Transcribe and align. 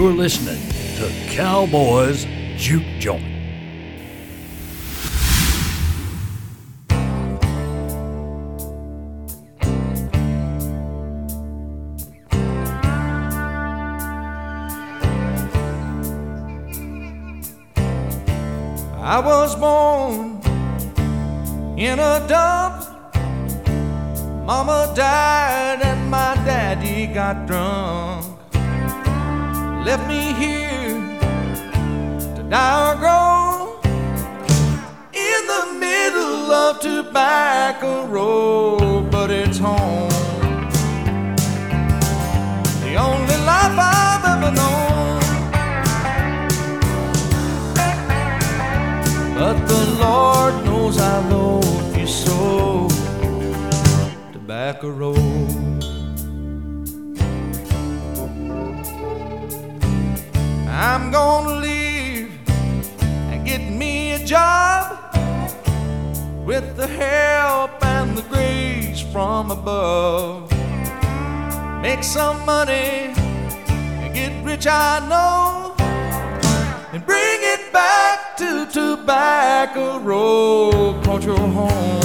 You're 0.00 0.14
listening 0.14 0.62
to 0.96 1.30
Cowboys 1.30 2.24
Juke 2.56 2.82
Joint. 2.98 3.22
I 18.96 19.20
was 19.22 19.54
born 19.54 20.40
in 21.78 21.98
a 21.98 22.26
dump. 22.26 22.86
Mama 24.46 24.94
died 24.96 25.82
and 25.82 26.10
my 26.10 26.36
daddy 26.46 27.06
got 27.06 27.46
drunk. 27.46 28.29
Left 29.84 30.06
me 30.06 30.34
here 30.34 31.18
to 32.36 32.42
die 32.48 32.92
or 32.92 32.96
grow 32.96 33.80
in 35.12 35.46
the 35.46 35.78
middle 35.80 36.52
of 36.52 36.80
Tobacco 36.80 38.06
Road, 38.06 39.10
but 39.10 39.30
it's 39.30 39.58
home. 39.58 40.10
The 42.84 42.94
only 42.96 43.36
life 43.52 43.76
I've 43.78 44.24
ever 44.34 44.52
known. 44.60 45.20
But 49.34 49.56
the 49.66 49.82
Lord 49.98 50.54
knows 50.66 51.00
I 51.00 51.26
love 51.30 51.96
you 51.96 52.06
so. 52.06 52.86
Tobacco 54.32 54.90
Road. 54.90 55.29
I'm 60.82 61.10
gonna 61.10 61.56
leave 61.56 62.32
and 62.48 63.44
get 63.44 63.60
me 63.60 64.12
a 64.12 64.24
job 64.24 65.14
with 66.46 66.74
the 66.78 66.86
help 66.86 67.84
and 67.84 68.16
the 68.16 68.22
grace 68.22 69.02
from 69.12 69.50
above. 69.50 70.50
Make 71.82 72.02
some 72.02 72.46
money 72.46 73.12
and 74.00 74.14
get 74.14 74.32
rich, 74.42 74.66
I 74.66 75.06
know, 75.06 75.74
and 76.94 77.04
bring 77.04 77.40
it 77.54 77.70
back 77.74 78.38
to 78.38 78.64
Tobacco 78.64 79.98
Road, 79.98 81.04
you're 81.22 81.36
home. 81.36 82.00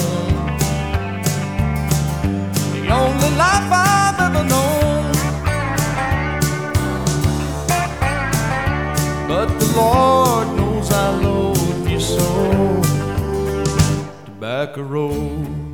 The 2.73 2.89
only 2.91 3.29
life 3.37 3.71
I've 3.71 4.19
ever 4.19 4.43
known. 4.49 4.74
Lord 9.75 10.47
knows 10.55 10.89
I 10.91 11.09
love 11.21 11.89
you 11.89 11.99
so. 11.99 12.81
Tobacco 14.25 14.81
Road. 14.83 15.64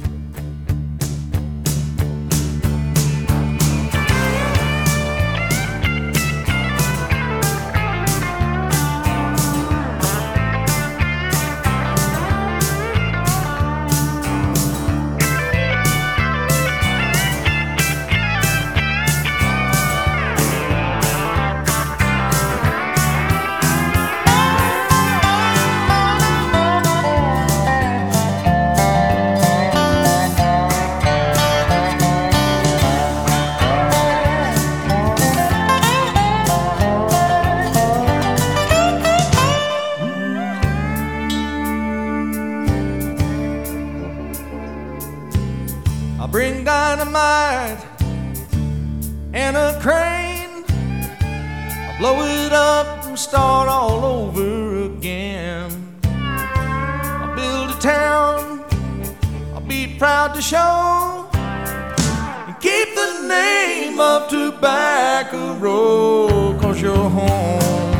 To 60.42 60.48
show. 60.48 61.30
And 61.34 62.60
keep 62.60 62.96
the 62.96 63.28
name 63.28 64.00
of 64.00 64.30
Tobacco 64.30 65.56
Road, 65.56 66.60
cause 66.60 66.82
you're 66.82 67.10
home. 67.10 67.92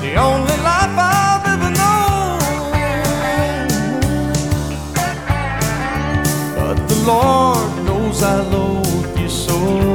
The 0.00 0.14
only 0.16 0.56
life 0.70 0.96
I've 0.98 1.46
ever 1.54 1.70
known. 1.80 2.40
But 6.56 6.76
the 6.88 6.98
Lord 7.06 7.84
knows 7.84 8.22
I 8.22 8.40
loathe 8.42 9.18
you 9.18 9.28
so. 9.28 9.85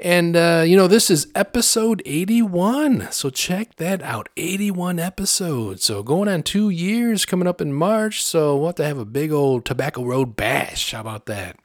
And, 0.00 0.36
uh, 0.36 0.64
you 0.66 0.76
know, 0.76 0.88
this 0.88 1.10
is 1.10 1.28
episode 1.34 2.02
81. 2.04 3.08
So 3.12 3.30
check 3.30 3.76
that 3.76 4.02
out 4.02 4.28
81 4.36 4.98
episodes. 4.98 5.84
So 5.84 6.02
going 6.02 6.28
on 6.28 6.42
two 6.42 6.68
years 6.68 7.24
coming 7.24 7.46
up 7.46 7.60
in 7.60 7.72
March. 7.72 8.22
So 8.22 8.56
we'll 8.56 8.68
have 8.68 8.74
to 8.76 8.84
have 8.84 8.98
a 8.98 9.04
big 9.04 9.32
old 9.32 9.64
Tobacco 9.64 10.04
Road 10.04 10.36
bash. 10.36 10.92
How 10.92 11.00
about 11.00 11.26
that? 11.26 11.56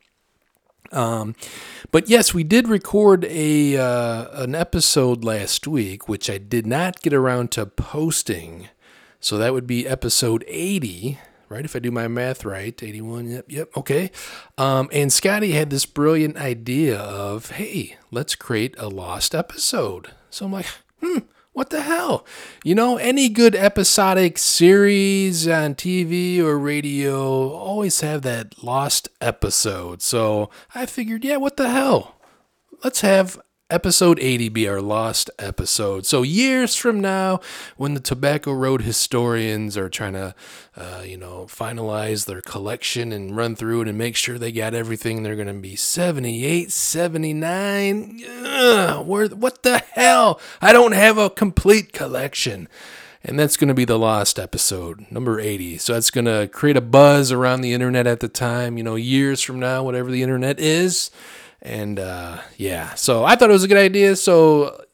Um, 0.92 1.36
but 1.92 2.10
yes, 2.10 2.34
we 2.34 2.44
did 2.44 2.68
record 2.68 3.26
a 3.26 3.78
uh, 3.78 4.44
an 4.44 4.56
episode 4.56 5.24
last 5.24 5.68
week, 5.68 6.10
which 6.10 6.30
I 6.30 6.38
did 6.38 6.66
not 6.66 7.02
get 7.02 7.14
around 7.14 7.52
to 7.52 7.66
posting. 7.66 8.70
So 9.20 9.38
that 9.38 9.54
would 9.54 9.68
be 9.68 9.86
episode 9.88 10.46
80, 10.48 11.20
right? 11.50 11.66
If 11.66 11.76
I 11.76 11.80
do 11.80 11.92
my 11.92 12.08
math 12.08 12.46
right, 12.46 12.82
81. 12.82 13.30
Yep, 13.30 13.46
yep. 13.50 13.78
Okay. 13.78 14.12
Um, 14.58 14.90
and 14.92 15.12
Scotty 15.12 15.52
had 15.52 15.70
this 15.70 15.86
brilliant 15.86 16.38
idea 16.38 16.98
of, 16.98 17.52
hey, 17.52 17.98
let's 18.12 18.36
create 18.36 18.76
a 18.78 18.88
lost 18.88 19.36
episode. 19.36 20.12
So 20.30 20.46
I'm 20.46 20.52
like, 20.54 20.68
hmm, 21.02 21.20
what 21.54 21.72
the 21.72 21.82
hell? 21.82 22.26
You 22.64 22.76
know, 22.76 22.98
any 22.98 23.30
good 23.30 23.56
episodic 23.56 24.38
series 24.38 25.48
on 25.48 25.76
TV 25.76 26.40
or 26.40 26.58
radio 26.58 27.50
always 27.50 28.02
have 28.02 28.22
that 28.22 28.64
lost 28.64 29.10
episode. 29.20 30.02
So 30.02 30.50
I 30.74 30.86
figured, 30.86 31.26
yeah, 31.26 31.38
what 31.38 31.58
the 31.58 31.70
hell? 31.70 32.16
Let's 32.84 33.02
have 33.02 33.42
episode 33.70 34.20
80 34.20 34.50
be 34.50 34.68
our 34.68 34.82
lost 34.82 35.30
episode. 35.38 36.06
So 36.06 36.24
years 36.24 36.76
from 36.76 37.00
now, 37.00 37.40
when 37.78 37.94
the 37.94 38.00
Tobacco 38.00 38.52
Road 38.52 38.82
historians 38.82 39.78
are 39.78 39.90
trying 39.90 40.14
to, 40.14 40.34
uh, 40.76 41.04
you 41.06 41.18
know, 41.18 41.46
finalize 41.48 42.26
their 42.26 42.42
collection 42.42 43.12
and 43.12 43.38
run 43.38 43.56
through 43.56 43.82
it 43.82 43.88
and 43.88 43.98
make 43.98 44.16
sure 44.16 44.40
they 44.40 44.52
got 44.52 44.74
everything, 44.74 45.22
they're 45.22 45.36
going 45.36 45.48
to 45.48 45.54
be 45.54 45.76
78, 45.76 46.72
79. 46.72 48.22
Ugh, 48.28 49.06
what 49.06 49.62
the 49.62 49.84
hell? 49.92 50.40
I 50.62 50.74
don't 50.74 50.94
have 50.94 51.20
a 51.20 51.30
complete 51.30 51.94
collection. 51.94 52.68
And 53.22 53.38
that's 53.38 53.58
going 53.58 53.68
to 53.68 53.74
be 53.74 53.86
the 53.86 54.00
lost 54.00 54.40
episode, 54.40 55.06
number 55.12 55.42
80. 55.42 55.78
So 55.78 55.94
that's 55.94 56.10
going 56.10 56.26
to 56.26 56.48
create 56.48 56.78
a 56.78 56.82
buzz 56.82 57.34
around 57.34 57.62
the 57.62 57.74
internet 57.74 58.08
at 58.08 58.22
the 58.22 58.30
time, 58.30 58.78
you 58.78 58.84
know, 58.84 58.96
years 58.96 59.42
from 59.42 59.60
now, 59.60 59.84
whatever 59.84 60.10
the 60.10 60.24
internet 60.24 60.58
is. 60.58 61.12
And 61.62 62.00
uh, 62.00 62.40
yeah, 62.58 62.94
so 62.96 63.24
I 63.26 63.36
thought 63.36 63.50
it 63.50 63.54
was 63.54 63.64
a 63.64 63.68
good 63.68 63.78
idea. 63.78 64.16
So 64.16 64.86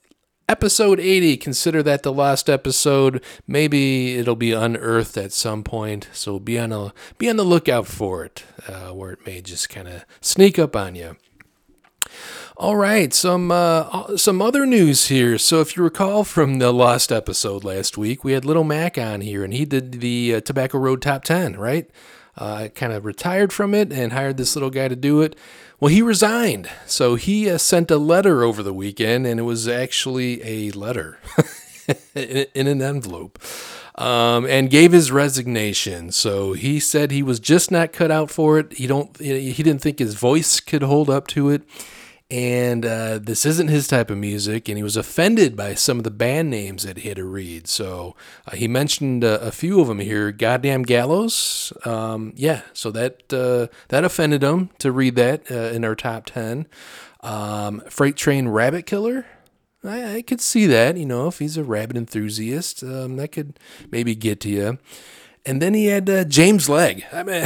episode 0.48 1.00
80 1.00 1.38
consider 1.38 1.82
that 1.82 2.04
the 2.04 2.14
last 2.14 2.52
episode 2.52 3.24
maybe 3.48 4.16
it'll 4.16 4.36
be 4.36 4.52
unearthed 4.52 5.18
at 5.18 5.32
some 5.32 5.64
point 5.64 6.08
so 6.14 6.38
be 6.38 6.60
on 6.60 6.72
a 6.72 6.94
be 7.18 7.28
on 7.28 7.36
the 7.36 7.44
lookout 7.44 7.88
for 7.88 8.24
it 8.24 8.44
uh, 8.68 8.90
where 8.90 9.12
it 9.12 9.26
may 9.26 9.42
just 9.42 9.70
kind 9.70 9.88
of 9.88 10.06
sneak 10.22 10.60
up 10.60 10.76
on 10.76 10.94
you 10.94 11.16
all 12.58 12.78
right, 12.78 13.14
some 13.14 13.52
uh, 13.52 14.16
some 14.16 14.42
other 14.42 14.66
news 14.66 15.08
here. 15.08 15.38
So, 15.38 15.60
if 15.60 15.76
you 15.76 15.84
recall 15.84 16.24
from 16.24 16.60
the 16.60 16.72
last 16.72 17.12
episode 17.12 17.66
last 17.66 17.98
week, 17.98 18.24
we 18.24 18.32
had 18.32 18.46
Little 18.46 18.64
Mac 18.64 18.98
on 18.98 19.20
here, 19.20 19.44
and 19.44 19.54
he 19.54 19.66
did 19.66 20.00
the 20.00 20.36
uh, 20.36 20.40
Tobacco 20.40 20.78
Road 20.78 21.02
Top 21.02 21.26
Ten, 21.26 21.58
right? 21.58 21.90
Uh, 22.38 22.68
kind 22.76 22.92
of 22.92 23.06
retired 23.06 23.54
from 23.54 23.74
it 23.74 23.94
and 23.94 24.12
hired 24.12 24.36
this 24.36 24.56
little 24.56 24.70
guy 24.70 24.90
to 24.90 24.96
do 24.96 25.22
it. 25.22 25.38
Well, 25.80 25.90
he 25.90 26.02
resigned. 26.02 26.70
So 26.86 27.16
he 27.16 27.50
uh, 27.50 27.58
sent 27.58 27.90
a 27.92 27.98
letter 27.98 28.44
over 28.44 28.62
the 28.62 28.74
weekend, 28.74 29.26
and 29.26 29.40
it 29.40 29.44
was 29.44 29.68
actually 29.68 30.42
a 30.44 30.72
letter 30.72 31.18
in, 32.16 32.46
in, 32.54 32.68
an 32.68 32.82
envelope. 32.82 33.40
Um, 33.98 34.46
and 34.46 34.70
gave 34.70 34.92
his 34.92 35.10
resignation. 35.10 36.12
So 36.12 36.52
he 36.52 36.82
said 36.82 37.12
he 37.12 37.24
was 37.24 37.40
just 37.40 37.72
not 37.72 37.94
cut 37.94 38.12
out 38.12 38.30
for 38.30 38.60
it. 38.60 38.74
He 38.74 38.88
don't. 38.88 39.18
He 39.18 39.54
didn't 39.54 39.82
think 39.82 40.00
his 40.00 40.16
voice 40.16 40.60
could 40.60 40.84
hold 40.84 41.10
up 41.10 41.28
to 41.28 41.50
it 41.50 41.64
and 42.32 42.86
uh, 42.86 43.20
this 43.20 43.46
isn't 43.46 43.68
his 43.68 43.88
type 43.88 44.10
of 44.10 44.18
music, 44.18 44.68
and 44.68 44.78
he 44.78 44.84
was 44.84 44.98
offended 44.98 45.56
by 45.56 45.76
some 45.76 46.00
of 46.00 46.04
the 46.04 46.12
band 46.12 46.50
names 46.50 46.84
that 46.84 46.98
he 46.98 47.08
had 47.08 47.18
to 47.18 47.24
read. 47.24 47.68
So 47.68 48.16
uh, 48.48 48.56
he 48.56 48.68
mentioned 48.68 49.24
uh, 49.24 49.40
a 49.42 49.52
few 49.52 49.80
of 49.80 49.88
them 49.88 50.00
here. 50.00 50.32
Goddamn 50.32 50.84
Gallows, 50.84 51.72
um, 51.86 52.34
yeah. 52.36 52.62
So 52.74 52.90
that 52.92 53.32
uh, 53.32 53.68
that 53.90 54.04
offended 54.04 54.42
him 54.42 54.72
to 54.80 54.92
read 54.92 55.16
that 55.18 55.50
uh, 55.52 55.72
in 55.72 55.86
our 55.86 55.96
top 55.96 56.26
ten. 56.26 56.66
Um, 57.22 57.82
Freight 57.90 58.16
Train 58.16 58.48
Rabbit 58.48 58.86
Killer. 58.86 59.26
I, 59.84 60.16
I, 60.16 60.22
could 60.24 60.42
see 60.42 60.66
that, 60.66 60.98
you 60.98 61.06
know, 61.06 61.28
if 61.28 61.38
he's 61.38 61.58
a 61.58 61.64
rabbit 61.64 61.96
enthusiast, 61.96 62.82
um, 62.82 63.18
that 63.18 63.32
could 63.32 63.60
maybe 63.92 64.16
get 64.16 64.40
to 64.42 64.50
you. 64.50 64.80
And 65.46 65.62
then 65.62 65.76
he 65.76 65.88
had 65.88 66.10
uh, 66.10 66.24
James 66.24 66.68
Leg. 66.70 67.06
I 67.14 67.22
mean. 67.24 67.46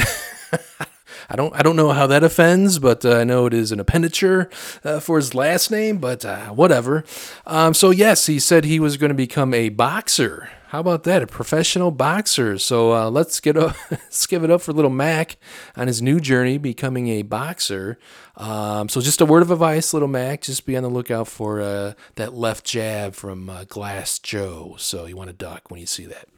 don't 1.36 1.54
I 1.54 1.62
don't 1.62 1.76
know 1.76 1.90
how 1.90 2.06
that 2.06 2.22
offends, 2.24 2.78
but 2.78 3.04
uh, 3.04 3.16
I 3.16 3.24
know 3.24 3.46
it 3.46 3.54
is 3.54 3.72
an 3.72 3.80
appenditure 3.80 4.50
uh, 4.84 5.00
for 5.00 5.16
his 5.16 5.34
last 5.34 5.70
name. 5.70 5.98
But 5.98 6.24
uh, 6.24 6.48
whatever. 6.48 7.04
Um, 7.46 7.74
so 7.74 7.90
yes, 7.90 8.26
he 8.26 8.38
said 8.38 8.64
he 8.64 8.80
was 8.80 8.96
going 8.96 9.10
to 9.10 9.14
become 9.14 9.54
a 9.54 9.68
boxer. 9.68 10.50
How 10.70 10.78
about 10.78 11.02
that? 11.02 11.20
A 11.20 11.26
professional 11.26 11.90
boxer. 11.90 12.56
So 12.56 12.94
uh, 12.94 13.10
let's 13.10 13.40
get 13.40 13.56
up, 13.56 13.74
let's 13.90 14.24
give 14.26 14.44
it 14.44 14.52
up 14.52 14.60
for 14.62 14.72
little 14.72 14.88
Mac 14.88 15.36
on 15.76 15.88
his 15.88 16.00
new 16.00 16.20
journey, 16.20 16.58
becoming 16.58 17.08
a 17.08 17.22
boxer. 17.22 17.98
Um, 18.36 18.88
so 18.88 19.00
just 19.00 19.20
a 19.20 19.26
word 19.26 19.42
of 19.42 19.50
advice, 19.50 19.92
little 19.92 20.06
Mac, 20.06 20.42
just 20.42 20.64
be 20.66 20.76
on 20.76 20.84
the 20.84 20.88
lookout 20.88 21.26
for 21.26 21.60
uh, 21.60 21.94
that 22.14 22.34
left 22.34 22.64
jab 22.64 23.16
from 23.16 23.50
uh, 23.50 23.64
Glass 23.64 24.20
Joe. 24.20 24.76
So 24.78 25.06
you 25.06 25.16
want 25.16 25.28
to 25.28 25.34
duck 25.34 25.72
when 25.72 25.80
you 25.80 25.86
see 25.86 26.06
that. 26.06 26.28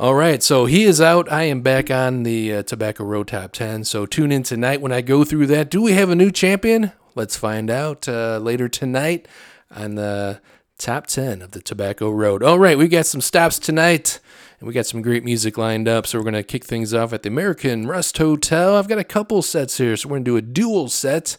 All 0.00 0.14
right, 0.14 0.40
so 0.44 0.66
he 0.66 0.84
is 0.84 1.00
out. 1.00 1.28
I 1.32 1.42
am 1.42 1.60
back 1.60 1.90
on 1.90 2.22
the 2.22 2.54
uh, 2.54 2.62
Tobacco 2.62 3.02
Road 3.02 3.26
Top 3.26 3.50
10. 3.50 3.82
So 3.82 4.06
tune 4.06 4.30
in 4.30 4.44
tonight 4.44 4.80
when 4.80 4.92
I 4.92 5.00
go 5.00 5.24
through 5.24 5.48
that. 5.48 5.72
Do 5.72 5.82
we 5.82 5.90
have 5.94 6.08
a 6.08 6.14
new 6.14 6.30
champion? 6.30 6.92
Let's 7.16 7.36
find 7.36 7.68
out 7.68 8.08
uh, 8.08 8.38
later 8.38 8.68
tonight 8.68 9.26
on 9.72 9.96
the 9.96 10.40
top 10.78 11.08
10 11.08 11.42
of 11.42 11.50
the 11.50 11.60
Tobacco 11.60 12.10
Road. 12.10 12.44
All 12.44 12.60
right, 12.60 12.78
we 12.78 12.86
got 12.86 13.06
some 13.06 13.20
stops 13.20 13.58
tonight 13.58 14.20
and 14.60 14.68
we 14.68 14.72
got 14.72 14.86
some 14.86 15.02
great 15.02 15.24
music 15.24 15.58
lined 15.58 15.88
up. 15.88 16.06
So 16.06 16.18
we're 16.18 16.22
going 16.30 16.34
to 16.34 16.44
kick 16.44 16.64
things 16.64 16.94
off 16.94 17.12
at 17.12 17.24
the 17.24 17.28
American 17.28 17.88
Rust 17.88 18.18
Hotel. 18.18 18.76
I've 18.76 18.86
got 18.86 18.98
a 18.98 19.04
couple 19.04 19.42
sets 19.42 19.78
here, 19.78 19.96
so 19.96 20.08
we're 20.08 20.18
going 20.18 20.24
to 20.26 20.30
do 20.30 20.36
a 20.36 20.42
dual 20.42 20.88
set 20.88 21.36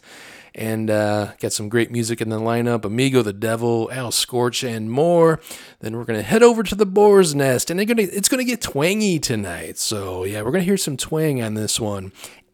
and 0.54 0.90
uh, 0.90 1.32
got 1.40 1.52
some 1.52 1.68
great 1.68 1.90
music 1.90 2.20
in 2.20 2.28
the 2.28 2.40
lineup 2.40 2.84
Amigo 2.84 3.22
the 3.22 3.32
Devil, 3.32 3.88
Al 3.92 4.10
Scorch, 4.10 4.62
and 4.62 4.90
more. 4.90 5.40
Then 5.80 5.96
we're 5.96 6.04
going 6.04 6.18
to 6.18 6.24
head 6.24 6.42
over 6.42 6.62
to 6.62 6.74
the 6.74 6.86
Boar's 6.86 7.34
Nest, 7.34 7.70
and 7.70 7.86
gonna, 7.86 8.02
it's 8.02 8.28
going 8.28 8.44
to 8.44 8.50
get 8.50 8.60
twangy 8.60 9.18
tonight. 9.18 9.78
So, 9.78 10.24
yeah, 10.24 10.42
we're 10.42 10.52
going 10.52 10.62
to 10.62 10.66
hear 10.66 10.76
some 10.76 10.96
twang 10.96 11.42
on 11.42 11.54
this 11.54 11.78
one. 11.78 12.12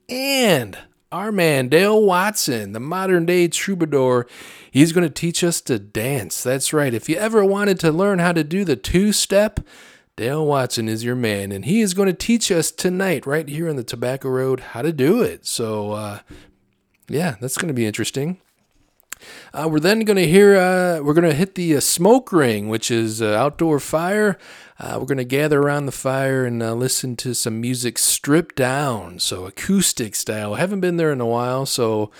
And 0.09 0.79
our 1.11 1.33
man, 1.33 1.69
Dale 1.69 2.03
Watson, 2.03 2.73
the 2.73 2.81
modern 2.81 3.27
day 3.27 3.49
troubadour, 3.49 4.27
he's 4.71 4.93
going 4.93 5.07
to 5.07 5.13
teach 5.13 5.43
us 5.43 5.61
to 5.63 5.79
dance. 5.79 6.43
That's 6.43 6.73
right. 6.73 6.93
If 6.93 7.09
you 7.09 7.17
ever 7.17 7.45
wanted 7.45 7.81
to 7.81 7.93
learn 7.93 8.19
how 8.19 8.33
to 8.33 8.45
do 8.45 8.65
the 8.65 8.77
two 8.77 9.13
step, 9.13 9.61
Dale 10.17 10.47
Watson 10.47 10.89
is 10.89 11.05
your 11.05 11.15
man, 11.15 11.53
and 11.53 11.65
he 11.65 11.81
is 11.81 11.93
going 11.93 12.09
to 12.09 12.15
teach 12.15 12.51
us 12.51 12.71
tonight, 12.71 13.27
right 13.27 13.49
here 13.49 13.69
on 13.69 13.77
the 13.77 13.85
Tobacco 13.85 14.31
Road, 14.31 14.61
how 14.61 14.83
to 14.83 14.93
do 14.93 15.23
it. 15.23 15.47
So 15.47 15.93
uh, 15.93 16.19
yeah, 17.09 17.37
that's 17.41 17.59
going 17.59 17.69
to 17.69 17.75
be 17.75 17.87
interesting. 17.87 18.41
Uh, 19.53 19.69
we're 19.71 19.81
then 19.81 20.01
going 20.01 20.17
to 20.17 20.27
hear, 20.27 20.57
uh, 20.57 21.01
we're 21.03 21.15
going 21.15 21.29
to 21.29 21.35
hit 21.35 21.55
the 21.55 21.77
uh, 21.77 21.81
smoke 21.81 22.33
ring, 22.33 22.69
which 22.69 22.91
is 22.91 23.23
uh, 23.23 23.35
outdoor 23.35 23.81
fire. 23.81 24.39
Uh, 24.79 24.97
we're 24.99 25.07
going 25.07 25.17
to 25.17 25.25
gather 25.25 25.61
around 25.61 25.87
the 25.87 25.93
fire 25.93 26.45
and 26.45 26.63
uh, 26.63 26.75
listen 26.75 27.17
to 27.17 27.35
some 27.35 27.61
music 27.61 27.97
stripped 27.97 28.57
down, 28.57 29.19
so 29.19 29.47
acoustic 29.47 30.15
style. 30.15 30.55
Haven't 30.57 30.81
been 30.81 30.97
there 30.97 31.13
in 31.13 31.21
a 31.21 31.27
while, 31.27 31.65
so 31.65 32.11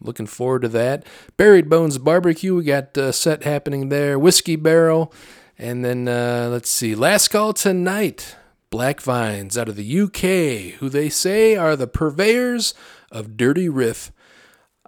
looking 0.00 0.26
forward 0.26 0.62
to 0.62 0.68
that. 0.68 1.06
Buried 1.36 1.68
Bones 1.68 1.98
Barbecue, 1.98 2.56
we 2.56 2.64
got 2.64 2.96
a 2.96 3.12
set 3.12 3.44
happening 3.44 3.88
there. 3.88 4.18
Whiskey 4.18 4.56
Barrel, 4.56 5.12
and 5.56 5.84
then 5.84 6.06
let's 6.06 6.70
see, 6.70 6.94
Last 6.94 7.28
Call 7.28 7.52
Tonight. 7.52 8.36
Black 8.70 9.00
Vines 9.00 9.56
out 9.56 9.70
of 9.70 9.76
the 9.76 10.00
UK, 10.00 10.78
who 10.78 10.90
they 10.90 11.08
say 11.08 11.56
are 11.56 11.74
the 11.74 11.86
purveyors 11.86 12.74
of 13.10 13.36
Dirty 13.36 13.68
Riff 13.68 14.12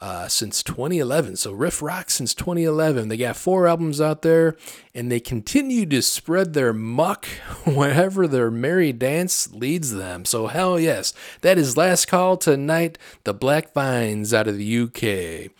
uh, 0.01 0.29
since 0.29 0.63
2011. 0.63 1.37
So 1.37 1.53
Riff 1.53 1.83
Rock 1.83 2.11
since 2.11 2.35
2011. 2.35 3.09
They 3.09 3.17
got 3.17 3.37
four 3.37 3.67
albums 3.67 4.01
out 4.01 4.23
there, 4.23 4.57
and 4.95 5.13
they 5.13 5.21
continue 5.21 5.87
to 5.87 6.01
spread 6.03 6.55
their 6.55 6.73
muck 6.73 7.27
wherever 7.65 8.27
their 8.27 8.51
merry 8.51 8.93
dance 8.93 9.53
leads 9.53 9.93
them. 9.93 10.25
So 10.25 10.47
hell 10.47 10.81
yes, 10.81 11.13
that 11.43 11.59
is 11.59 11.77
last 11.77 12.07
call 12.07 12.37
tonight. 12.37 12.99
The 13.25 13.35
Black 13.35 13.75
Vines 13.75 14.33
out 14.33 14.49
of 14.49 14.57
the 14.57 14.79
UK. 14.79 15.53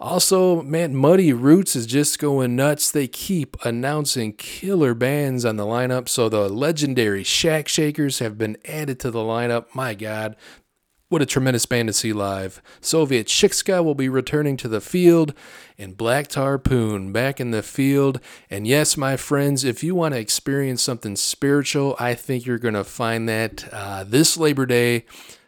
Also, 0.00 0.60
man, 0.60 0.94
Muddy 0.94 1.32
Roots 1.32 1.76
is 1.76 1.86
just 1.86 2.18
going 2.18 2.56
nuts. 2.56 2.90
They 2.90 3.06
keep 3.06 3.56
announcing 3.64 4.32
killer 4.32 4.92
bands 4.92 5.44
on 5.44 5.56
the 5.56 5.64
lineup. 5.64 6.08
So 6.08 6.28
the 6.28 6.48
legendary 6.48 7.22
Shack 7.22 7.68
Shakers 7.68 8.18
have 8.18 8.36
been 8.36 8.56
added 8.66 8.98
to 9.00 9.10
the 9.10 9.20
lineup. 9.20 9.66
My 9.72 9.94
God, 9.94 10.36
what 11.08 11.22
a 11.22 11.26
tremendous 11.26 11.66
band 11.66 11.88
to 11.88 11.92
see 11.92 12.12
live. 12.12 12.62
Soviet 12.80 13.26
Chikska 13.26 13.84
will 13.84 13.94
be 13.94 14.08
returning 14.08 14.56
to 14.58 14.68
the 14.68 14.80
field, 14.80 15.34
and 15.78 15.96
Black 15.96 16.28
Tarpoon 16.28 17.12
back 17.12 17.40
in 17.40 17.50
the 17.50 17.62
field. 17.62 18.20
And 18.50 18.66
yes, 18.66 18.96
my 18.96 19.16
friends, 19.16 19.64
if 19.64 19.84
you 19.84 19.94
want 19.94 20.14
to 20.14 20.20
experience 20.20 20.82
something 20.82 21.16
spiritual, 21.16 21.96
I 21.98 22.14
think 22.14 22.46
you're 22.46 22.58
going 22.58 22.74
to 22.74 22.84
find 22.84 23.28
that 23.28 23.68
uh, 23.72 24.04
this 24.04 24.36
Labor 24.36 24.66
Day 24.66 25.04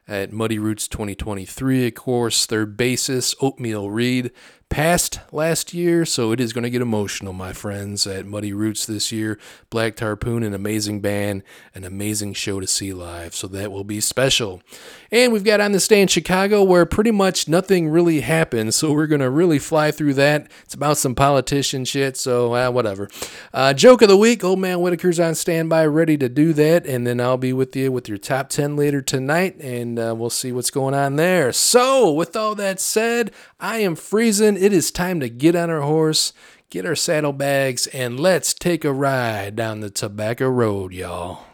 at 0.09 0.33
Muddy 0.33 0.59
Roots 0.59 0.87
2023, 0.89 1.89
of 1.89 1.95
course. 1.95 2.47
Their 2.47 2.67
bassist, 2.67 3.35
Oatmeal 3.41 3.91
Reed, 3.91 4.31
passed 4.69 5.21
last 5.33 5.73
year, 5.73 6.05
so 6.05 6.33
it 6.33 6.41
is 6.41 6.53
going 6.53 6.65
to 6.65 6.71
get 6.71 6.83
emotional, 6.83 7.33
my 7.33 7.53
friends, 7.53 8.07
at 8.07 8.27
Muddy 8.27 8.53
Roots 8.53 8.85
this 8.85 9.13
year. 9.13 9.39
Black 9.71 9.95
Tarpoon, 9.97 10.45
an 10.45 10.55
amazing 10.55 11.01
band, 11.01 11.43
an 11.75 11.85
amazing 11.85 12.35
show 12.35 12.61
to 12.61 12.67
see 12.67 12.93
live, 12.93 13.35
so 13.35 13.47
that 13.49 13.71
will 13.71 13.85
be 13.85 14.01
special. 14.01 14.61
And 15.13 15.33
we've 15.33 15.45
got 15.45 15.61
On 15.61 15.73
Day 15.73 16.03
in 16.03 16.09
Chicago 16.09 16.63
where 16.63 16.85
pretty 16.85 17.13
much 17.13 17.49
nothing 17.49 17.89
really 17.89 18.21
happened, 18.21 18.75
so 18.75 18.93
we're 18.93 19.07
going 19.07 19.21
to 19.21 19.31
really 19.31 19.59
fly 19.59 19.91
through 19.91 20.15
that. 20.15 20.51
It's 20.65 20.75
about 20.75 20.99
some 20.99 21.15
politician 21.15 21.85
shit, 21.85 22.17
so 22.17 22.55
uh, 22.55 22.71
whatever. 22.71 23.09
Uh, 23.55 23.73
joke 23.73 24.03
of 24.03 24.09
the 24.09 24.17
week 24.17 24.43
Old 24.43 24.59
Man 24.59 24.79
Whitaker's 24.79 25.21
on 25.21 25.37
standby, 25.37 25.87
ready 25.87 26.19
to 26.19 26.29
do 26.29 26.53
that, 26.55 26.87
and 26.87 27.07
then 27.07 27.21
I'll 27.21 27.37
be 27.37 27.53
with 27.53 27.77
you 27.77 27.93
with 27.93 28.09
your 28.09 28.19
top 28.19 28.49
10 28.49 28.77
later 28.77 29.01
tonight, 29.01 29.57
and 29.61 29.99
uh, 29.99 30.15
we'll 30.17 30.31
see 30.31 30.51
what's 30.51 30.71
going 30.71 30.95
on 30.95 31.17
there. 31.17 31.53
So, 31.53 32.13
with 32.13 32.35
all 32.35 32.55
that 32.57 32.81
said, 32.81 33.31
I 33.61 33.79
am 33.79 33.95
freezing. 33.95 34.56
It 34.57 34.73
is 34.73 34.91
time 34.91 35.21
to 35.21 35.29
get 35.29 35.57
on 35.57 35.71
our 35.71 35.83
horse, 35.83 36.33
get 36.71 36.87
our 36.87 36.95
saddlebags, 36.95 37.87
and 37.89 38.21
let's 38.21 38.55
take 38.55 38.85
a 38.85 38.93
ride 38.93 39.57
down 39.57 39.81
the 39.81 39.91
tobacco 39.91 40.49
road, 40.49 40.93
y'all. 40.93 41.46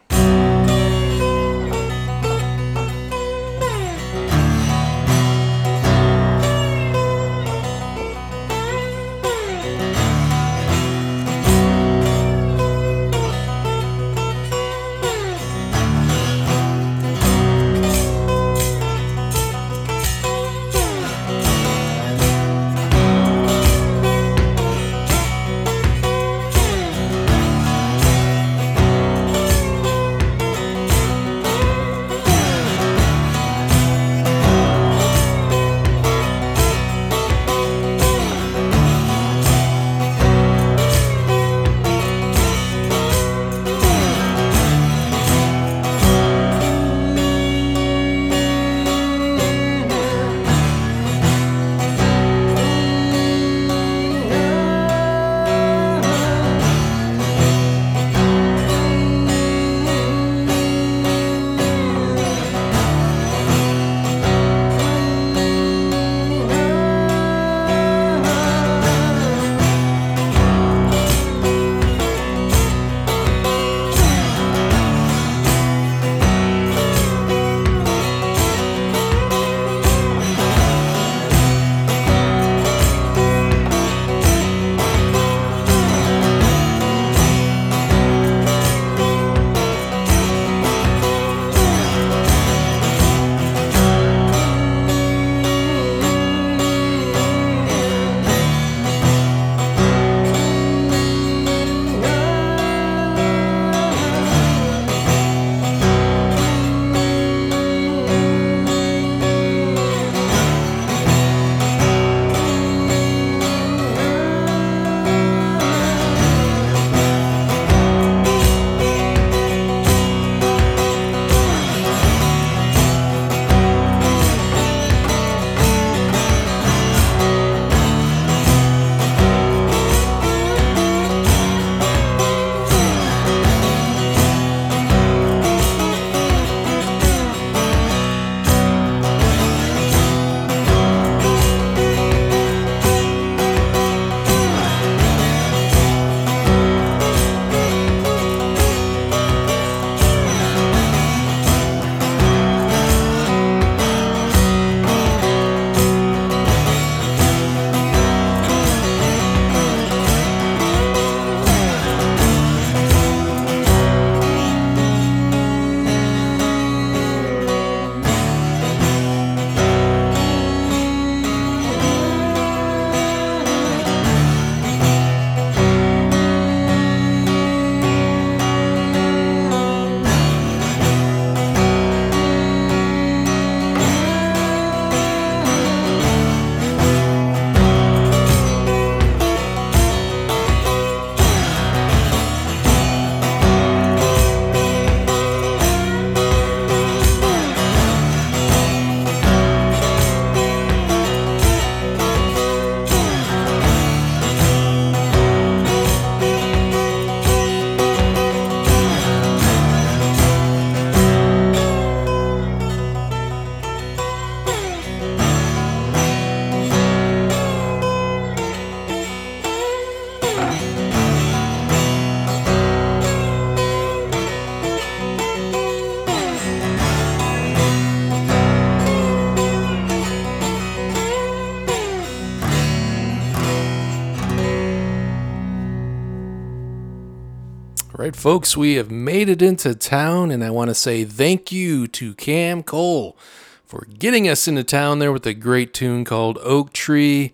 Folks, 238.23 238.57
we 238.57 238.75
have 238.75 238.89
made 238.89 239.29
it 239.29 239.43
into 239.43 239.75
town, 239.75 240.31
and 240.31 240.45
I 240.45 240.51
want 240.51 240.69
to 240.69 240.77
say 240.77 241.05
thank 241.05 241.51
you 241.51 241.89
to 241.89 242.15
Cam 242.15 242.63
Cole 242.63 243.17
for 243.65 243.85
getting 243.99 244.29
us 244.29 244.47
into 244.47 244.63
town 244.63 245.01
there 245.01 245.11
with 245.11 245.27
a 245.27 245.35
great 245.35 245.75
tune 245.75 246.05
called 246.05 246.39
Oak 246.41 246.73
Tree. 246.73 247.33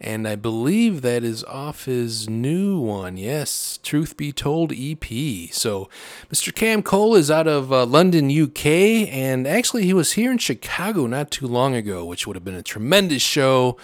And 0.00 0.26
I 0.26 0.36
believe 0.36 1.02
that 1.02 1.24
is 1.24 1.44
off 1.44 1.84
his 1.84 2.26
new 2.26 2.80
one. 2.80 3.18
Yes, 3.18 3.78
Truth 3.82 4.16
Be 4.16 4.32
Told 4.32 4.72
EP. 4.72 5.04
So, 5.52 5.90
Mr. 6.32 6.54
Cam 6.54 6.82
Cole 6.82 7.16
is 7.16 7.30
out 7.30 7.46
of 7.46 7.70
uh, 7.70 7.84
London, 7.84 8.30
UK, 8.30 8.64
and 9.12 9.46
actually, 9.46 9.84
he 9.84 9.92
was 9.92 10.12
here 10.12 10.32
in 10.32 10.38
Chicago 10.38 11.06
not 11.06 11.30
too 11.30 11.48
long 11.48 11.74
ago, 11.74 12.06
which 12.06 12.26
would 12.26 12.36
have 12.36 12.46
been 12.46 12.54
a 12.54 12.62
tremendous 12.62 13.20
show. 13.20 13.76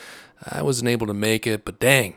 I 0.42 0.62
wasn't 0.62 0.88
able 0.88 1.06
to 1.06 1.12
make 1.12 1.46
it, 1.46 1.66
but 1.66 1.78
dang. 1.78 2.16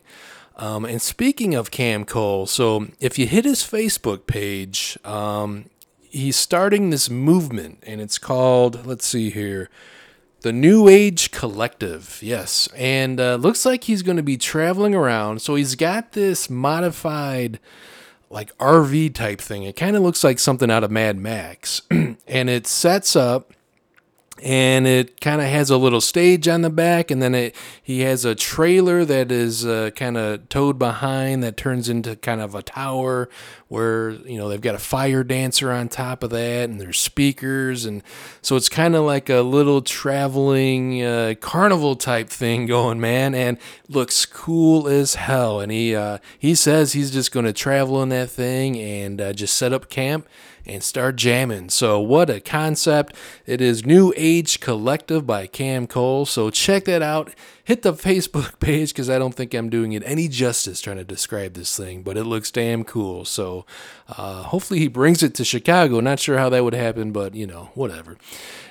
Um, 0.59 0.83
and 0.83 1.01
speaking 1.01 1.55
of 1.55 1.71
Cam 1.71 2.03
Cole, 2.03 2.45
so 2.45 2.87
if 2.99 3.17
you 3.17 3.25
hit 3.25 3.45
his 3.45 3.61
Facebook 3.61 4.27
page, 4.27 4.99
um, 5.05 5.69
he's 6.01 6.35
starting 6.35 6.89
this 6.89 7.09
movement, 7.09 7.81
and 7.87 8.01
it's 8.01 8.17
called, 8.17 8.85
let's 8.85 9.07
see 9.07 9.29
here, 9.29 9.69
the 10.41 10.51
New 10.51 10.89
Age 10.89 11.31
Collective. 11.31 12.19
Yes. 12.21 12.67
And 12.75 13.21
uh, 13.21 13.35
looks 13.35 13.65
like 13.65 13.85
he's 13.85 14.01
going 14.01 14.17
to 14.17 14.23
be 14.23 14.35
traveling 14.35 14.93
around. 14.93 15.41
So 15.41 15.55
he's 15.55 15.75
got 15.75 16.11
this 16.11 16.49
modified 16.49 17.59
like 18.29 18.55
RV 18.57 19.15
type 19.15 19.39
thing. 19.39 19.63
It 19.63 19.77
kind 19.77 19.95
of 19.95 20.01
looks 20.01 20.23
like 20.23 20.39
something 20.39 20.69
out 20.69 20.83
of 20.83 20.91
Mad 20.91 21.17
Max. 21.17 21.83
and 21.91 22.49
it 22.49 22.67
sets 22.67 23.15
up 23.15 23.53
and 24.43 24.87
it 24.87 25.19
kind 25.21 25.41
of 25.41 25.47
has 25.47 25.69
a 25.69 25.77
little 25.77 26.01
stage 26.01 26.47
on 26.47 26.61
the 26.61 26.69
back 26.69 27.11
and 27.11 27.21
then 27.21 27.35
it 27.35 27.55
he 27.81 28.01
has 28.01 28.25
a 28.25 28.35
trailer 28.35 29.03
that 29.05 29.31
is 29.31 29.65
uh, 29.65 29.89
kind 29.95 30.17
of 30.17 30.47
towed 30.49 30.79
behind 30.79 31.43
that 31.43 31.57
turns 31.57 31.89
into 31.89 32.15
kind 32.15 32.41
of 32.41 32.55
a 32.55 32.61
tower 32.61 33.29
where 33.67 34.11
you 34.11 34.37
know 34.37 34.49
they've 34.49 34.61
got 34.61 34.75
a 34.75 34.79
fire 34.79 35.23
dancer 35.23 35.71
on 35.71 35.87
top 35.87 36.23
of 36.23 36.29
that 36.29 36.69
and 36.69 36.79
there's 36.79 36.99
speakers 36.99 37.85
and 37.85 38.01
so 38.41 38.55
it's 38.55 38.69
kind 38.69 38.95
of 38.95 39.03
like 39.03 39.29
a 39.29 39.41
little 39.41 39.81
traveling 39.81 41.03
uh, 41.03 41.33
carnival 41.39 41.95
type 41.95 42.29
thing 42.29 42.65
going 42.67 42.99
man 42.99 43.35
and 43.35 43.57
looks 43.87 44.25
cool 44.25 44.87
as 44.87 45.15
hell. 45.15 45.59
And 45.59 45.71
he 45.71 45.95
uh, 45.95 46.19
he 46.37 46.55
says 46.55 46.93
he's 46.93 47.11
just 47.11 47.31
going 47.31 47.45
to 47.45 47.53
travel 47.53 48.01
in 48.01 48.09
that 48.09 48.29
thing 48.29 48.77
and 48.77 49.19
uh, 49.19 49.33
just 49.33 49.55
set 49.55 49.73
up 49.73 49.89
camp 49.89 50.27
and 50.65 50.83
start 50.83 51.15
jamming. 51.15 51.69
So, 51.69 51.99
what 51.99 52.29
a 52.29 52.39
concept! 52.39 53.15
It 53.45 53.61
is 53.61 53.85
New 53.85 54.13
Age 54.15 54.59
Collective 54.59 55.25
by 55.25 55.47
Cam 55.47 55.87
Cole. 55.87 56.25
So, 56.25 56.49
check 56.49 56.85
that 56.85 57.01
out. 57.01 57.33
Hit 57.63 57.81
the 57.83 57.93
Facebook 57.93 58.59
page 58.59 58.89
because 58.89 59.09
I 59.09 59.19
don't 59.19 59.35
think 59.35 59.53
I'm 59.53 59.69
doing 59.69 59.93
it 59.93 60.03
any 60.05 60.27
justice 60.27 60.81
trying 60.81 60.97
to 60.97 61.03
describe 61.03 61.53
this 61.53 61.75
thing, 61.77 62.03
but 62.03 62.17
it 62.17 62.23
looks 62.23 62.51
damn 62.51 62.83
cool. 62.83 63.25
So, 63.25 63.65
uh, 64.07 64.43
hopefully, 64.43 64.79
he 64.79 64.87
brings 64.87 65.23
it 65.23 65.33
to 65.35 65.45
Chicago. 65.45 65.99
Not 65.99 66.19
sure 66.19 66.37
how 66.37 66.49
that 66.49 66.63
would 66.63 66.73
happen, 66.73 67.11
but 67.11 67.35
you 67.35 67.47
know, 67.47 67.69
whatever. 67.73 68.17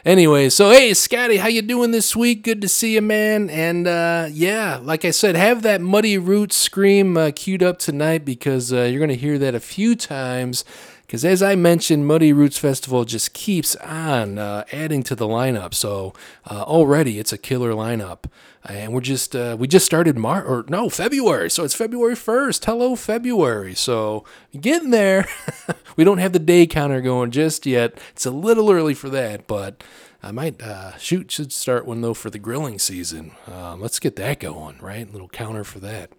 Anyway, 0.04 0.48
so 0.48 0.70
hey, 0.70 0.94
Scotty, 0.94 1.36
how 1.36 1.48
you 1.48 1.60
doing 1.60 1.90
this 1.90 2.16
week? 2.16 2.42
Good 2.42 2.62
to 2.62 2.68
see 2.68 2.94
you, 2.94 3.02
man. 3.02 3.50
And 3.50 3.86
uh, 3.86 4.28
yeah, 4.30 4.78
like 4.80 5.04
I 5.04 5.10
said, 5.10 5.36
have 5.36 5.62
that 5.62 5.80
Muddy 5.80 6.16
Roots 6.16 6.56
scream 6.56 7.16
uh, 7.16 7.30
queued 7.34 7.62
up 7.62 7.78
tonight 7.78 8.24
because 8.24 8.72
uh, 8.72 8.82
you're 8.82 9.00
going 9.00 9.10
to 9.10 9.16
hear 9.16 9.38
that 9.38 9.54
a 9.54 9.60
few 9.60 9.96
times 9.96 10.64
because 11.08 11.24
as 11.24 11.42
I 11.42 11.54
mentioned, 11.54 12.06
Muddy 12.06 12.34
Roots 12.34 12.58
Festival 12.58 13.06
just 13.06 13.32
keeps 13.32 13.74
on 13.76 14.36
uh, 14.38 14.64
adding 14.70 15.02
to 15.04 15.14
the 15.14 15.26
lineup. 15.26 15.72
So 15.72 16.12
uh, 16.44 16.64
already 16.64 17.18
it's 17.18 17.32
a 17.32 17.38
killer 17.38 17.72
lineup, 17.72 18.24
and 18.62 18.92
we're 18.92 19.00
just 19.00 19.34
uh, 19.34 19.56
we 19.58 19.68
just 19.68 19.86
started 19.86 20.18
March 20.18 20.44
or 20.46 20.66
no 20.68 20.90
February, 20.90 21.48
so 21.48 21.64
it's 21.64 21.74
February 21.74 22.14
first. 22.14 22.66
Hello 22.66 22.94
February. 22.94 23.74
So 23.74 24.26
getting 24.60 24.90
there. 24.90 25.26
we 25.96 26.04
don't 26.04 26.18
have 26.18 26.34
the 26.34 26.38
day 26.38 26.66
counter 26.66 27.00
going 27.00 27.30
just 27.30 27.64
yet. 27.64 27.98
It's 28.12 28.26
a 28.26 28.30
little 28.30 28.70
early 28.70 28.94
for 28.94 29.08
that, 29.08 29.46
but. 29.48 29.82
I 30.20 30.32
might 30.32 30.60
uh, 30.60 30.98
shoot 30.98 31.30
should 31.30 31.52
start 31.52 31.86
one 31.86 32.00
though 32.00 32.12
for 32.12 32.28
the 32.28 32.40
grilling 32.40 32.80
season. 32.80 33.30
Um, 33.46 33.80
let's 33.80 34.00
get 34.00 34.16
that 34.16 34.40
going, 34.40 34.78
right? 34.78 35.08
Little 35.08 35.28
counter 35.28 35.62
for 35.62 35.78
that. 35.78 36.10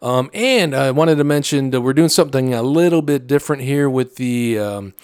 Um, 0.00 0.30
and 0.34 0.74
I 0.74 0.90
wanted 0.90 1.16
to 1.16 1.24
mention 1.24 1.70
that 1.70 1.80
we're 1.80 1.92
doing 1.92 2.08
something 2.08 2.54
a 2.54 2.62
little 2.62 3.02
bit 3.02 3.26
different 3.26 3.62
here 3.62 3.88
with 3.88 4.16
the. 4.16 4.58
Um, 4.58 4.94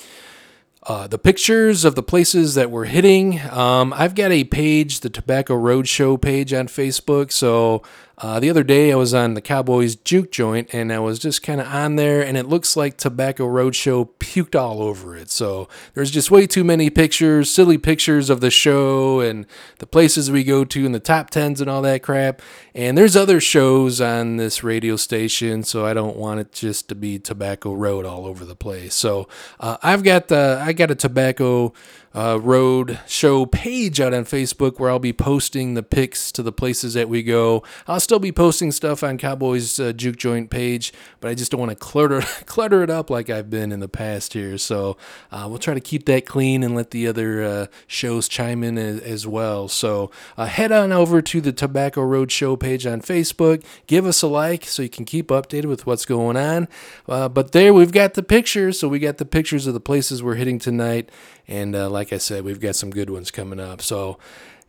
uh, 0.84 1.06
the 1.06 1.18
pictures 1.18 1.84
of 1.84 1.96
the 1.96 2.02
places 2.02 2.54
that 2.54 2.70
we're 2.70 2.86
hitting. 2.86 3.40
Um, 3.50 3.92
I've 3.92 4.14
got 4.14 4.30
a 4.32 4.44
page, 4.44 5.00
the 5.00 5.10
Tobacco 5.10 5.54
Roadshow 5.54 6.18
page 6.18 6.54
on 6.54 6.66
Facebook. 6.66 7.30
So 7.30 7.82
uh, 8.20 8.40
the 8.40 8.50
other 8.50 8.62
day 8.62 8.92
I 8.92 8.96
was 8.96 9.14
on 9.14 9.34
the 9.34 9.40
Cowboys 9.40 9.96
Juke 9.96 10.30
Joint 10.30 10.68
and 10.72 10.92
I 10.92 10.98
was 10.98 11.18
just 11.18 11.42
kind 11.42 11.60
of 11.60 11.66
on 11.66 11.96
there, 11.96 12.22
and 12.22 12.36
it 12.36 12.46
looks 12.46 12.76
like 12.76 12.96
Tobacco 12.96 13.46
Roadshow 13.46 14.08
puked 14.18 14.58
all 14.58 14.82
over 14.82 15.16
it. 15.16 15.30
So 15.30 15.68
there's 15.94 16.10
just 16.10 16.30
way 16.30 16.46
too 16.46 16.64
many 16.64 16.90
pictures, 16.90 17.50
silly 17.50 17.78
pictures 17.78 18.30
of 18.30 18.40
the 18.40 18.50
show 18.50 19.20
and 19.20 19.46
the 19.78 19.86
places 19.86 20.30
we 20.30 20.44
go 20.44 20.64
to 20.64 20.84
and 20.84 20.94
the 20.94 21.00
top 21.00 21.30
tens 21.30 21.60
and 21.60 21.70
all 21.70 21.82
that 21.82 22.02
crap. 22.02 22.42
And 22.74 22.96
there's 22.96 23.16
other 23.16 23.40
shows 23.40 24.00
on 24.00 24.36
this 24.36 24.62
radio 24.62 24.96
station, 24.96 25.62
so 25.62 25.86
I 25.86 25.94
don't 25.94 26.16
want 26.16 26.40
it 26.40 26.52
just 26.52 26.88
to 26.88 26.94
be 26.94 27.18
Tobacco 27.18 27.74
Road 27.74 28.04
all 28.04 28.26
over 28.26 28.44
the 28.44 28.56
place. 28.56 28.94
So 28.94 29.28
uh, 29.60 29.78
I've 29.82 30.02
got 30.02 30.28
the 30.28 30.62
I 30.64 30.72
got 30.72 30.90
a 30.90 30.94
Tobacco 30.94 31.72
uh, 32.18 32.36
road 32.36 32.98
show 33.06 33.46
page 33.46 34.00
out 34.00 34.12
on 34.12 34.24
Facebook 34.24 34.80
where 34.80 34.90
I'll 34.90 34.98
be 34.98 35.12
posting 35.12 35.74
the 35.74 35.84
pics 35.84 36.32
to 36.32 36.42
the 36.42 36.50
places 36.50 36.94
that 36.94 37.08
we 37.08 37.22
go. 37.22 37.62
I'll 37.86 38.00
still 38.00 38.18
be 38.18 38.32
posting 38.32 38.72
stuff 38.72 39.04
on 39.04 39.18
Cowboys 39.18 39.78
uh, 39.78 39.92
Juke 39.92 40.16
Joint 40.16 40.50
page, 40.50 40.92
but 41.20 41.30
I 41.30 41.34
just 41.34 41.52
don't 41.52 41.60
want 41.60 41.70
to 41.70 41.76
clutter 41.76 42.20
clutter 42.46 42.82
it 42.82 42.90
up 42.90 43.08
like 43.08 43.30
I've 43.30 43.50
been 43.50 43.70
in 43.70 43.78
the 43.78 43.88
past 43.88 44.32
here. 44.32 44.58
So 44.58 44.96
uh, 45.30 45.46
we'll 45.48 45.60
try 45.60 45.74
to 45.74 45.80
keep 45.80 46.06
that 46.06 46.26
clean 46.26 46.64
and 46.64 46.74
let 46.74 46.90
the 46.90 47.06
other 47.06 47.44
uh, 47.44 47.66
shows 47.86 48.28
chime 48.28 48.64
in 48.64 48.78
as, 48.78 48.98
as 49.02 49.24
well. 49.24 49.68
So 49.68 50.10
uh, 50.36 50.46
head 50.46 50.72
on 50.72 50.90
over 50.90 51.22
to 51.22 51.40
the 51.40 51.52
Tobacco 51.52 52.02
Road 52.02 52.32
Show 52.32 52.56
page 52.56 52.84
on 52.84 53.00
Facebook. 53.00 53.64
Give 53.86 54.04
us 54.04 54.22
a 54.22 54.26
like 54.26 54.64
so 54.64 54.82
you 54.82 54.88
can 54.88 55.04
keep 55.04 55.28
updated 55.28 55.66
with 55.66 55.86
what's 55.86 56.04
going 56.04 56.36
on. 56.36 56.66
Uh, 57.08 57.28
but 57.28 57.52
there 57.52 57.72
we've 57.72 57.92
got 57.92 58.14
the 58.14 58.24
pictures. 58.24 58.80
So 58.80 58.88
we 58.88 58.98
got 58.98 59.18
the 59.18 59.24
pictures 59.24 59.68
of 59.68 59.74
the 59.74 59.78
places 59.78 60.20
we're 60.20 60.34
hitting 60.34 60.58
tonight. 60.58 61.10
And 61.48 61.74
uh, 61.74 61.88
like 61.88 62.12
I 62.12 62.18
said, 62.18 62.44
we've 62.44 62.60
got 62.60 62.76
some 62.76 62.90
good 62.90 63.10
ones 63.10 63.30
coming 63.30 63.58
up. 63.58 63.80
So, 63.80 64.18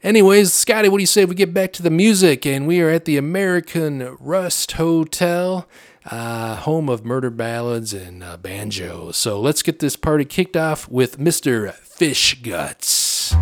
anyways, 0.02 0.54
Scotty, 0.54 0.88
what 0.88 0.98
do 0.98 1.04
you 1.04 1.08
say 1.08 1.26
we 1.26 1.36
get 1.36 1.54
back 1.54 1.74
to 1.74 1.84
the 1.84 1.90
music? 1.90 2.46
And 2.46 2.66
we 2.66 2.82
are 2.82 2.90
at 2.90 3.06
the 3.06 3.18
American 3.18 4.18
Rust 4.20 4.74
Hotel, 4.74 5.68
uh, 6.06 6.56
home 6.56 6.90
of 6.90 7.04
murder 7.04 7.30
ballads 7.30 7.94
and 7.94 8.24
uh, 8.24 8.38
banjos. 8.38 9.18
So, 9.18 9.40
let's 9.42 9.62
get 9.62 9.80
this 9.80 9.98
party 9.98 10.24
kicked 10.26 10.56
off 10.56 10.90
with 10.90 11.20
Mr. 11.20 11.74
Fish 11.74 12.42
Guts. 12.42 13.36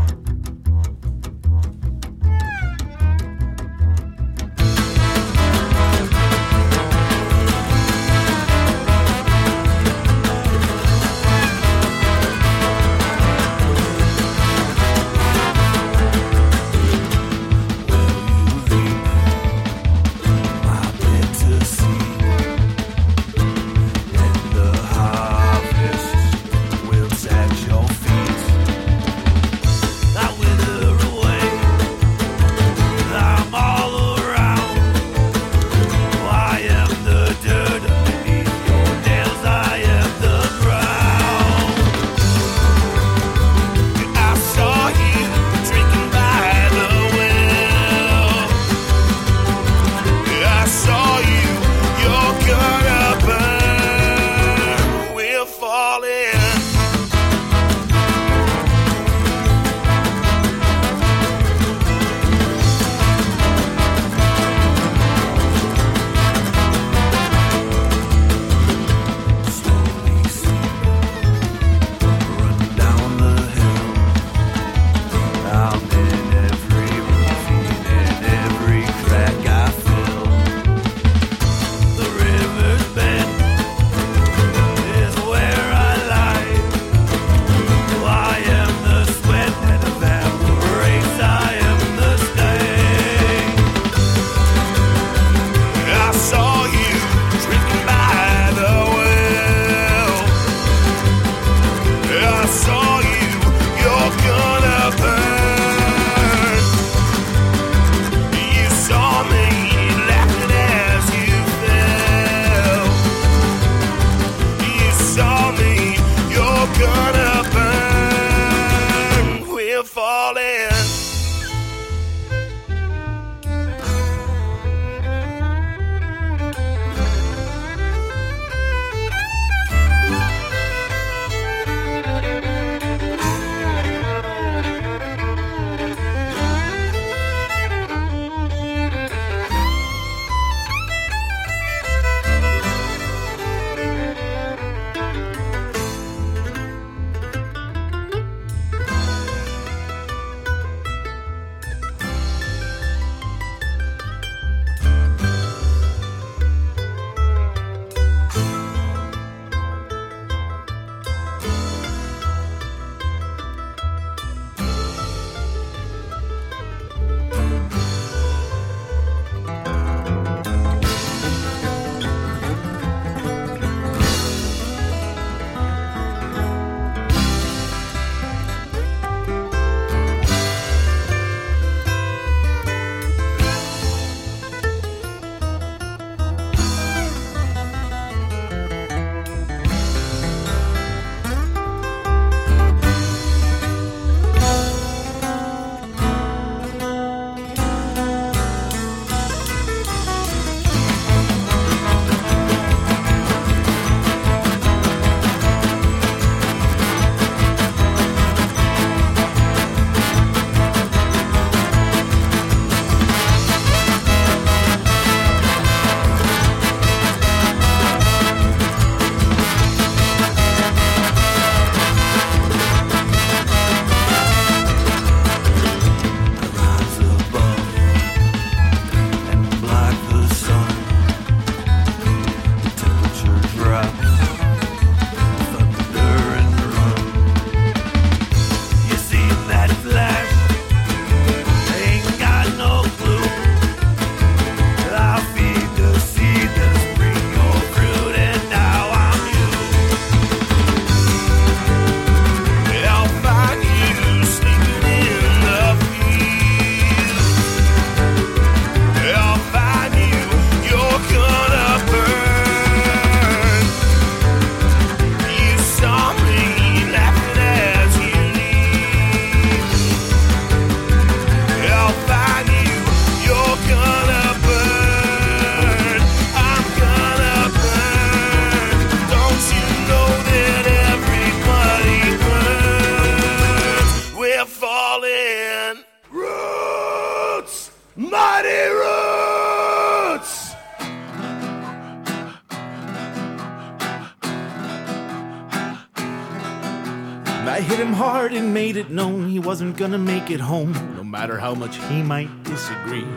It 300.37 300.41
home, 300.41 300.71
no 300.95 301.03
matter 301.03 301.39
how 301.39 301.55
much 301.55 301.77
he 301.87 302.03
might 302.03 302.29
disagree. 302.43 303.07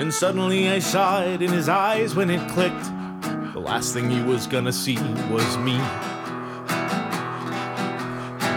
And 0.00 0.12
suddenly 0.12 0.70
I 0.70 0.78
saw 0.78 1.22
it 1.22 1.42
in 1.42 1.50
his 1.50 1.68
eyes 1.68 2.14
when 2.14 2.30
it 2.30 2.48
clicked. 2.48 2.84
The 3.52 3.60
last 3.60 3.92
thing 3.92 4.08
he 4.08 4.22
was 4.22 4.46
gonna 4.46 4.72
see 4.72 4.96
was 5.30 5.58
me. 5.58 5.76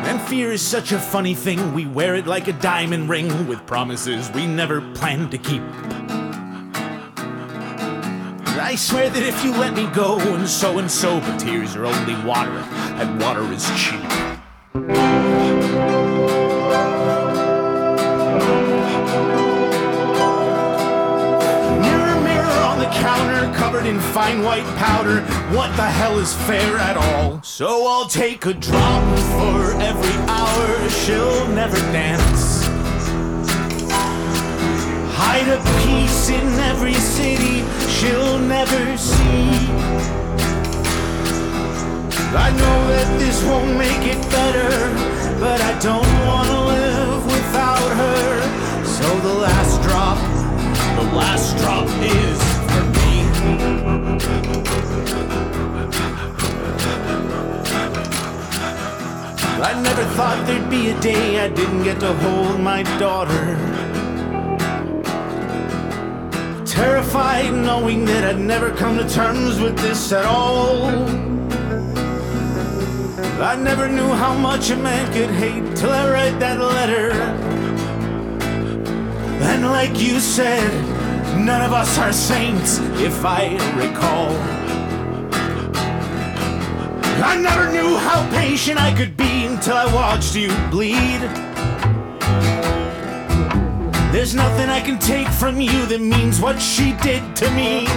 And 0.07 0.21
fear 0.21 0.53
is 0.53 0.61
such 0.61 0.93
a 0.93 0.99
funny 0.99 1.35
thing, 1.35 1.73
we 1.73 1.85
wear 1.85 2.15
it 2.15 2.27
like 2.27 2.47
a 2.47 2.53
diamond 2.53 3.09
ring 3.09 3.45
with 3.45 3.65
promises 3.65 4.31
we 4.31 4.47
never 4.47 4.79
planned 4.93 5.31
to 5.31 5.37
keep. 5.37 5.63
I 8.61 8.75
swear 8.75 9.09
that 9.09 9.23
if 9.23 9.43
you 9.43 9.51
let 9.51 9.73
me 9.73 9.87
go 9.93 10.17
and 10.33 10.47
so 10.47 10.77
and 10.77 10.89
so, 10.89 11.19
but 11.19 11.37
tears 11.39 11.75
are 11.75 11.85
only 11.85 12.15
water, 12.25 12.57
and 13.01 13.21
water 13.21 13.43
is 13.51 13.65
cheap. 13.77 13.96
Fine 24.17 24.41
white 24.41 24.65
powder. 24.77 25.21
What 25.55 25.69
the 25.75 25.85
hell 25.85 26.17
is 26.17 26.33
fair 26.47 26.77
at 26.77 26.97
all? 26.97 27.39
So 27.43 27.85
I'll 27.85 28.07
take 28.07 28.47
a 28.47 28.53
drop 28.55 29.03
for 29.37 29.79
every 29.79 30.17
hour 30.25 30.89
she'll 30.89 31.47
never 31.49 31.77
dance. 31.93 32.65
Hide 35.21 35.49
a 35.57 35.61
piece 35.83 36.29
in 36.29 36.47
every 36.71 36.95
city 36.95 37.57
she'll 37.95 38.39
never 38.39 38.97
see. 38.97 39.51
I 42.45 42.49
know 42.61 42.77
that 42.93 43.19
this 43.19 43.43
won't 43.43 43.77
make 43.77 44.03
it 44.13 44.21
better, 44.31 44.71
but 45.39 45.61
I 45.61 45.77
don't 45.77 46.11
wanna 46.25 46.59
live 46.65 47.23
without 47.23 47.89
her. 48.01 48.83
So 48.83 49.07
the 49.27 49.35
last 49.45 49.75
drop, 49.83 50.17
the 50.97 51.07
last 51.15 51.55
drop 51.59 51.87
is. 52.01 52.56
I 59.59 59.73
never 59.81 60.03
thought 60.15 60.45
there'd 60.47 60.69
be 60.69 60.89
a 60.89 60.99
day 60.99 61.39
I 61.39 61.49
didn't 61.49 61.83
get 61.83 61.99
to 61.99 62.13
hold 62.13 62.59
my 62.59 62.83
daughter. 62.99 63.57
Terrified 66.65 67.53
knowing 67.53 68.05
that 68.05 68.23
I'd 68.23 68.39
never 68.39 68.71
come 68.71 68.97
to 68.97 69.07
terms 69.09 69.59
with 69.59 69.77
this 69.79 70.11
at 70.11 70.25
all. 70.25 70.85
I 73.41 73.55
never 73.55 73.87
knew 73.87 74.09
how 74.13 74.33
much 74.33 74.69
a 74.71 74.75
man 74.75 75.11
could 75.13 75.29
hate 75.29 75.75
till 75.75 75.91
I 75.91 76.09
read 76.09 76.39
that 76.39 76.59
letter. 76.59 77.11
And 79.41 79.65
like 79.67 79.99
you 79.99 80.19
said, 80.19 80.96
none 81.47 81.61
of 81.61 81.71
us 81.71 81.97
are 81.97 82.11
saints, 82.11 82.79
if 82.99 83.23
I 83.23 83.53
recall. 83.77 84.35
I 87.23 87.37
never 87.37 87.71
knew 87.71 87.95
how 87.95 88.29
patient 88.31 88.77
I 88.77 88.93
could 88.93 89.15
be 89.15 89.45
until 89.45 89.77
I 89.77 89.85
watched 89.93 90.35
you 90.35 90.49
bleed. 90.69 91.21
There's 94.11 94.35
nothing 94.35 94.67
I 94.69 94.81
can 94.81 94.99
take 94.99 95.29
from 95.29 95.61
you 95.61 95.85
that 95.85 96.01
means 96.01 96.41
what 96.41 96.61
she 96.61 96.91
did 97.01 97.23
to 97.37 97.49
me. 97.51 97.87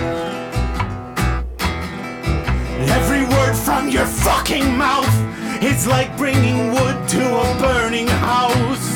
Every 2.98 3.24
word 3.34 3.56
from 3.56 3.88
your 3.88 4.06
fucking 4.06 4.76
mouth 4.76 5.16
is 5.60 5.88
like 5.88 6.16
bringing 6.16 6.70
wood 6.70 7.08
to 7.08 7.22
a 7.26 7.58
burning 7.58 8.06
house. 8.06 8.88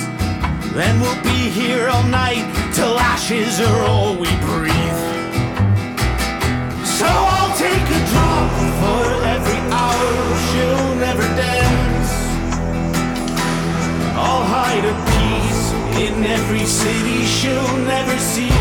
Then 0.75 1.01
we'll 1.01 1.23
be 1.25 1.51
here 1.51 1.88
all 1.88 2.05
night 2.05 2.63
till 2.85 2.99
ashes 2.99 3.61
are 3.61 3.81
all 3.88 4.12
we 4.12 4.31
breathe. 4.49 5.01
So 6.99 7.09
I'll 7.35 7.55
take 7.57 7.87
a 7.99 8.01
drop 8.12 8.51
for 8.81 9.05
every 9.35 9.61
hour 9.81 10.11
she'll 10.47 10.94
never 11.07 11.27
dance. 11.44 12.12
I'll 14.25 14.47
hide 14.57 14.85
a 14.94 14.97
piece 15.14 15.64
in 16.05 16.14
every 16.37 16.66
city 16.66 17.20
she'll 17.37 17.77
never 17.94 18.16
see. 18.18 18.59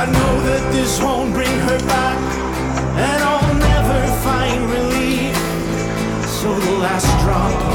I 0.00 0.04
know 0.16 0.32
that 0.48 0.64
this 0.74 1.00
won't 1.00 1.32
bring 1.32 1.56
her 1.68 1.78
back, 1.96 2.20
and 3.06 3.18
I'll 3.30 3.54
never 3.72 4.00
find 4.26 4.60
relief. 4.76 5.36
So 6.40 6.48
the 6.66 6.76
last 6.84 7.10
drop, 7.24 7.69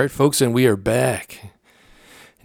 right, 0.00 0.10
folks, 0.10 0.40
and 0.40 0.54
we 0.54 0.66
are 0.66 0.76
back. 0.76 1.52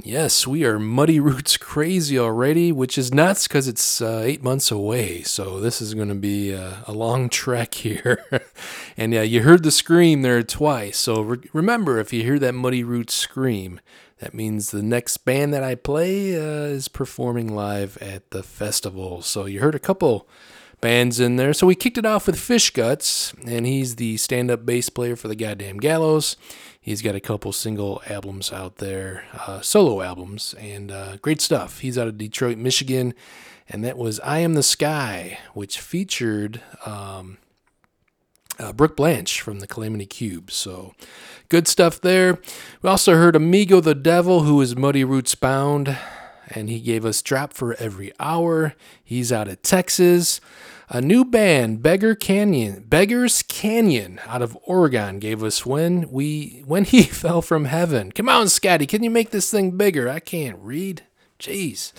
Yes, 0.04 0.46
we 0.46 0.66
are 0.66 0.78
Muddy 0.78 1.20
Roots 1.22 1.56
crazy 1.56 2.20
already, 2.20 2.74
which 2.74 2.98
is 2.98 3.14
nuts 3.14 3.48
because 3.48 3.70
it's 3.70 4.02
uh, 4.02 4.24
eight 4.26 4.44
months 4.44 4.72
away. 4.72 5.22
So 5.22 5.62
this 5.62 5.82
is 5.82 5.94
going 5.94 6.10
to 6.10 6.16
be 6.16 6.54
uh, 6.54 6.74
a 6.86 6.92
long 6.92 7.30
trek 7.44 7.76
here. 7.76 8.26
and 8.98 9.14
yeah, 9.14 9.22
you 9.22 9.44
heard 9.44 9.64
the 9.64 9.72
scream 9.72 10.22
there 10.22 10.44
twice. 10.44 10.98
So 10.98 11.22
re- 11.22 11.50
remember, 11.54 11.98
if 11.98 12.12
you 12.12 12.24
hear 12.24 12.40
that 12.40 12.56
Muddy 12.56 12.84
Roots 12.84 13.14
scream, 13.14 13.80
that 14.20 14.34
means 14.34 14.72
the 14.72 14.84
next 14.84 15.20
band 15.20 15.54
that 15.54 15.64
I 15.64 15.76
play 15.76 16.36
uh, 16.36 16.66
is 16.66 16.90
performing 16.90 17.56
live 17.56 17.98
at 18.00 18.32
the 18.32 18.44
festival. 18.44 19.22
So 19.22 19.46
you 19.46 19.62
heard 19.62 19.76
a 19.76 19.80
couple 19.80 20.28
bands 20.82 21.20
in 21.20 21.38
there. 21.38 21.54
So 21.54 21.68
we 21.68 21.76
kicked 21.76 21.98
it 21.98 22.06
off 22.06 22.28
with 22.28 22.38
Fish 22.38 22.70
Guts, 22.72 23.34
and 23.48 23.66
he's 23.66 23.96
the 23.96 24.18
stand 24.18 24.52
up 24.52 24.66
bass 24.66 24.90
player 24.90 25.16
for 25.16 25.30
the 25.30 25.36
Goddamn 25.36 25.78
Gallows. 25.78 26.36
He's 26.86 27.02
got 27.02 27.16
a 27.16 27.20
couple 27.20 27.52
single 27.52 28.04
albums 28.06 28.54
out 28.54 28.76
there, 28.76 29.24
uh, 29.34 29.62
solo 29.62 30.04
albums, 30.04 30.54
and 30.60 30.92
uh, 30.92 31.18
great 31.18 31.42
stuff. 31.42 31.80
He's 31.80 31.98
out 31.98 32.08
of 32.08 32.20
Detroit, 32.20 32.60
Michigan, 32.60 33.16
and 33.68 33.84
that 33.84 33.98
was 33.98 34.20
I 34.20 34.38
Am 34.38 34.54
the 34.54 34.62
Sky, 34.62 35.40
which 35.56 35.80
featured 35.80 36.62
um, 36.86 37.40
uh, 38.60 38.72
Brooke 38.72 38.96
Blanche 38.96 39.42
from 39.42 39.62
the 39.62 39.68
Calamity 39.68 40.06
Cube. 40.06 40.52
So 40.52 40.94
good 41.50 41.68
stuff 41.68 42.00
there. 42.00 42.38
We 42.84 42.90
also 42.92 43.16
heard 43.16 43.36
Amigo 43.36 43.82
the 43.82 43.96
Devil, 43.96 44.44
who 44.44 44.62
is 44.62 44.76
Muddy 44.76 45.04
Roots 45.04 45.34
bound, 45.34 45.98
and 46.50 46.70
he 46.70 46.80
gave 46.80 47.04
us 47.04 47.24
Drop 47.24 47.54
for 47.54 47.74
Every 47.80 48.12
Hour. 48.20 48.76
He's 49.04 49.32
out 49.32 49.48
of 49.48 49.64
Texas. 49.64 50.40
A 50.88 51.02
new 51.02 51.26
band, 51.26 51.82
Beggar 51.82 52.14
Canyon, 52.14 52.86
Beggars 52.88 53.42
Canyon, 53.42 54.20
out 54.28 54.44
of 54.44 54.56
Oregon, 54.64 55.18
gave 55.18 55.44
us 55.44 55.66
when 55.66 56.12
we 56.12 56.64
when 56.68 56.84
he 56.84 57.02
fell 57.04 57.42
from 57.42 57.66
heaven. 57.66 58.12
Come 58.12 58.30
on, 58.30 58.50
Scotty, 58.50 58.86
can 58.86 59.02
you 59.02 59.10
make 59.10 59.32
this 59.32 59.50
thing 59.50 59.72
bigger? 59.78 60.08
I 60.08 60.20
can't 60.20 60.60
read. 60.62 61.04
Jeez. 61.40 61.92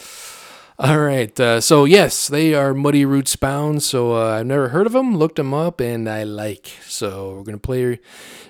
All 0.78 0.98
right, 1.00 1.38
uh, 1.40 1.60
so 1.60 1.84
yes, 1.84 2.28
they 2.28 2.54
are 2.54 2.74
Muddy 2.74 3.04
Roots 3.04 3.34
bound. 3.34 3.82
So 3.82 4.14
uh, 4.14 4.38
I've 4.38 4.46
never 4.46 4.68
heard 4.68 4.86
of 4.86 4.92
them, 4.92 5.16
looked 5.16 5.36
them 5.36 5.52
up, 5.52 5.80
and 5.80 6.08
I 6.08 6.22
like. 6.22 6.70
So 6.86 7.34
we're 7.34 7.42
gonna 7.42 7.58
play. 7.58 7.98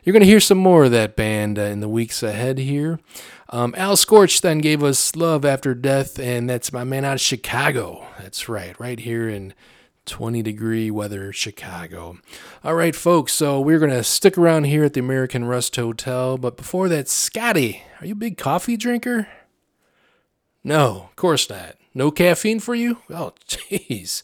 You're 0.04 0.12
gonna 0.12 0.26
hear 0.26 0.40
some 0.40 0.58
more 0.58 0.84
of 0.84 0.90
that 0.90 1.16
band 1.16 1.58
uh, 1.58 1.62
in 1.62 1.80
the 1.80 1.88
weeks 1.88 2.22
ahead 2.22 2.58
here. 2.58 2.98
Um, 3.50 3.74
Al 3.78 3.96
Scorch 3.96 4.42
then 4.42 4.58
gave 4.58 4.82
us 4.82 5.16
Love 5.16 5.46
After 5.46 5.72
Death, 5.72 6.18
and 6.18 6.50
that's 6.50 6.72
my 6.72 6.84
man 6.84 7.04
out 7.06 7.14
of 7.14 7.20
Chicago. 7.20 8.06
That's 8.18 8.48
right, 8.50 8.78
right 8.78 8.98
here 8.98 9.28
in 9.28 9.54
20 10.06 10.42
degree 10.42 10.90
weather, 10.90 11.32
Chicago. 11.32 12.18
All 12.64 12.74
right, 12.74 12.94
folks, 12.94 13.32
so 13.32 13.60
we're 13.60 13.78
going 13.78 13.90
to 13.90 14.04
stick 14.04 14.38
around 14.38 14.64
here 14.64 14.84
at 14.84 14.94
the 14.94 15.00
American 15.00 15.44
Rust 15.44 15.76
Hotel. 15.76 16.38
But 16.38 16.56
before 16.56 16.88
that, 16.88 17.08
Scotty, 17.08 17.82
are 18.00 18.06
you 18.06 18.12
a 18.12 18.16
big 18.16 18.38
coffee 18.38 18.76
drinker? 18.76 19.28
No, 20.64 21.08
of 21.10 21.16
course 21.16 21.48
not. 21.50 21.76
No 21.94 22.10
caffeine 22.10 22.60
for 22.60 22.74
you? 22.74 22.98
Oh, 23.10 23.32
jeez. 23.48 24.22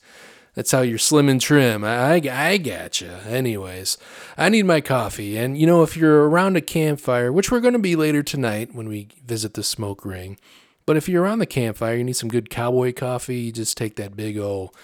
That's 0.54 0.70
how 0.70 0.82
you're 0.82 0.98
slim 0.98 1.28
and 1.28 1.40
trim. 1.40 1.82
I, 1.82 2.20
I, 2.30 2.58
gotcha. 2.58 3.22
Anyways, 3.26 3.96
I 4.36 4.50
need 4.50 4.64
my 4.64 4.82
coffee. 4.82 5.38
And, 5.38 5.56
you 5.56 5.66
know, 5.66 5.82
if 5.82 5.96
you're 5.96 6.28
around 6.28 6.56
a 6.56 6.60
campfire, 6.60 7.32
which 7.32 7.50
we're 7.50 7.60
going 7.60 7.72
to 7.72 7.78
be 7.78 7.96
later 7.96 8.22
tonight 8.22 8.74
when 8.74 8.86
we 8.88 9.08
visit 9.24 9.54
the 9.54 9.62
smoke 9.62 10.04
ring, 10.04 10.38
but 10.86 10.96
if 10.96 11.08
you're 11.08 11.22
around 11.22 11.38
the 11.38 11.46
campfire, 11.46 11.96
you 11.96 12.04
need 12.04 12.16
some 12.16 12.28
good 12.28 12.50
cowboy 12.50 12.92
coffee, 12.92 13.38
you 13.38 13.52
just 13.52 13.76
take 13.76 13.96
that 13.96 14.16
big 14.16 14.38
old, 14.38 14.74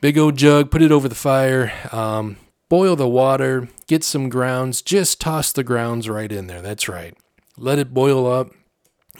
big 0.00 0.18
old 0.18 0.36
jug, 0.36 0.70
put 0.70 0.82
it 0.82 0.92
over 0.92 1.08
the 1.08 1.14
fire, 1.14 1.72
um, 1.92 2.36
boil 2.68 2.94
the 2.96 3.08
water, 3.08 3.68
get 3.86 4.04
some 4.04 4.28
grounds, 4.28 4.82
just 4.82 5.20
toss 5.20 5.52
the 5.52 5.64
grounds 5.64 6.08
right 6.08 6.30
in 6.30 6.46
there. 6.46 6.62
That's 6.62 6.88
right. 6.88 7.16
Let 7.56 7.78
it 7.78 7.92
boil 7.92 8.26
up. 8.30 8.50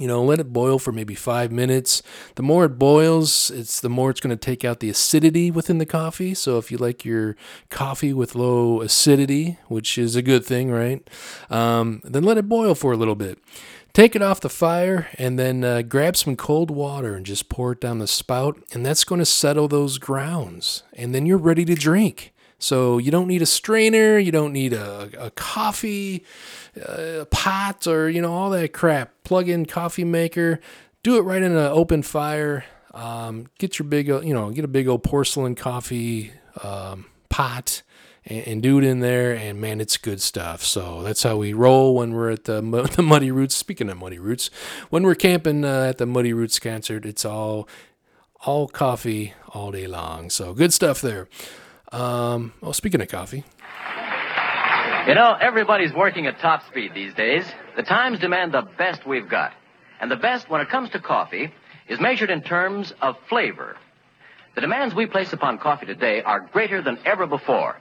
you 0.01 0.07
know, 0.07 0.25
let 0.25 0.41
it 0.41 0.51
boil 0.51 0.79
for 0.79 0.93
maybe 0.93 1.15
five 1.15 1.53
minutes. 1.53 2.03
The 2.37 2.43
more 2.43 2.65
it 2.65 2.79
boils, 2.79 3.51
it's 3.51 3.81
the 3.81 3.91
more 3.91 4.09
it's 4.09 4.21
going 4.21 4.35
to 4.35 4.37
take 4.37 4.65
out 4.65 4.81
the 4.81 4.89
acidity 4.89 5.51
within 5.51 5.77
the 5.77 5.85
coffee. 5.85 6.33
So 6.33 6.57
if 6.57 6.73
you 6.73 6.79
like 6.79 7.05
your 7.05 7.37
coffee 7.69 8.15
with 8.15 8.35
low 8.35 8.81
acidity, 8.81 9.59
which 9.69 9.99
is 9.99 10.17
a 10.17 10.23
good 10.23 10.43
thing, 10.45 10.71
right? 10.71 11.07
Um, 11.51 12.01
then 12.03 12.25
let 12.25 12.39
it 12.39 12.49
boil 12.49 12.75
for 12.75 12.93
a 12.93 12.97
little 12.97 13.15
bit. 13.15 13.39
Take 13.93 14.15
it 14.15 14.23
off 14.23 14.41
the 14.41 14.49
fire 14.49 15.09
and 15.19 15.39
then 15.39 15.65
uh, 15.65 15.83
grab 15.83 16.17
some 16.17 16.37
cold 16.37 16.71
water 16.71 17.15
and 17.15 17.27
just 17.27 17.49
pour 17.49 17.73
it 17.73 17.81
down 17.81 17.99
the 17.99 18.07
spout, 18.07 18.63
and 18.73 18.87
that's 18.87 19.05
going 19.05 19.19
to 19.19 19.27
settle 19.27 19.69
those 19.69 19.99
grounds. 19.99 20.85
And 20.95 21.15
then 21.15 21.27
you're 21.27 21.39
ready 21.39 21.65
to 21.65 21.75
drink. 21.75 22.33
So 22.59 22.99
you 22.99 23.11
don't 23.11 23.27
need 23.27 23.43
a 23.43 23.47
strainer, 23.47 24.19
you 24.19 24.31
don't 24.31 24.53
need 24.53 24.75
a, 24.75 25.11
a 25.19 25.31
coffee 25.31 26.25
a 26.77 27.27
pot 27.31 27.87
or 27.87 28.09
you 28.09 28.21
know 28.23 28.33
all 28.33 28.51
that 28.51 28.73
crap. 28.73 29.13
Plug 29.25 29.49
in 29.49 29.67
coffee 29.67 30.05
maker, 30.05 30.61
do 31.03 31.17
it 31.17 31.23
right 31.23 31.43
in 31.43 31.53
an 31.53 31.59
open 31.59 32.03
fire. 32.03 32.65
Um, 32.93 33.47
get 33.59 33.79
your 33.79 33.89
big 33.89 34.09
you 34.09 34.35
know 34.35 34.51
get 34.51 34.65
a 34.65 34.69
big 34.69 34.89
old 34.89 35.03
porcelain 35.03 35.55
coffee 35.55 36.33
um, 36.63 37.07
pot 37.29 37.83
and, 38.25 38.47
and, 38.47 38.63
do 38.63 38.79
it 38.79 38.85
in 38.85 39.01
there. 39.01 39.35
And 39.35 39.61
man, 39.61 39.81
it's 39.81 39.97
good 39.97 40.21
stuff. 40.21 40.63
So 40.63 41.03
that's 41.03 41.23
how 41.23 41.37
we 41.37 41.53
roll 41.53 41.95
when 41.95 42.13
we're 42.13 42.31
at 42.31 42.45
the 42.45 42.61
the 42.97 43.03
Muddy 43.03 43.31
Roots. 43.31 43.57
Speaking 43.57 43.89
of 43.89 43.99
Muddy 43.99 44.19
Roots, 44.19 44.51
when 44.91 45.03
we're 45.03 45.15
camping 45.15 45.65
uh, 45.65 45.87
at 45.89 45.99
the 45.99 46.07
Muddy 46.07 46.33
Roots 46.33 46.59
concert, 46.59 47.05
it's 47.05 47.25
all 47.25 47.69
all 48.45 48.69
coffee 48.69 49.35
all 49.49 49.71
day 49.71 49.87
long. 49.87 50.31
So 50.31 50.55
good 50.55 50.73
stuff 50.73 51.01
there. 51.01 51.29
Um, 51.93 52.53
well, 52.61 52.73
speaking 52.73 53.01
of 53.01 53.09
coffee, 53.09 53.45
you 55.07 55.15
know, 55.15 55.37
everybody's 55.41 55.93
working 55.93 56.27
at 56.27 56.39
top 56.39 56.67
speed 56.67 56.93
these 56.95 57.15
days. 57.15 57.45
The 57.77 57.83
times 57.83 58.19
demand 58.19 58.53
the 58.53 58.63
best 58.79 59.07
we've 59.07 59.29
got. 59.29 59.53
And 60.01 60.11
the 60.11 60.17
best, 60.17 60.49
when 60.49 60.61
it 60.61 60.69
comes 60.69 60.91
to 60.91 61.01
coffee, 61.01 61.53
is 61.89 62.01
measured 62.01 62.31
in 62.31 62.43
terms 62.43 62.93
of 63.03 63.17
flavor. 63.29 63.77
The 64.55 64.61
demands 64.61 64.95
we 64.95 65.07
place 65.07 65.33
upon 65.33 65.59
coffee 65.59 65.87
today 65.87 66.23
are 66.23 66.41
greater 66.41 66.83
than 66.83 66.99
ever 67.05 67.27
before. 67.27 67.77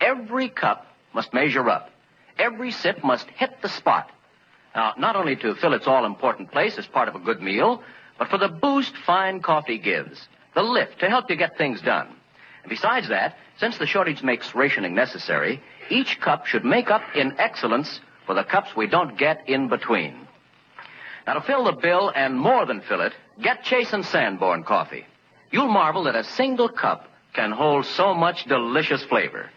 Every 0.00 0.48
cup 0.48 0.86
must 1.12 1.32
measure 1.32 1.68
up. 1.68 1.90
Every 2.38 2.70
sip 2.70 3.04
must 3.04 3.28
hit 3.30 3.62
the 3.62 3.68
spot. 3.68 4.10
Now, 4.74 4.94
not 4.98 5.16
only 5.16 5.36
to 5.36 5.54
fill 5.54 5.72
its 5.74 5.86
all-important 5.86 6.50
place 6.50 6.76
as 6.78 6.86
part 6.86 7.08
of 7.08 7.14
a 7.14 7.20
good 7.20 7.40
meal, 7.40 7.82
but 8.18 8.28
for 8.28 8.38
the 8.38 8.48
boost 8.48 8.94
fine 9.06 9.40
coffee 9.40 9.78
gives, 9.78 10.28
the 10.54 10.62
lift 10.62 11.00
to 11.00 11.08
help 11.08 11.30
you 11.30 11.36
get 11.36 11.56
things 11.56 11.80
done. 11.80 12.08
And 12.62 12.70
besides 12.70 13.08
that, 13.08 13.36
since 13.58 13.78
the 13.78 13.86
shortage 13.86 14.22
makes 14.22 14.54
rationing 14.54 14.94
necessary, 14.94 15.62
each 15.90 16.20
cup 16.20 16.46
should 16.46 16.64
make 16.64 16.90
up 16.90 17.02
in 17.14 17.38
excellence 17.38 18.00
for 18.26 18.34
the 18.34 18.42
cups 18.42 18.74
we 18.74 18.86
don't 18.86 19.16
get 19.18 19.48
in 19.48 19.68
between. 19.68 20.26
Now, 21.26 21.34
to 21.34 21.40
fill 21.40 21.64
the 21.64 21.72
bill 21.72 22.12
and 22.14 22.38
more 22.38 22.66
than 22.66 22.80
fill 22.82 23.00
it, 23.00 23.12
get 23.40 23.62
Chase 23.62 23.92
and 23.92 24.04
Sanborn 24.04 24.64
coffee. 24.64 25.06
You'll 25.50 25.68
marvel 25.68 26.04
that 26.04 26.16
a 26.16 26.24
single 26.24 26.68
cup 26.68 27.08
can 27.32 27.52
hold 27.52 27.86
so 27.86 28.14
much 28.14 28.44
delicious 28.44 29.04
flavor. 29.04 29.50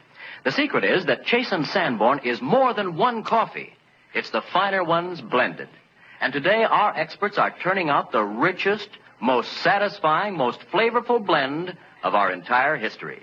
The 0.48 0.54
secret 0.54 0.86
is 0.86 1.08
that 1.08 1.26
Chase 1.26 1.52
and 1.52 1.68
Sanborn 1.68 2.20
is 2.20 2.42
more 2.42 2.74
than 2.74 2.96
one 2.96 3.22
coffee. 3.22 3.74
It's 4.14 4.30
the 4.30 4.42
finer 4.54 4.82
ones 4.82 5.20
blended. 5.20 5.68
And 6.22 6.32
today, 6.32 6.64
our 6.64 6.96
experts 6.96 7.38
are 7.38 7.54
turning 7.62 7.90
out 7.90 8.14
the 8.14 8.24
richest, 8.24 8.88
most 9.20 9.52
satisfying, 9.58 10.38
most 10.38 10.62
flavorful 10.72 11.26
blend 11.26 11.76
of 12.02 12.16
our 12.16 12.32
entire 12.32 12.78
history. 12.78 13.22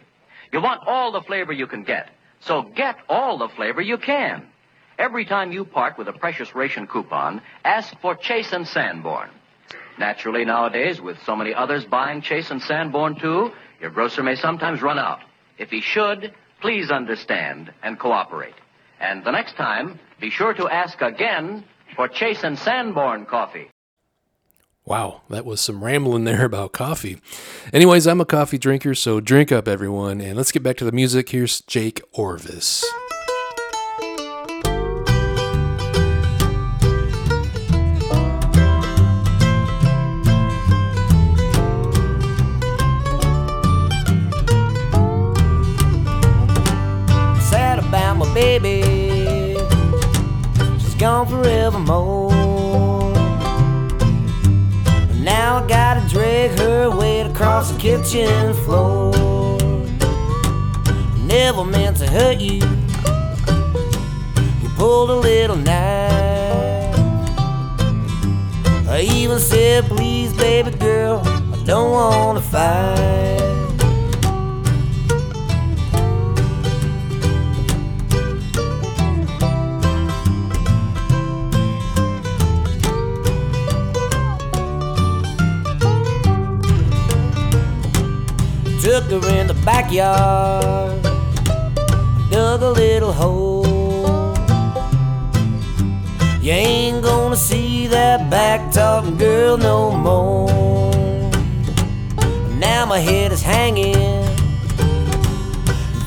You 0.52 0.60
want 0.60 0.86
all 0.86 1.12
the 1.12 1.22
flavor 1.22 1.54
you 1.54 1.66
can 1.66 1.82
get. 1.82 2.10
So 2.40 2.60
get 2.60 2.96
all 3.08 3.38
the 3.38 3.48
flavor 3.48 3.80
you 3.80 3.96
can. 3.96 4.46
Every 4.98 5.24
time 5.24 5.50
you 5.50 5.64
part 5.64 5.96
with 5.96 6.08
a 6.08 6.12
precious 6.12 6.54
ration 6.54 6.86
coupon, 6.86 7.40
ask 7.64 7.98
for 8.02 8.14
Chase 8.16 8.52
and 8.52 8.68
Sanborn. 8.68 9.30
Naturally, 9.98 10.44
nowadays, 10.44 11.00
with 11.00 11.16
so 11.22 11.34
many 11.34 11.54
others 11.54 11.86
buying 11.86 12.20
Chase 12.20 12.50
and 12.50 12.60
Sanborn 12.60 13.18
too, 13.18 13.50
your 13.80 13.88
grocer 13.88 14.22
may 14.22 14.34
sometimes 14.34 14.82
run 14.82 14.98
out. 14.98 15.20
If 15.56 15.70
he 15.70 15.80
should, 15.80 16.34
please 16.64 16.90
understand 16.90 17.70
and 17.82 17.98
cooperate. 17.98 18.54
And 18.98 19.22
the 19.22 19.30
next 19.30 19.54
time, 19.54 20.00
be 20.18 20.30
sure 20.30 20.54
to 20.54 20.66
ask 20.66 21.02
again 21.02 21.62
for 21.94 22.08
Chase 22.08 22.42
and 22.42 22.58
Sanborn 22.58 23.26
coffee. 23.26 23.68
Wow, 24.86 25.20
that 25.28 25.44
was 25.44 25.60
some 25.60 25.84
rambling 25.84 26.24
there 26.24 26.46
about 26.46 26.72
coffee. 26.72 27.18
Anyways, 27.74 28.06
I'm 28.06 28.22
a 28.22 28.24
coffee 28.24 28.56
drinker, 28.56 28.94
so 28.94 29.20
drink 29.20 29.52
up, 29.52 29.68
everyone. 29.68 30.22
And 30.22 30.38
let's 30.38 30.52
get 30.52 30.62
back 30.62 30.78
to 30.78 30.86
the 30.86 30.92
music. 30.92 31.28
Here's 31.28 31.60
Jake 31.60 32.00
Orvis. 32.12 32.82
Gone 51.24 51.42
forevermore. 51.42 52.30
Now 55.22 55.62
I 55.62 55.66
gotta 55.66 56.06
drag 56.08 56.58
her 56.58 56.90
weight 56.90 57.26
across 57.30 57.70
the 57.70 57.78
kitchen 57.78 58.54
floor. 58.64 59.12
Never 61.26 61.64
meant 61.64 61.96
to 61.98 62.06
hurt 62.06 62.40
you. 62.40 62.60
You 64.62 64.68
pulled 64.76 65.10
a 65.10 65.16
little 65.16 65.56
knife. 65.56 66.94
I 68.88 69.08
even 69.10 69.38
said, 69.38 69.84
please, 69.84 70.32
baby 70.34 70.70
girl, 70.70 71.22
I 71.24 71.62
don't 71.64 71.90
wanna 71.90 72.40
fight. 72.40 73.53
Took 88.84 89.04
her 89.04 89.28
in 89.34 89.46
the 89.46 89.54
backyard, 89.64 91.02
dug 92.30 92.60
a 92.60 92.68
little 92.68 93.12
hole. 93.12 93.64
You 96.42 96.52
ain't 96.52 97.02
gonna 97.02 97.34
see 97.34 97.86
that 97.86 98.28
back 98.28 98.70
talking 98.72 99.16
girl 99.16 99.56
no 99.56 99.90
more. 99.90 100.50
Now 102.58 102.84
my 102.84 102.98
head 102.98 103.32
is 103.32 103.40
hanging, 103.40 104.22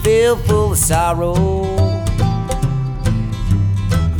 filled 0.04 0.42
full 0.46 0.74
of 0.74 0.78
sorrow. 0.78 1.34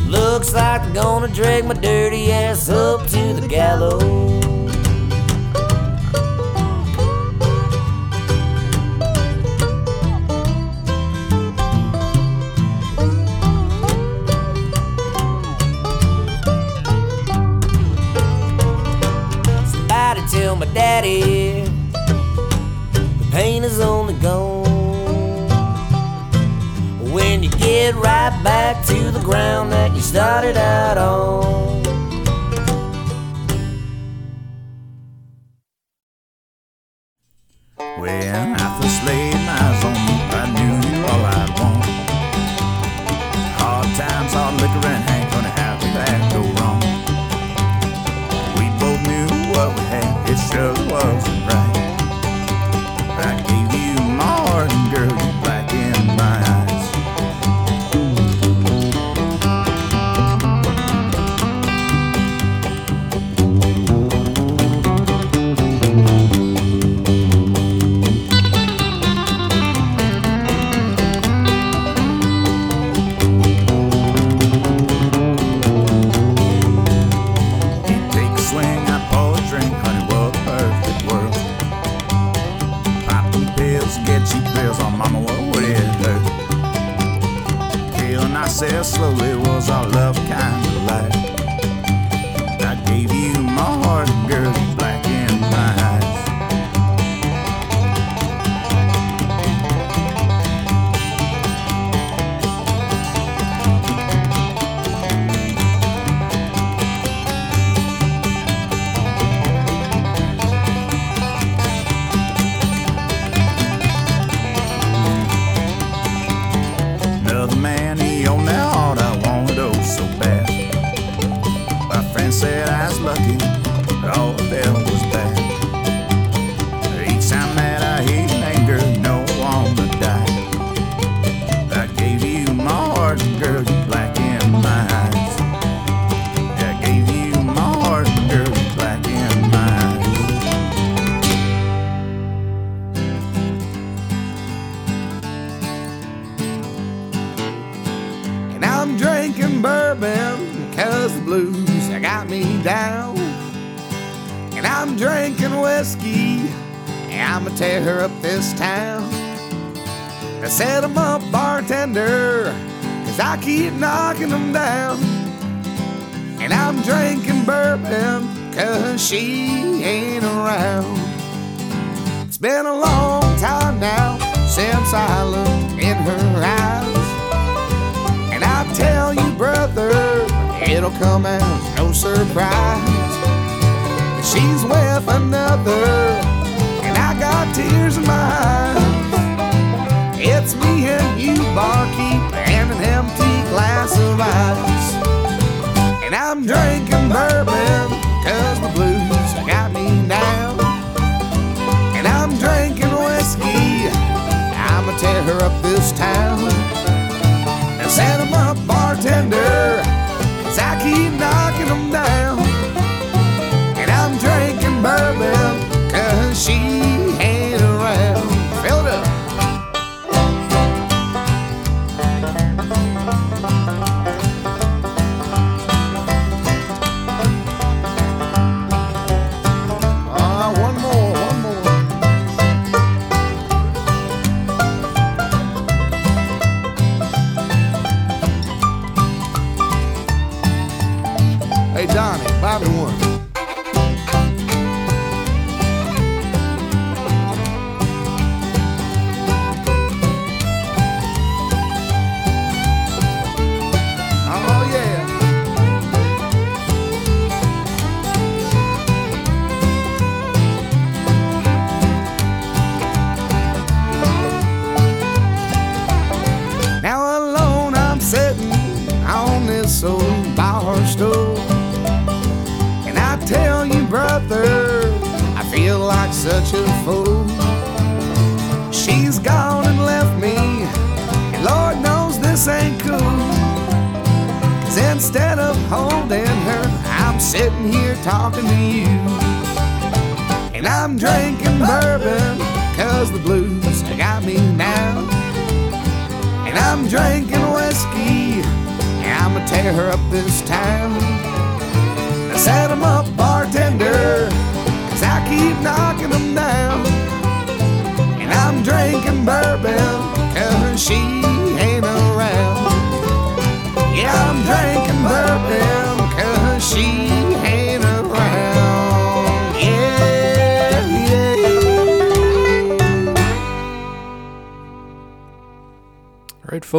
Looks 0.08 0.52
like 0.52 0.82
they're 0.82 0.94
gonna 0.94 1.28
drag 1.28 1.64
my 1.64 1.74
dirty 1.74 2.32
ass 2.32 2.68
up 2.68 3.06
to 3.06 3.34
the 3.34 3.46
gallows. 3.46 4.47
Daddy 21.08 21.62
the 23.18 23.28
pain 23.30 23.64
is 23.64 23.80
only 23.80 24.14
gone 24.14 24.66
when 27.10 27.42
you 27.42 27.50
get 27.50 27.94
right 27.94 28.38
back 28.44 28.84
to 28.86 29.10
the 29.10 29.20
ground 29.20 29.72
that 29.72 29.94
you 29.94 30.00
started 30.00 30.56
out 30.56 30.98
on. 30.98 31.77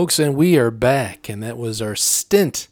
Folks, 0.10 0.18
and 0.18 0.36
we 0.36 0.58
are 0.58 0.72
back, 0.72 1.30
and 1.30 1.44
that 1.44 1.56
was 1.56 1.84
our 1.84 1.96
stint 1.96 2.68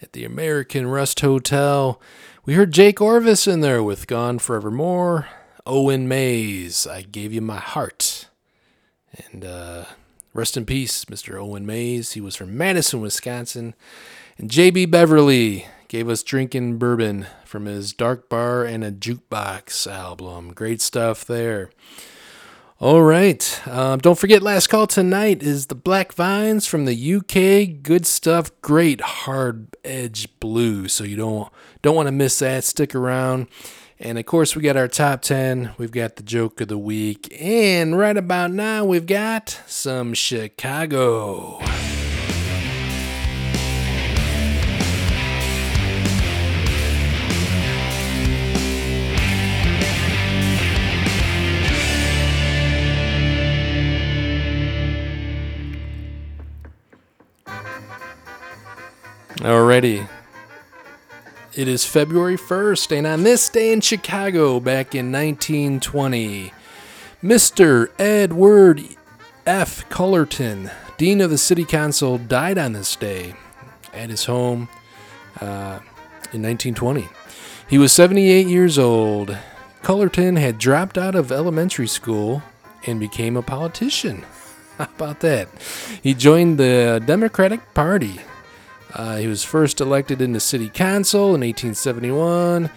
at 0.00 0.12
the 0.12 0.24
American 0.24 0.86
Rust 0.86 1.18
Hotel. 1.18 2.00
We 2.46 2.54
heard 2.54 2.70
Jake 2.70 3.00
Orvis 3.00 3.48
in 3.48 3.62
there 3.62 3.82
with 3.82 4.06
Gone 4.06 4.38
Forevermore, 4.38 5.26
Owen 5.66 6.06
Mays, 6.06 6.86
I 6.86 7.02
Gave 7.02 7.32
You 7.32 7.40
My 7.40 7.56
Heart, 7.56 8.28
and 9.12 9.44
uh, 9.44 9.86
rest 10.32 10.56
in 10.56 10.66
peace, 10.66 11.04
Mr. 11.06 11.34
Owen 11.34 11.66
Mays. 11.66 12.12
He 12.12 12.20
was 12.20 12.36
from 12.36 12.56
Madison, 12.56 13.00
Wisconsin, 13.00 13.74
and 14.38 14.48
JB 14.48 14.88
Beverly 14.88 15.66
gave 15.88 16.08
us 16.08 16.22
Drinking 16.22 16.78
Bourbon 16.78 17.26
from 17.44 17.64
his 17.64 17.92
Dark 17.92 18.28
Bar 18.28 18.64
and 18.64 18.84
a 18.84 18.92
Jukebox 18.92 19.90
album. 19.90 20.52
Great 20.52 20.80
stuff 20.80 21.24
there. 21.24 21.70
All 22.80 23.02
right. 23.02 23.60
Um, 23.66 23.98
don't 23.98 24.16
forget, 24.16 24.40
last 24.40 24.68
call 24.68 24.86
tonight 24.86 25.42
is 25.42 25.66
the 25.66 25.74
Black 25.74 26.12
Vines 26.12 26.64
from 26.64 26.84
the 26.84 27.14
UK. 27.14 27.82
Good 27.82 28.06
stuff. 28.06 28.52
Great 28.62 29.00
hard 29.00 29.74
edge 29.82 30.28
blues. 30.38 30.92
So 30.92 31.02
you 31.02 31.16
don't 31.16 31.52
don't 31.82 31.96
want 31.96 32.06
to 32.06 32.12
miss 32.12 32.38
that. 32.38 32.62
Stick 32.62 32.94
around. 32.94 33.48
And 33.98 34.16
of 34.16 34.26
course, 34.26 34.54
we 34.54 34.62
got 34.62 34.76
our 34.76 34.86
top 34.86 35.22
10. 35.22 35.72
We've 35.76 35.90
got 35.90 36.14
the 36.14 36.22
joke 36.22 36.60
of 36.60 36.68
the 36.68 36.78
week. 36.78 37.36
And 37.40 37.98
right 37.98 38.16
about 38.16 38.52
now, 38.52 38.84
we've 38.84 39.06
got 39.06 39.60
some 39.66 40.14
Chicago. 40.14 41.58
Alrighty. 59.38 60.08
It 61.54 61.68
is 61.68 61.84
February 61.84 62.36
1st, 62.36 62.98
and 62.98 63.06
on 63.06 63.22
this 63.22 63.48
day 63.48 63.72
in 63.72 63.80
Chicago, 63.80 64.58
back 64.58 64.96
in 64.96 65.12
1920, 65.12 66.52
Mr. 67.22 67.88
Edward 68.00 68.82
F. 69.46 69.88
Cullerton, 69.90 70.72
Dean 70.96 71.20
of 71.20 71.30
the 71.30 71.38
City 71.38 71.64
Council, 71.64 72.18
died 72.18 72.58
on 72.58 72.72
this 72.72 72.96
day 72.96 73.34
at 73.94 74.10
his 74.10 74.24
home 74.24 74.68
uh, 75.40 75.78
in 76.32 76.42
1920. 76.42 77.06
He 77.68 77.78
was 77.78 77.92
78 77.92 78.48
years 78.48 78.76
old. 78.76 79.38
Cullerton 79.82 80.34
had 80.34 80.58
dropped 80.58 80.98
out 80.98 81.14
of 81.14 81.30
elementary 81.30 81.86
school 81.86 82.42
and 82.88 82.98
became 82.98 83.36
a 83.36 83.42
politician. 83.42 84.24
How 84.78 84.88
about 84.96 85.20
that? 85.20 85.48
He 86.02 86.14
joined 86.14 86.58
the 86.58 87.00
Democratic 87.06 87.72
Party 87.72 88.20
Uh, 88.94 89.16
he 89.16 89.26
was 89.26 89.44
first 89.44 89.80
elected 89.80 90.20
into 90.20 90.40
city 90.40 90.68
council 90.68 91.34
in 91.34 91.42
1871. 91.42 92.70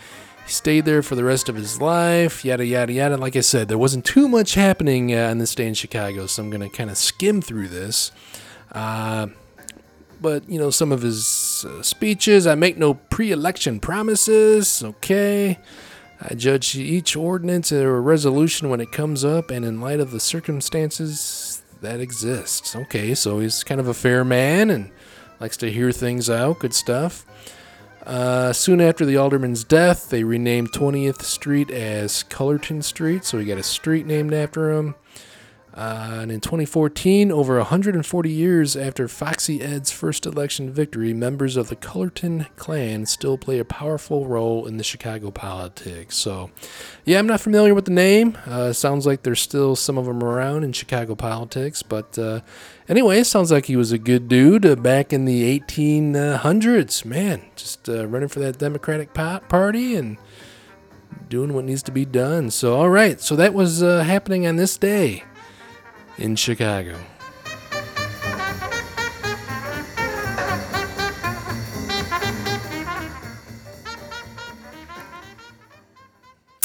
He 0.45 0.51
stayed 0.51 0.86
there 0.86 1.01
for 1.01 1.16
the 1.16 1.24
rest 1.24 1.49
of 1.49 1.55
his 1.55 1.82
life, 1.82 2.43
yada, 2.43 2.66
yada, 2.66 2.91
yada. 2.91 3.18
Like 3.18 3.36
I 3.36 3.41
said, 3.41 3.68
there 3.68 3.78
wasn't 3.78 4.05
too 4.05 4.28
much 4.28 4.55
happening 4.55 5.14
uh, 5.14 5.30
on 5.30 5.38
this 5.38 5.55
day 5.55 5.68
in 5.68 5.74
Chicago, 5.74 6.28
so 6.28 6.43
I'm 6.43 6.49
going 6.49 6.62
to 6.62 6.76
kind 6.76 6.89
of 6.89 6.97
skim 6.97 7.41
through 7.41 7.70
this. 7.70 8.12
Uh, 8.72 9.28
but, 10.20 10.47
you 10.49 10.59
know, 10.59 10.70
some 10.70 10.91
of 10.91 11.01
his 11.01 11.66
uh, 11.68 11.82
speeches, 11.82 12.45
I 12.45 12.55
make 12.55 12.78
no 12.78 12.95
pre 12.95 13.32
election 13.32 13.80
promises, 13.80 14.84
okay. 14.84 15.57
I 16.22 16.36
judge 16.36 16.76
each 16.76 17.16
ordinance 17.16 17.72
or 17.72 17.99
resolution 17.99 18.70
when 18.70 18.80
it 18.80 18.91
comes 18.91 19.26
up 19.26 19.49
and 19.49 19.66
in 19.66 19.82
light 19.82 19.99
of 19.99 20.12
the 20.12 20.20
circumstances 20.20 21.64
that 21.82 21.99
exist. 21.99 22.76
Okay, 22.76 23.16
so 23.16 23.39
he's 23.39 23.64
kind 23.64 23.82
of 23.82 23.88
a 23.88 23.93
fair 23.93 24.24
man 24.24 24.70
and 24.70 24.91
likes 25.42 25.58
to 25.58 25.72
hear 25.72 25.92
things 25.92 26.30
out. 26.30 26.60
Good 26.60 26.74
stuff. 26.74 27.26
Uh, 28.06 28.54
soon 28.54 28.80
after 28.80 29.06
the 29.06 29.18
alderman's 29.18 29.64
death, 29.64 30.10
they 30.10 30.24
renamed 30.24 30.72
20th 30.72 31.24
Street 31.24 31.72
as 31.72 32.24
Cullerton 32.24 32.84
Street, 32.84 33.26
so 33.26 33.39
we 33.39 33.46
got 33.46 33.58
a 33.58 33.64
street 33.64 34.06
named 34.06 34.34
after 34.34 34.72
him. 34.72 34.94
Uh, 35.74 36.19
and 36.22 36.32
in 36.32 36.41
2014, 36.41 37.32
over 37.32 37.57
140 37.57 38.30
years 38.30 38.76
after 38.76 39.07
Foxy 39.07 39.61
Ed's 39.61 39.89
first 39.89 40.26
election 40.26 40.69
victory, 40.69 41.13
members 41.13 41.55
of 41.55 41.69
the 41.69 41.78
Cullerton 41.78 42.47
clan 42.57 43.05
still 43.05 43.38
play 43.38 43.57
a 43.57 43.63
powerful 43.63 44.28
role 44.28 44.65
in 44.65 44.76
the 44.76 44.84
Chicago 44.84 45.32
politics. 45.32 46.17
So, 46.17 46.51
yeah, 47.05 47.19
I'm 47.19 47.28
not 47.28 47.39
familiar 47.39 47.74
with 47.74 47.86
the 47.86 47.91
name. 47.91 48.38
Uh, 48.45 48.74
sounds 48.74 49.05
like 49.05 49.24
there's 49.24 49.41
still 49.41 49.78
some 49.78 49.97
of 49.97 50.05
them 50.05 50.22
around 50.22 50.65
in 50.65 50.74
Chicago 50.74 51.15
politics. 51.15 51.84
But 51.84 52.19
uh, 52.19 52.41
anyway, 52.89 53.24
sounds 53.24 53.51
like 53.51 53.67
he 53.67 53.78
was 53.78 53.93
a 53.93 53.97
good 53.97 54.28
dude 54.28 54.65
uh, 54.65 54.76
back 54.76 55.13
in 55.13 55.24
the 55.24 55.57
1800s. 55.57 57.05
Man, 57.05 57.43
just 57.55 57.88
uh, 57.88 58.07
running 58.07 58.30
for 58.30 58.39
that 58.41 58.57
Democratic 58.57 59.13
Party 59.13 59.95
and 59.95 60.17
doing 61.30 61.53
what 61.53 61.63
needs 61.63 61.82
to 61.84 61.91
be 61.93 62.03
done. 62.03 62.51
So, 62.51 62.76
all 62.76 62.89
right. 62.89 63.22
So 63.22 63.38
that 63.38 63.53
was 63.53 63.82
uh, 63.82 64.03
happening 64.03 64.45
on 64.45 64.57
this 64.57 64.78
day 64.78 65.24
in 66.22 66.36
Chicago. 66.36 66.97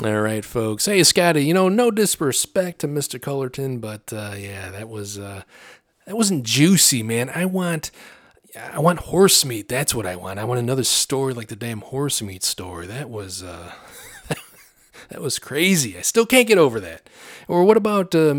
All 0.04 0.20
right, 0.20 0.44
folks. 0.44 0.84
Hey, 0.84 1.02
Scotty. 1.02 1.44
You 1.44 1.54
know, 1.54 1.70
no 1.70 1.90
disrespect 1.90 2.80
to 2.80 2.88
Mr. 2.88 3.20
Cullerton, 3.20 3.78
but 3.78 4.12
uh, 4.12 4.34
yeah, 4.36 4.70
that 4.70 4.90
was 4.90 5.18
uh, 5.18 5.42
that 6.06 6.16
wasn't 6.16 6.44
juicy, 6.44 7.02
man. 7.02 7.30
I 7.30 7.46
want 7.46 7.90
I 8.72 8.78
want 8.78 9.00
horse 9.00 9.42
meat. 9.44 9.68
That's 9.68 9.94
what 9.94 10.06
I 10.06 10.16
want. 10.16 10.38
I 10.38 10.44
want 10.44 10.60
another 10.60 10.84
story 10.84 11.32
like 11.32 11.48
the 11.48 11.56
damn 11.56 11.80
horse 11.80 12.20
meat 12.20 12.44
story. 12.44 12.86
That 12.86 13.08
was 13.08 13.42
uh, 13.42 13.72
that 15.08 15.22
was 15.22 15.38
crazy. 15.38 15.96
I 15.96 16.02
still 16.02 16.26
can't 16.26 16.46
get 16.46 16.58
over 16.58 16.78
that. 16.80 17.08
Or 17.48 17.64
what 17.64 17.78
about 17.78 18.14
uh, 18.14 18.34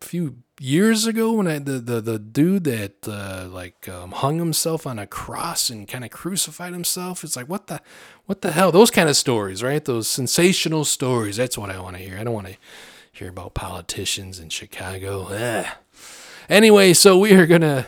few 0.00 0.36
years 0.60 1.06
ago 1.06 1.32
when 1.32 1.46
I 1.46 1.58
the 1.58 1.78
the, 1.78 2.00
the 2.00 2.18
dude 2.18 2.64
that 2.64 3.08
uh, 3.08 3.48
like 3.50 3.88
um, 3.88 4.12
hung 4.12 4.38
himself 4.38 4.86
on 4.86 4.98
a 4.98 5.06
cross 5.06 5.70
and 5.70 5.88
kind 5.88 6.04
of 6.04 6.10
crucified 6.10 6.72
himself. 6.72 7.24
It's 7.24 7.36
like 7.36 7.48
what 7.48 7.66
the 7.66 7.80
what 8.26 8.42
the 8.42 8.52
hell? 8.52 8.72
Those 8.72 8.90
kind 8.90 9.08
of 9.08 9.16
stories, 9.16 9.62
right? 9.62 9.84
Those 9.84 10.08
sensational 10.08 10.84
stories. 10.84 11.36
That's 11.36 11.58
what 11.58 11.70
I 11.70 11.80
want 11.80 11.96
to 11.96 12.02
hear. 12.02 12.18
I 12.18 12.24
don't 12.24 12.34
want 12.34 12.48
to 12.48 12.56
hear 13.12 13.28
about 13.28 13.54
politicians 13.54 14.38
in 14.38 14.48
Chicago. 14.48 15.28
Ugh. 15.30 15.66
Anyway, 16.48 16.92
so 16.92 17.18
we 17.18 17.32
are 17.32 17.46
gonna 17.46 17.86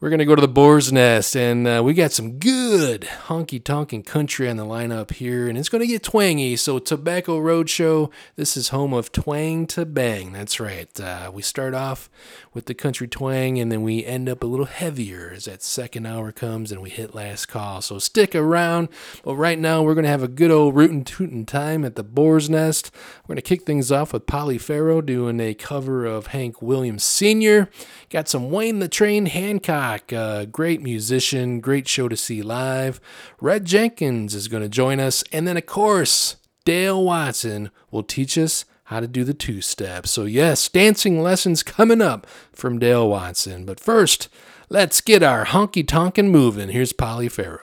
we're 0.00 0.10
going 0.10 0.20
to 0.20 0.24
go 0.24 0.36
to 0.36 0.40
the 0.40 0.46
Boar's 0.46 0.92
Nest, 0.92 1.34
and 1.34 1.66
uh, 1.66 1.82
we 1.84 1.92
got 1.92 2.12
some 2.12 2.38
good 2.38 3.00
honky 3.26 3.62
tonkin' 3.62 4.04
country 4.04 4.48
on 4.48 4.56
the 4.56 4.64
lineup 4.64 5.10
here, 5.10 5.48
and 5.48 5.58
it's 5.58 5.68
going 5.68 5.80
to 5.80 5.88
get 5.88 6.04
twangy. 6.04 6.54
So, 6.54 6.78
Tobacco 6.78 7.40
Roadshow, 7.40 8.08
this 8.36 8.56
is 8.56 8.68
home 8.68 8.92
of 8.92 9.10
Twang 9.10 9.66
to 9.68 9.84
Bang. 9.84 10.30
That's 10.32 10.60
right. 10.60 10.88
Uh, 11.00 11.32
we 11.34 11.42
start 11.42 11.74
off 11.74 12.08
with 12.54 12.66
the 12.66 12.74
country 12.74 13.08
twang, 13.08 13.58
and 13.58 13.72
then 13.72 13.82
we 13.82 14.04
end 14.04 14.28
up 14.28 14.44
a 14.44 14.46
little 14.46 14.66
heavier 14.66 15.32
as 15.34 15.46
that 15.46 15.64
second 15.64 16.06
hour 16.06 16.30
comes 16.30 16.70
and 16.70 16.80
we 16.80 16.90
hit 16.90 17.12
last 17.12 17.46
call. 17.46 17.82
So, 17.82 17.98
stick 17.98 18.36
around. 18.36 18.90
But 19.24 19.34
right 19.34 19.58
now, 19.58 19.82
we're 19.82 19.94
going 19.94 20.04
to 20.04 20.10
have 20.10 20.22
a 20.22 20.28
good 20.28 20.52
old 20.52 20.76
rootin' 20.76 21.02
tootin' 21.02 21.44
time 21.44 21.84
at 21.84 21.96
the 21.96 22.04
Boar's 22.04 22.48
Nest. 22.48 22.92
We're 23.24 23.34
going 23.34 23.42
to 23.42 23.42
kick 23.42 23.62
things 23.62 23.90
off 23.90 24.12
with 24.12 24.26
Polly 24.26 24.58
Farrow 24.58 25.00
doing 25.00 25.40
a 25.40 25.54
cover 25.54 26.06
of 26.06 26.28
Hank 26.28 26.62
Williams 26.62 27.02
Sr. 27.02 27.68
Got 28.10 28.28
some 28.28 28.52
Wayne 28.52 28.78
the 28.78 28.88
Train 28.88 29.26
Hancock, 29.26 29.87
uh, 30.12 30.44
great 30.46 30.82
musician, 30.82 31.60
great 31.60 31.88
show 31.88 32.08
to 32.08 32.16
see 32.16 32.42
live. 32.42 33.00
Red 33.40 33.64
Jenkins 33.64 34.34
is 34.34 34.48
going 34.48 34.62
to 34.62 34.68
join 34.68 35.00
us. 35.00 35.24
And 35.32 35.46
then, 35.46 35.56
of 35.56 35.66
course, 35.66 36.36
Dale 36.64 37.02
Watson 37.02 37.70
will 37.90 38.02
teach 38.02 38.36
us 38.36 38.64
how 38.84 39.00
to 39.00 39.06
do 39.06 39.24
the 39.24 39.34
two 39.34 39.60
step. 39.60 40.06
So, 40.06 40.24
yes, 40.24 40.68
dancing 40.68 41.22
lessons 41.22 41.62
coming 41.62 42.00
up 42.00 42.26
from 42.52 42.78
Dale 42.78 43.08
Watson. 43.08 43.64
But 43.64 43.80
first, 43.80 44.28
let's 44.68 45.00
get 45.00 45.22
our 45.22 45.46
honky 45.46 45.86
tonkin' 45.86 46.30
moving. 46.30 46.68
Here's 46.70 46.92
Polly 46.92 47.28
Farrow. 47.28 47.60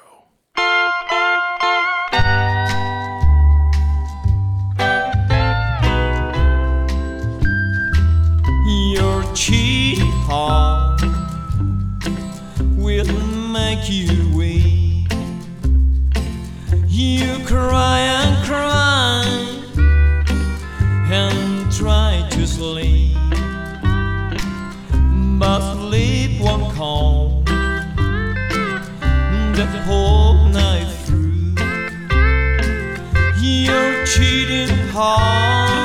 Your 8.67 9.23
cheap 9.33 9.99
will 13.03 13.13
make 13.51 13.89
you 13.89 14.07
weep. 14.33 15.11
You 16.87 17.43
cry 17.45 17.99
and 17.99 18.45
cry 18.45 19.25
and 21.11 21.71
try 21.73 22.25
to 22.31 22.47
sleep, 22.47 23.17
but 25.39 25.59
sleep 25.73 26.39
won't 26.39 26.73
come 26.75 27.43
the 29.55 29.65
whole 29.83 30.45
night 30.45 30.89
through. 31.05 31.55
Your 33.41 34.05
cheating 34.05 34.69
heart 34.93 35.84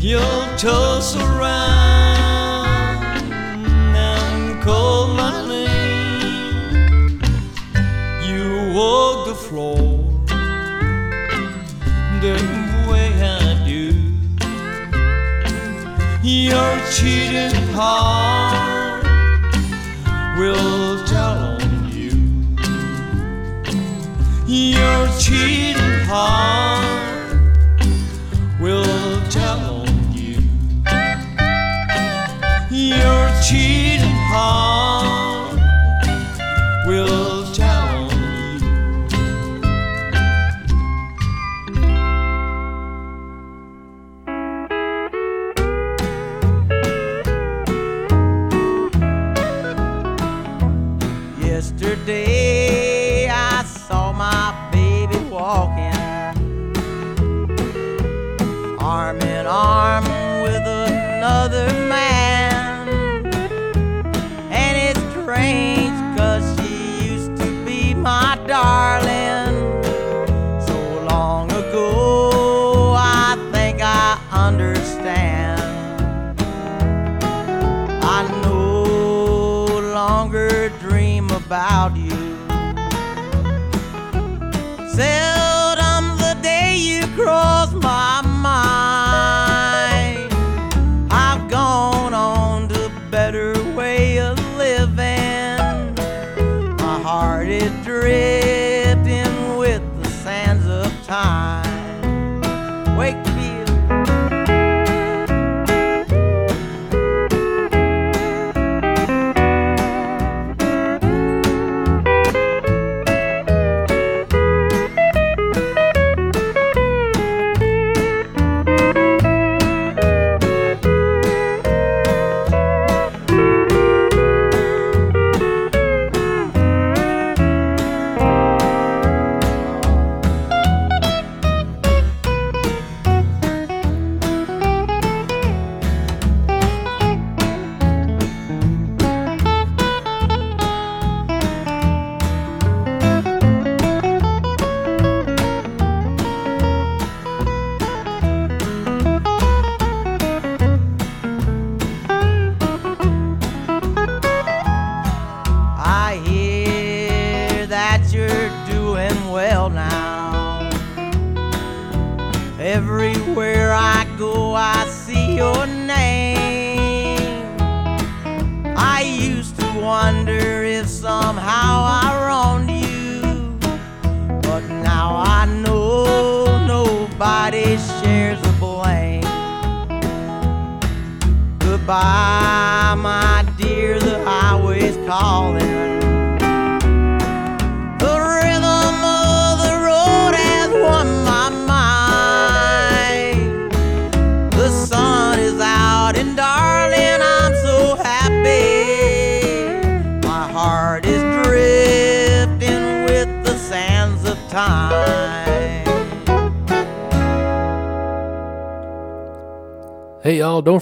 you'll 0.00 0.46
toss 0.56 1.14
around 1.14 3.04
and 3.94 4.62
call 4.62 5.08
my 5.08 5.46
name. 5.46 7.20
You 8.24 8.72
walk 8.74 9.26
the 9.28 9.34
floor 9.34 9.76
the 12.22 12.34
way 12.90 13.12
I 13.22 13.62
do. 13.66 13.92
Your 16.22 16.80
cheating 16.94 17.54
heart 17.74 19.04
will 20.38 21.04
tell 21.04 21.60
on 21.60 21.92
you. 21.92 22.12
Your 24.46 25.08
cheating 25.18 26.06
heart 26.06 26.69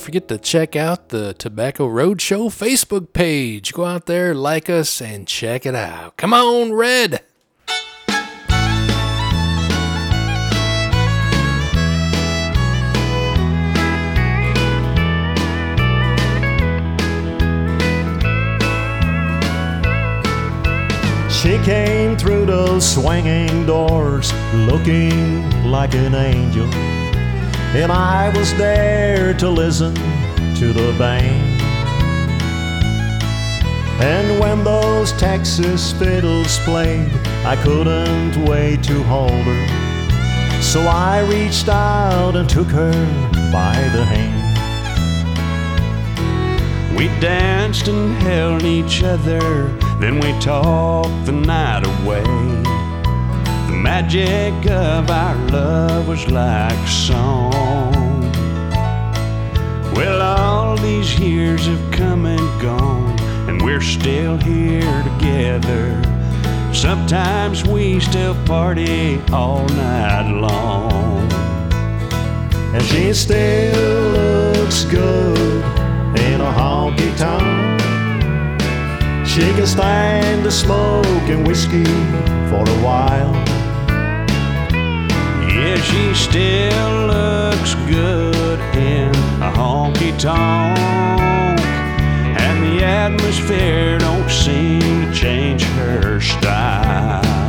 forget 0.09 0.27
to 0.27 0.39
check 0.39 0.75
out 0.75 1.11
the 1.11 1.35
Tobacco 1.35 1.87
Roadshow 1.87 2.49
Facebook 2.49 3.13
page. 3.13 3.75
Go 3.75 3.85
out 3.85 4.07
there, 4.07 4.35
like 4.35 4.71
us, 4.71 5.03
and 5.03 5.29
check 5.29 5.67
it 5.67 5.75
out. 5.75 6.17
Come 6.17 6.33
on, 6.33 6.73
Red! 6.73 7.21
She 21.31 21.59
came 21.67 22.17
through 22.17 22.47
those 22.47 22.95
swinging 22.95 23.67
doors 23.67 24.33
looking 24.55 25.71
like 25.71 25.93
an 25.93 26.15
angel. 26.15 27.08
And 27.75 27.93
I 27.93 28.31
was 28.37 28.55
there 28.55 29.35
to 29.35 29.49
listen 29.49 29.95
to 30.57 30.73
the 30.73 30.95
band. 30.99 31.63
And 34.03 34.41
when 34.41 34.65
those 34.65 35.13
Texas 35.13 35.93
fiddles 35.93 36.59
played, 36.61 37.11
I 37.45 37.57
couldn't 37.63 38.45
wait 38.45 38.83
to 38.85 39.03
hold 39.05 39.31
her. 39.31 40.63
So 40.63 40.81
I 40.81 41.21
reached 41.21 41.69
out 41.69 42.37
and 42.37 42.49
took 42.49 42.69
her 42.69 42.93
by 43.53 43.75
the 43.93 44.05
hand. 44.05 44.39
We 46.97 47.09
danced 47.21 47.89
and 47.89 48.13
held 48.23 48.63
each 48.63 49.03
other, 49.03 49.69
then 50.01 50.21
we 50.21 50.33
talked 50.41 51.27
the 51.27 51.33
night 51.33 51.85
away. 51.87 52.23
The 52.23 53.75
magic 53.75 54.71
of 54.71 55.11
our 55.11 55.37
love 55.49 56.09
was 56.09 56.27
like 56.29 56.73
a 56.73 56.89
song. 56.89 57.48
Well, 59.99 60.23
all 60.23 60.77
these 60.77 61.19
years 61.19 61.67
have 61.67 61.91
come 61.91 62.25
and 62.25 62.63
gone, 62.63 63.19
and 63.49 63.61
we're 63.61 63.81
still 63.81 64.37
here 64.37 65.03
together. 65.03 65.91
Sometimes 66.73 67.65
we 67.65 67.99
still 67.99 68.37
party 68.47 69.21
all 69.33 69.67
night 69.71 70.31
long. 70.31 71.29
And 72.73 72.85
she 72.85 73.13
still 73.13 74.13
looks 74.13 74.85
good 74.85 75.65
in 76.17 76.41
a 76.43 76.53
honky 76.59 77.11
tonk. 77.19 77.81
She 79.27 79.41
can 79.41 79.67
stand 79.67 80.47
the 80.47 80.53
smoke 80.53 81.29
and 81.29 81.45
whiskey 81.45 81.83
for 82.49 82.63
a 82.63 82.79
while. 82.85 83.58
She 85.83 86.15
still 86.15 87.07
looks 87.07 87.75
good 87.87 88.59
in 88.77 89.11
a 89.43 89.51
honky 89.51 90.19
tonk. 90.19 90.79
And 92.41 92.63
the 92.63 92.85
atmosphere 92.85 93.99
don't 93.99 94.31
seem 94.31 94.81
to 94.81 95.13
change 95.13 95.63
her 95.63 96.21
style. 96.21 97.48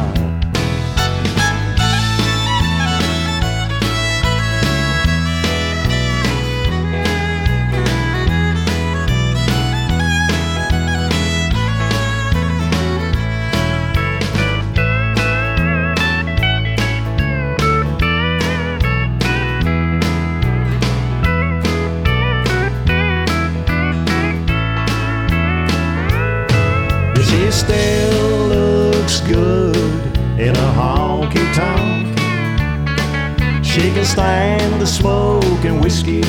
She 33.70 33.82
can 33.92 34.04
stand 34.04 34.82
the 34.82 34.88
smoke 34.88 35.64
and 35.64 35.80
whiskey 35.80 36.24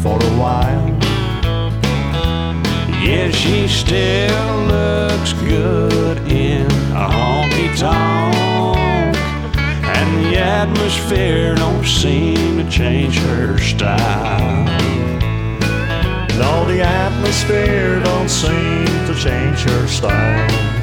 for 0.00 0.22
a 0.22 0.32
while. 0.38 0.86
Yeah, 3.02 3.28
she 3.32 3.66
still 3.66 4.56
looks 4.66 5.32
good 5.32 6.18
in 6.30 6.66
a 6.94 7.08
honky 7.10 7.76
tonk. 7.76 9.16
And 9.84 10.26
the 10.26 10.38
atmosphere 10.38 11.56
don't 11.56 11.84
seem 11.84 12.58
to 12.58 12.70
change 12.70 13.18
her 13.18 13.58
style. 13.58 14.64
No, 16.38 16.64
the 16.66 16.82
atmosphere 16.82 17.98
don't 17.98 18.28
seem 18.28 18.86
to 19.08 19.14
change 19.20 19.58
her 19.64 19.88
style. 19.88 20.75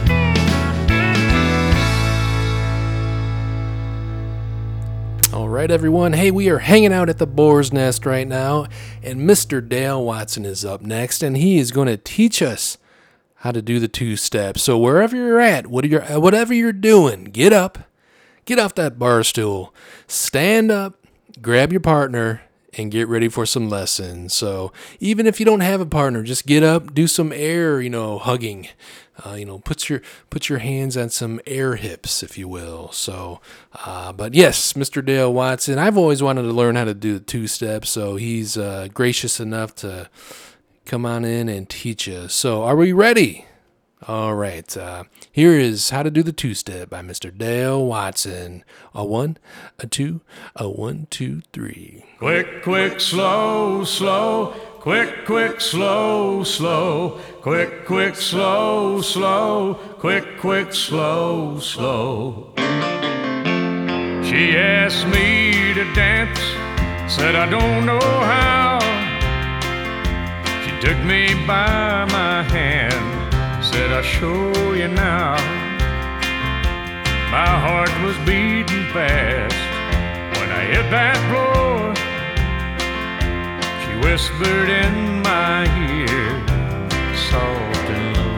Right, 5.64 5.72
everyone. 5.72 6.12
Hey, 6.12 6.30
we 6.30 6.50
are 6.50 6.60
hanging 6.60 6.92
out 6.92 7.08
at 7.08 7.20
the 7.20 7.26
Boar's 7.26 7.72
Nest 7.72 8.06
right 8.06 8.28
now, 8.28 8.66
and 9.02 9.22
Mr. 9.22 9.66
Dale 9.66 10.04
Watson 10.04 10.44
is 10.44 10.66
up 10.66 10.82
next, 10.82 11.24
and 11.24 11.38
he 11.38 11.58
is 11.58 11.72
going 11.72 11.88
to 11.88 11.96
teach 11.96 12.42
us 12.42 12.78
how 13.36 13.54
to 13.54 13.62
do 13.62 13.80
the 13.80 13.88
two 13.88 14.18
steps. 14.18 14.62
So 14.62 14.78
wherever 14.78 15.16
you're 15.16 15.40
at, 15.40 15.66
uh, 15.68 16.20
whatever 16.20 16.54
you're 16.54 16.74
doing, 16.74 17.24
get 17.24 17.54
up, 17.54 17.78
get 18.44 18.60
off 18.60 18.76
that 18.76 19.00
bar 19.00 19.24
stool, 19.24 19.74
stand 20.06 20.70
up, 20.70 20.96
grab 21.42 21.72
your 21.72 21.80
partner, 21.80 22.42
and 22.74 22.92
get 22.92 23.08
ready 23.08 23.30
for 23.30 23.46
some 23.46 23.70
lessons. 23.70 24.34
So 24.34 24.74
even 25.00 25.26
if 25.26 25.40
you 25.40 25.46
don't 25.46 25.62
have 25.62 25.80
a 25.80 25.86
partner, 25.86 26.24
just 26.24 26.46
get 26.46 26.64
up, 26.64 26.94
do 26.94 27.08
some 27.08 27.32
air, 27.32 27.80
you 27.80 27.90
know, 27.90 28.18
hugging. 28.18 28.68
Uh, 29.24 29.34
you 29.34 29.46
know, 29.46 29.60
put 29.60 29.90
your 29.90 30.02
put 30.30 30.50
your 30.50 30.60
hands 30.60 30.98
on 30.98 31.10
some 31.10 31.40
air 31.46 31.76
hips, 31.76 32.24
if 32.24 32.38
you 32.38 32.48
will. 32.48 32.92
So, 32.92 33.42
uh, 33.86 34.12
but 34.12 34.34
yes, 34.34 34.74
Mr. 34.74 35.06
Dale 35.06 35.32
Watson, 35.32 35.78
I've 35.78 35.98
always 35.98 36.24
wanted 36.24 36.44
to 36.44 36.52
learn 36.52 36.76
how 36.76 36.86
to 36.86 36.94
do 36.96 37.14
the 37.16 37.24
two 37.24 37.48
step, 37.48 37.86
So 37.86 38.16
he's 38.16 38.58
uh, 38.58 38.88
gracious 38.94 39.40
enough 39.40 39.76
to 39.76 40.10
come 40.86 41.06
on 41.06 41.26
in 41.26 41.48
and 41.48 41.70
teach 41.70 42.10
us. 42.10 42.34
So, 42.34 42.64
are 42.64 42.76
we 42.76 42.92
ready? 42.92 43.46
All 44.08 44.36
right. 44.36 44.76
Uh, 44.76 45.06
here 45.32 45.54
is 45.54 45.92
how 45.92 46.04
to 46.04 46.12
do 46.12 46.24
the 46.24 46.34
two 46.34 46.54
step 46.54 46.90
by 46.90 47.02
Mr. 47.02 47.36
Dale 47.36 47.86
Watson. 47.86 48.66
A 48.94 49.06
one, 49.06 49.38
a 49.80 49.88
two, 49.88 50.20
a 50.58 50.70
one, 50.70 51.08
two, 51.10 51.42
three. 51.54 52.04
Quick, 52.18 52.64
quick, 52.64 53.00
slow, 53.00 53.86
slow. 53.86 54.54
Quick, 54.84 55.24
quick, 55.26 55.62
slow, 55.62 56.44
slow. 56.44 57.18
Quick, 57.42 57.86
quick, 57.86 58.16
slow, 58.18 59.00
slow. 59.00 59.76
Quick, 59.98 60.38
quick, 60.42 60.74
slow, 60.74 61.58
slow. 61.60 62.52
She 64.28 64.58
asked 64.58 65.08
me 65.08 65.74
to 65.74 65.86
dance, 65.94 66.38
said 67.08 67.34
I 67.34 67.50
don't 67.50 67.86
know 67.86 68.02
how. 68.02 68.80
She 70.66 70.72
took 70.86 71.00
me 71.06 71.34
by 71.48 72.04
my 72.12 72.44
hand, 72.44 73.64
said 73.64 73.90
I'll 73.90 74.04
show 74.04 74.74
you 74.74 74.90
now. 74.90 75.38
My 77.32 77.54
heart 77.66 77.94
was 78.04 78.18
beating 78.28 78.84
fast 78.92 79.56
when 80.38 80.52
I 80.52 80.66
hit 80.66 80.92
that 80.92 81.16
floor. 81.30 82.03
Whispered 84.04 84.70
in 84.70 85.22
my 85.24 85.64
ear, 85.90 86.30
soft 87.16 87.90
and 87.90 88.18
low. 88.18 88.36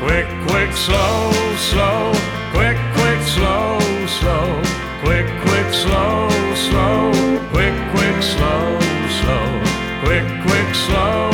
Quick, 0.00 0.28
quick, 0.46 0.72
slow, 0.72 1.32
slow. 1.58 2.12
Quick, 2.52 2.78
quick, 2.94 3.22
slow, 3.22 3.78
slow. 4.06 4.62
Quick, 5.02 5.26
quick, 5.42 5.74
slow, 5.74 6.28
slow. 6.54 7.10
Quick, 7.50 7.74
quick, 7.90 8.22
slow, 8.22 8.78
slow. 9.18 9.46
Quick, 10.04 10.26
quick, 10.46 10.74
slow. 10.74 11.29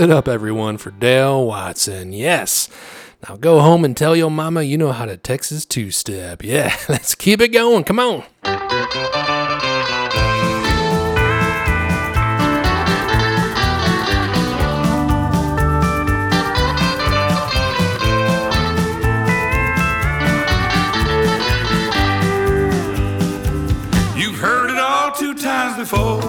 It 0.00 0.10
up, 0.10 0.28
everyone, 0.28 0.78
for 0.78 0.90
Dale 0.90 1.46
Watson. 1.46 2.12
Yes. 2.12 2.68
Now 3.28 3.36
go 3.36 3.60
home 3.60 3.84
and 3.84 3.96
tell 3.96 4.16
your 4.16 4.30
mama 4.30 4.62
you 4.62 4.78
know 4.78 4.92
how 4.92 5.04
to 5.04 5.16
Texas 5.16 5.64
two 5.66 5.90
step. 5.90 6.42
Yeah, 6.42 6.74
let's 6.88 7.14
keep 7.14 7.40
it 7.40 7.48
going. 7.48 7.84
Come 7.84 7.98
on. 7.98 8.24
You've 24.16 24.38
heard 24.38 24.70
it 24.70 24.78
all 24.78 25.12
two 25.12 25.34
times 25.34 25.76
before, 25.78 26.20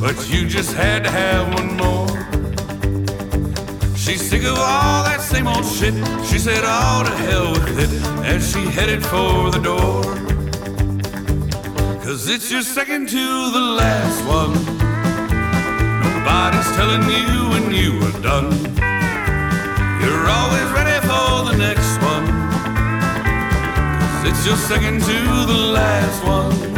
but 0.00 0.30
you 0.30 0.46
just 0.46 0.74
had 0.74 1.02
to 1.04 1.10
have 1.10 1.52
one 1.54 1.76
more. 1.76 2.08
She's 3.96 4.22
sick 4.30 4.42
of 4.44 4.56
all 4.58 5.04
that 5.04 5.20
same 5.20 5.48
old 5.48 5.66
shit. 5.66 5.94
She 6.24 6.38
said, 6.38 6.64
all 6.64 7.04
to 7.04 7.10
hell 7.10 7.52
with 7.52 7.78
it, 7.78 7.90
as 8.24 8.52
she 8.52 8.60
headed 8.60 9.04
for 9.04 9.50
the 9.50 9.58
door. 9.58 10.02
Cause 12.02 12.28
it's 12.28 12.50
your 12.50 12.62
second 12.62 13.08
to 13.08 13.50
the 13.50 13.60
last 13.60 14.24
one. 14.26 14.54
Nobody's 16.00 16.70
telling 16.76 17.02
you 17.02 17.48
when 17.52 17.74
you 17.74 17.98
are 18.06 18.20
done. 18.22 18.50
You're 20.00 20.28
always 20.38 20.68
ready 20.78 20.98
for 21.06 21.50
the 21.50 21.56
next 21.58 21.98
one. 22.02 22.26
Cause 24.00 24.24
it's 24.30 24.46
your 24.46 24.56
second 24.56 25.00
to 25.00 25.46
the 25.46 25.60
last 25.72 26.24
one. 26.24 26.77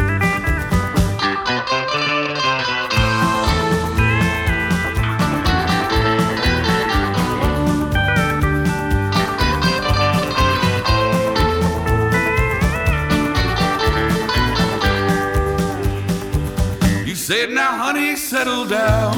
Said, 17.31 17.53
now 17.53 17.77
honey, 17.79 18.17
settle 18.17 18.65
down. 18.67 19.15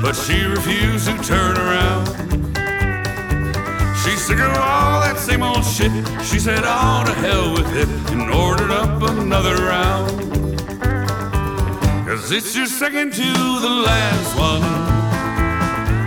But 0.00 0.12
she 0.12 0.44
refused 0.44 1.06
to 1.08 1.18
turn 1.20 1.56
around. 1.56 2.06
She's 4.04 4.24
sick 4.24 4.38
of 4.38 4.54
all 4.54 5.00
that 5.00 5.16
same 5.18 5.42
old 5.42 5.64
shit. 5.64 5.90
She 6.22 6.38
said, 6.38 6.62
oh, 6.62 7.02
to 7.04 7.12
hell 7.14 7.52
with 7.52 7.74
it, 7.74 7.88
and 8.12 8.30
ordered 8.30 8.70
up 8.70 9.02
another 9.02 9.56
round. 9.66 10.12
Cause 12.06 12.30
it's 12.30 12.54
your 12.54 12.66
second 12.66 13.12
to 13.14 13.32
the 13.66 13.74
last 13.84 14.38
one. 14.38 14.62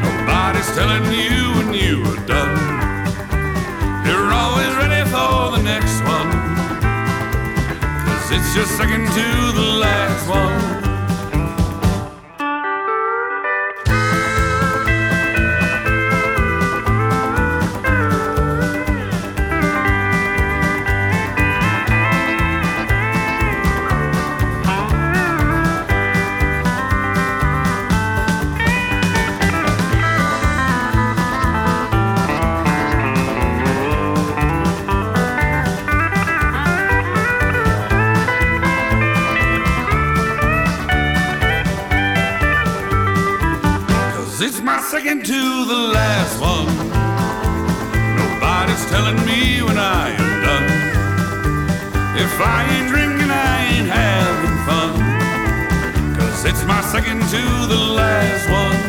Nobody's 0.02 0.74
telling 0.78 1.04
you 1.12 1.52
when 1.58 1.74
you 1.74 2.04
are 2.10 2.26
done. 2.26 2.56
You're 4.08 4.32
always 4.32 4.74
ready 4.78 5.04
for 5.10 5.58
the 5.58 5.62
next 5.62 6.00
one. 6.06 6.55
It's 8.28 8.56
your 8.56 8.66
second 8.66 9.06
to 9.06 9.52
the 9.54 9.62
last 9.62 10.28
one. 10.28 10.75
Second 56.96 57.20
to 57.24 57.68
the 57.68 57.76
last 57.76 58.50
one. 58.50 58.80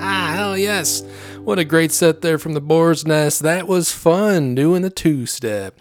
Hell 0.00 0.56
yes. 0.56 1.02
What 1.44 1.58
a 1.58 1.66
great 1.66 1.92
set 1.92 2.22
there 2.22 2.38
from 2.38 2.54
the 2.54 2.62
Boar's 2.62 3.06
Nest. 3.06 3.42
That 3.42 3.68
was 3.68 3.92
fun 3.92 4.54
doing 4.54 4.80
the 4.80 4.88
two 4.88 5.26
step. 5.26 5.74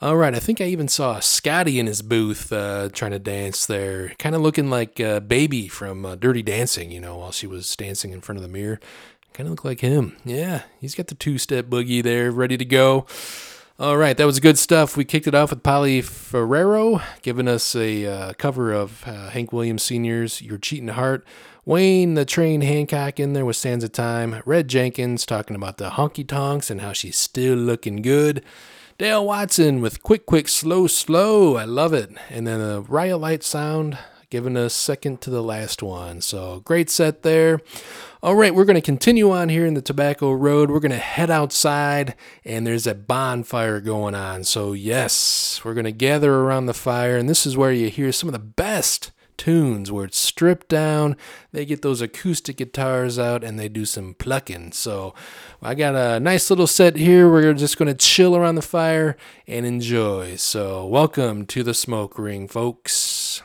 All 0.00 0.16
right, 0.16 0.34
I 0.34 0.40
think 0.40 0.60
I 0.60 0.64
even 0.64 0.88
saw 0.88 1.20
Scotty 1.20 1.78
in 1.78 1.86
his 1.86 2.02
booth 2.02 2.52
uh, 2.52 2.88
trying 2.92 3.12
to 3.12 3.18
dance 3.18 3.64
there, 3.64 4.10
kind 4.18 4.34
of 4.34 4.42
looking 4.42 4.68
like 4.68 4.98
uh, 5.00 5.20
Baby 5.20 5.68
from 5.68 6.04
uh, 6.04 6.16
Dirty 6.16 6.42
Dancing, 6.42 6.90
you 6.90 7.00
know, 7.00 7.18
while 7.18 7.32
she 7.32 7.46
was 7.46 7.74
dancing 7.76 8.10
in 8.10 8.20
front 8.20 8.38
of 8.38 8.42
the 8.42 8.48
mirror. 8.48 8.80
Kind 9.32 9.46
of 9.46 9.52
look 9.52 9.64
like 9.64 9.80
him. 9.80 10.16
Yeah, 10.24 10.62
he's 10.80 10.94
got 10.94 11.06
the 11.06 11.14
two 11.14 11.38
step 11.38 11.66
boogie 11.66 12.02
there 12.02 12.30
ready 12.30 12.56
to 12.56 12.64
go. 12.64 13.06
All 13.78 13.96
right, 13.96 14.16
that 14.16 14.26
was 14.26 14.38
good 14.38 14.58
stuff. 14.58 14.96
We 14.96 15.04
kicked 15.04 15.26
it 15.26 15.34
off 15.34 15.50
with 15.50 15.64
Polly 15.64 16.00
Ferrero, 16.00 17.00
giving 17.22 17.48
us 17.48 17.74
a 17.74 18.06
uh, 18.06 18.32
cover 18.34 18.72
of 18.72 19.02
uh, 19.06 19.30
Hank 19.30 19.52
Williams 19.52 19.82
Sr.'s 19.82 20.40
Your 20.42 20.58
Cheating 20.58 20.88
Heart. 20.88 21.26
Wayne 21.64 22.14
the 22.14 22.24
Train 22.24 22.60
Hancock 22.60 23.18
in 23.18 23.32
there 23.32 23.44
with 23.44 23.56
Sands 23.56 23.82
of 23.82 23.90
Time. 23.90 24.42
Red 24.44 24.68
Jenkins 24.68 25.24
talking 25.24 25.56
about 25.56 25.78
the 25.78 25.90
honky 25.90 26.26
tonks 26.26 26.70
and 26.70 26.82
how 26.82 26.92
she's 26.92 27.16
still 27.16 27.56
looking 27.56 28.02
good. 28.02 28.44
Dale 28.96 29.26
Watson 29.26 29.80
with 29.80 30.04
Quick 30.04 30.24
Quick 30.24 30.46
Slow 30.46 30.86
Slow. 30.86 31.56
I 31.56 31.64
love 31.64 31.92
it. 31.92 32.12
And 32.30 32.46
then 32.46 32.60
a 32.60 32.80
Riot 32.80 33.18
Light 33.18 33.42
sound 33.42 33.98
giving 34.30 34.56
us 34.56 34.72
second 34.72 35.20
to 35.22 35.30
the 35.30 35.42
last 35.42 35.82
one. 35.82 36.20
So 36.20 36.60
great 36.60 36.88
set 36.88 37.24
there. 37.24 37.60
All 38.22 38.36
right, 38.36 38.54
we're 38.54 38.64
going 38.64 38.76
to 38.76 38.80
continue 38.80 39.32
on 39.32 39.48
here 39.48 39.66
in 39.66 39.74
the 39.74 39.82
Tobacco 39.82 40.32
Road. 40.32 40.70
We're 40.70 40.78
going 40.78 40.92
to 40.92 40.96
head 40.96 41.28
outside, 41.28 42.14
and 42.44 42.64
there's 42.64 42.86
a 42.86 42.94
bonfire 42.94 43.80
going 43.80 44.14
on. 44.14 44.44
So, 44.44 44.72
yes, 44.72 45.60
we're 45.64 45.74
going 45.74 45.84
to 45.84 45.92
gather 45.92 46.32
around 46.32 46.66
the 46.66 46.72
fire, 46.72 47.16
and 47.16 47.28
this 47.28 47.46
is 47.46 47.56
where 47.56 47.72
you 47.72 47.90
hear 47.90 48.12
some 48.12 48.28
of 48.28 48.32
the 48.32 48.38
best 48.38 49.10
tunes 49.36 49.90
where 49.90 50.04
it's 50.04 50.18
stripped 50.18 50.68
down. 50.68 51.16
They 51.52 51.64
get 51.64 51.82
those 51.82 52.00
acoustic 52.00 52.56
guitars 52.56 53.18
out 53.18 53.44
and 53.44 53.58
they 53.58 53.68
do 53.68 53.84
some 53.84 54.14
plucking. 54.14 54.72
So 54.72 55.14
I 55.62 55.74
got 55.74 55.94
a 55.94 56.20
nice 56.20 56.50
little 56.50 56.66
set 56.66 56.96
here. 56.96 57.30
We're 57.30 57.54
just 57.54 57.78
going 57.78 57.88
to 57.88 57.94
chill 57.94 58.36
around 58.36 58.54
the 58.54 58.62
fire 58.62 59.16
and 59.46 59.64
enjoy. 59.66 60.36
So 60.36 60.86
welcome 60.86 61.46
to 61.46 61.62
the 61.62 61.74
smoke 61.74 62.18
ring, 62.18 62.48
folks. 62.48 63.42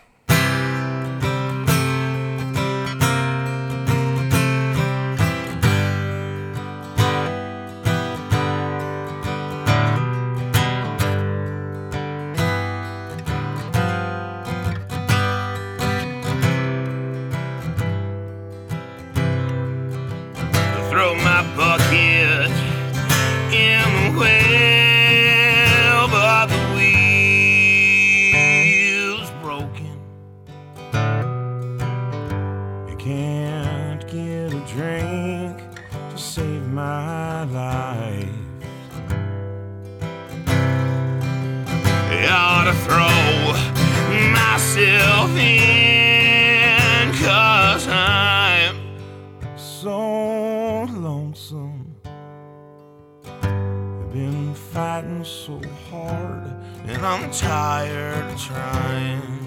riding 55.00 55.24
so 55.24 55.62
hard, 55.90 56.44
and 56.88 57.06
I'm 57.06 57.32
tired 57.32 58.34
of 58.34 58.42
trying. 58.42 59.39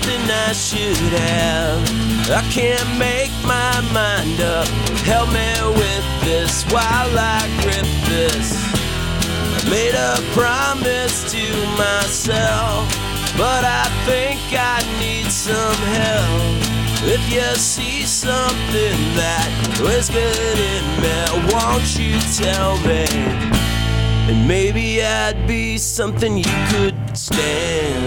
Something 0.00 0.30
I 0.30 0.52
should 0.52 0.96
have. 0.96 2.30
I 2.30 2.42
can't 2.50 2.98
make 2.98 3.32
my 3.44 3.80
mind 3.92 4.40
up. 4.40 4.68
Help 5.04 5.28
me 5.30 5.50
with 5.76 6.06
this 6.24 6.64
while 6.72 7.18
I 7.18 7.40
grip 7.62 7.86
this. 8.08 8.56
I 9.56 9.70
made 9.70 9.94
a 9.94 10.16
promise 10.32 11.30
to 11.32 11.44
myself, 11.76 12.88
but 13.36 13.64
I 13.64 13.86
think 14.06 14.40
I 14.52 14.80
need 14.98 15.26
some 15.26 15.80
help. 15.98 16.70
If 17.02 17.22
you 17.32 17.54
see 17.56 18.04
something 18.04 18.98
that 19.16 19.50
was 19.80 20.08
good 20.08 20.58
in 20.74 20.84
me, 21.02 21.52
won't 21.52 21.98
you 21.98 22.18
tell 22.36 22.78
me? 22.86 23.06
And 24.30 24.46
maybe 24.46 25.02
I'd 25.02 25.46
be 25.46 25.76
something 25.78 26.38
you 26.38 26.56
could 26.68 27.16
stand. 27.16 27.99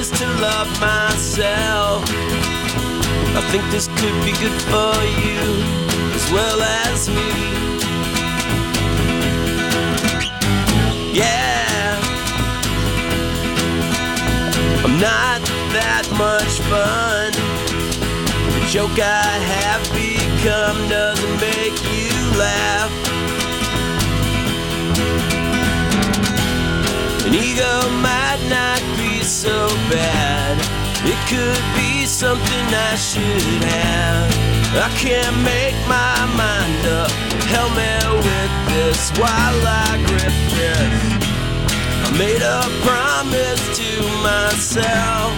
Promise 0.00 0.18
to 0.18 0.26
love 0.40 0.80
myself. 0.80 2.04
I 3.36 3.42
think 3.50 3.64
this 3.70 3.86
could 3.86 4.24
be 4.24 4.32
good 4.32 4.56
for 4.72 4.94
you 5.24 5.42
as 6.14 6.30
well 6.32 6.60
as 6.62 7.08
me. 7.08 7.30
Yeah. 11.12 11.98
I'm 14.84 14.98
not 14.98 15.40
that 15.76 16.06
much 16.16 16.60
fun. 16.70 17.32
The 18.54 18.68
joke 18.70 18.98
I 18.98 19.38
have 19.54 19.82
become 19.92 20.88
doesn't 20.88 21.40
make 21.40 21.76
you 21.92 22.38
laugh. 22.38 23.10
An 27.26 27.34
ego 27.34 27.90
might 28.00 28.42
not 28.48 28.99
so 29.30 29.68
bad. 29.88 30.58
It 31.06 31.18
could 31.30 31.62
be 31.78 32.04
something 32.04 32.66
I 32.74 32.96
should 32.96 33.62
have. 33.62 34.26
I 34.74 34.90
can't 34.98 35.38
make 35.46 35.78
my 35.86 36.18
mind 36.34 36.82
up. 36.90 37.10
Help 37.46 37.70
me 37.78 37.94
with 38.26 38.54
this 38.74 39.10
while 39.22 39.60
I 39.62 40.02
grip 40.10 40.34
this. 40.50 40.98
I 42.02 42.10
made 42.18 42.42
a 42.42 42.66
promise 42.82 43.62
to 43.78 43.90
myself, 44.26 45.30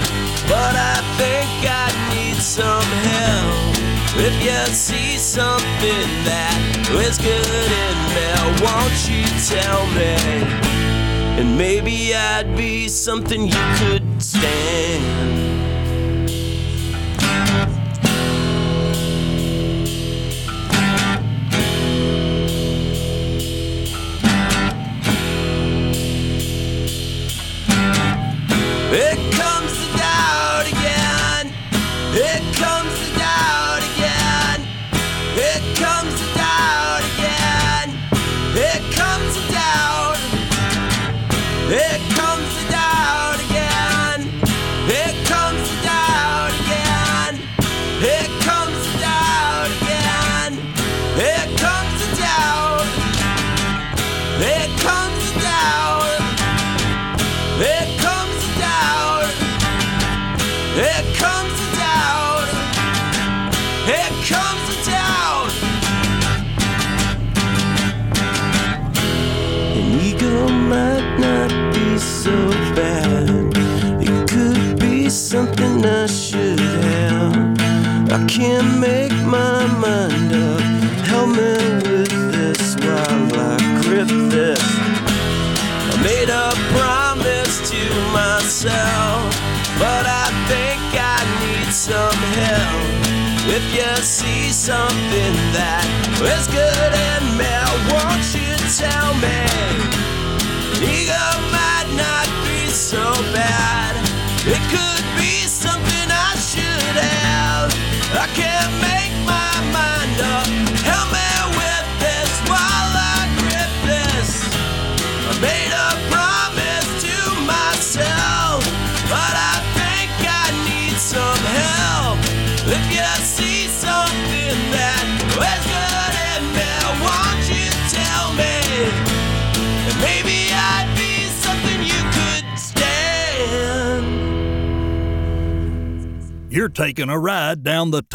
but 0.48 0.72
I 0.72 0.96
think 1.20 1.52
I 1.68 1.92
need 2.16 2.40
some 2.40 2.88
help. 3.12 3.76
If 4.16 4.34
you 4.42 4.74
see 4.74 5.18
something 5.18 6.08
that 6.24 6.56
is 6.96 7.18
good 7.18 7.72
in 7.84 7.96
me, 8.16 8.28
won't 8.64 8.96
you 9.04 9.24
tell 9.44 9.84
me? 9.92 10.91
And 11.38 11.56
maybe 11.56 12.14
I'd 12.14 12.56
be 12.56 12.88
something 12.88 13.46
you 13.46 13.64
could 13.78 14.22
stand. 14.22 15.21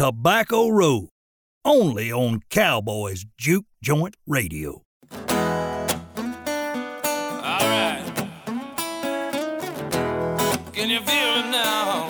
Tobacco 0.08 0.70
Road, 0.70 1.10
only 1.66 2.10
on 2.10 2.40
Cowboys 2.48 3.26
Juke 3.36 3.66
Joint 3.82 4.16
Radio. 4.26 4.82
Alright. 5.12 5.66
Can 10.72 10.88
you 10.88 11.00
feel 11.00 11.34
it 11.36 11.50
now? 11.50 12.08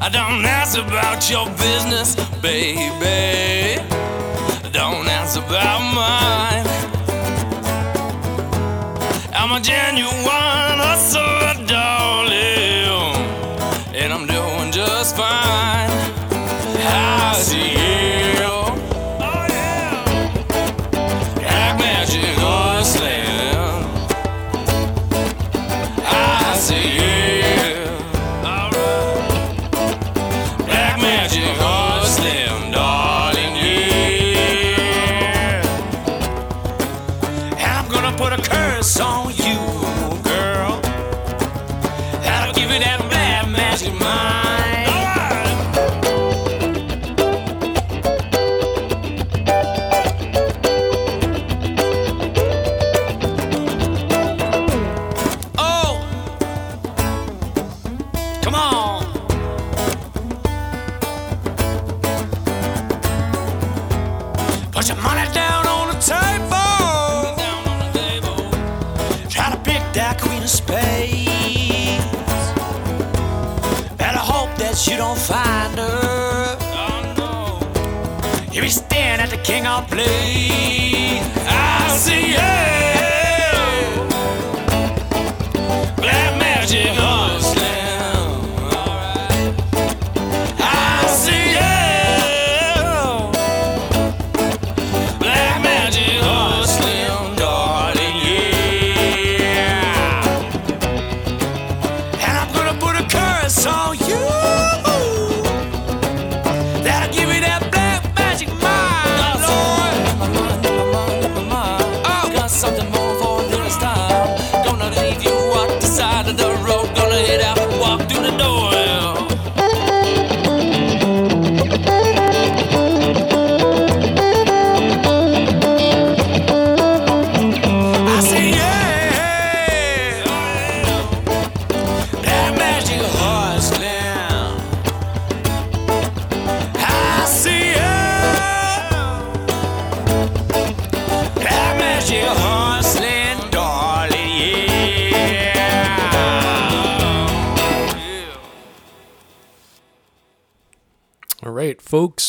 I 0.00 0.08
don't 0.10 0.42
ask 0.46 0.78
about 0.78 1.28
your 1.30 1.50
business, 1.50 2.14
baby. 2.40 3.76
Don't 4.72 5.09
ask 5.30 5.46
about 5.46 5.80
mine. 5.94 6.66
I'm 9.32 9.52
a 9.52 9.60
genuine 9.60 10.78
hustler, 10.82 11.66
darling, 11.66 13.14
and 13.94 14.12
I'm 14.12 14.26
doing 14.26 14.72
just 14.72 15.16
fine. 15.16 15.90
I 16.82 17.34
see 17.36 18.04
you. 18.04 18.09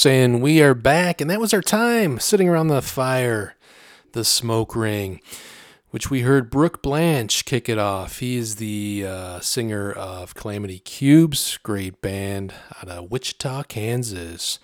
And 0.06 0.42
we 0.42 0.62
are 0.62 0.74
back, 0.74 1.22
and 1.22 1.30
that 1.30 1.40
was 1.40 1.54
our 1.54 1.62
time 1.62 2.20
sitting 2.20 2.48
around 2.48 2.68
the 2.68 2.82
fire, 2.82 3.56
the 4.14 4.24
smoke 4.24 4.76
ring, 4.76 5.22
which 5.90 6.10
we 6.10 6.22
heard 6.22 6.50
Brooke 6.50 6.82
Blanche 6.82 7.46
kick 7.46 7.68
it 7.68 7.78
off. 7.78 8.20
He 8.20 8.38
is 8.38 8.56
the 8.56 9.06
uh, 9.08 9.40
singer 9.42 9.92
of 9.92 10.34
Calamity 10.34 10.80
Cubes, 10.80 11.58
great 11.64 12.02
band 12.02 12.54
out 12.78 12.90
of 12.90 13.12
Wichita, 13.12 13.64
Kansas. 13.64 14.60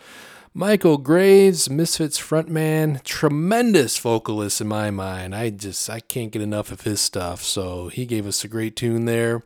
Michael 0.54 0.98
Graves, 0.98 1.70
Misfits 1.70 2.20
frontman, 2.20 3.04
tremendous 3.04 3.98
vocalist 4.00 4.60
in 4.60 4.68
my 4.68 4.90
mind. 4.90 5.36
I 5.36 5.52
just 5.52 5.88
I 5.90 6.00
can't 6.00 6.32
get 6.32 6.42
enough 6.42 6.72
of 6.72 6.82
his 6.82 7.00
stuff. 7.00 7.44
So 7.44 7.90
he 7.90 8.06
gave 8.06 8.26
us 8.26 8.44
a 8.44 8.48
great 8.48 8.76
tune 8.76 9.06
there. 9.06 9.44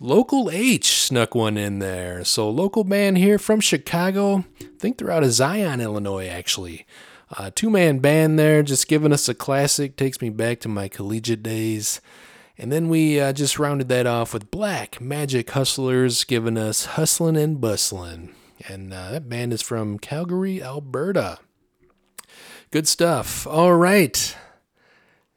Local 0.00 0.48
H 0.50 0.92
snuck 1.00 1.34
one 1.34 1.56
in 1.56 1.80
there. 1.80 2.22
So 2.24 2.48
local 2.48 2.84
band 2.84 3.18
here 3.18 3.38
from 3.38 3.60
Chicago. 3.60 4.44
I 4.60 4.66
think 4.78 4.96
they're 4.96 5.10
out 5.10 5.24
of 5.24 5.32
Zion, 5.32 5.80
Illinois, 5.80 6.28
actually. 6.28 6.86
Uh, 7.36 7.50
Two 7.52 7.68
man 7.68 7.98
band 7.98 8.38
there, 8.38 8.62
just 8.62 8.86
giving 8.86 9.12
us 9.12 9.28
a 9.28 9.34
classic. 9.34 9.96
Takes 9.96 10.20
me 10.20 10.30
back 10.30 10.60
to 10.60 10.68
my 10.68 10.86
collegiate 10.86 11.42
days. 11.42 12.00
And 12.56 12.70
then 12.70 12.88
we 12.88 13.20
uh, 13.20 13.32
just 13.32 13.58
rounded 13.58 13.88
that 13.88 14.06
off 14.06 14.32
with 14.32 14.52
Black 14.52 15.00
Magic 15.00 15.50
Hustlers, 15.50 16.22
giving 16.24 16.56
us 16.56 16.86
Hustlin' 16.86 17.36
and 17.36 17.60
Bustlin'. 17.60 18.30
And 18.68 18.92
uh, 18.92 19.10
that 19.12 19.28
band 19.28 19.52
is 19.52 19.62
from 19.62 19.98
Calgary, 19.98 20.62
Alberta. 20.62 21.38
Good 22.70 22.86
stuff. 22.86 23.46
All 23.46 23.74
right. 23.74 24.36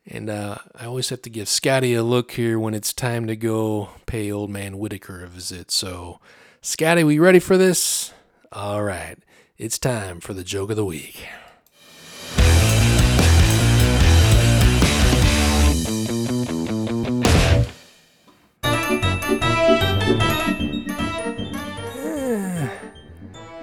And 0.08 0.30
uh, 0.30 0.58
I 0.76 0.86
always 0.86 1.10
have 1.10 1.22
to 1.24 1.30
give 1.30 1.48
Scotty 1.48 1.94
a 1.94 2.04
look 2.04 2.32
here 2.32 2.60
when 2.60 2.74
it's 2.74 2.92
time 2.92 3.28
to 3.28 3.36
go 3.36 3.90
pay 4.08 4.32
old 4.32 4.50
man 4.50 4.80
Whitaker 4.80 5.24
a 5.24 5.28
visit. 5.28 5.72
So, 5.72 6.20
Scotty, 6.62 7.04
we 7.04 7.20
ready 7.20 7.40
for 7.40 7.58
this? 7.58 8.12
All 8.52 8.84
right. 8.84 9.18
It's 9.58 9.78
time 9.78 10.20
for 10.20 10.34
the 10.34 10.44
joke 10.44 10.72
of 10.72 10.76
the 10.76 10.86
week. 10.86 11.24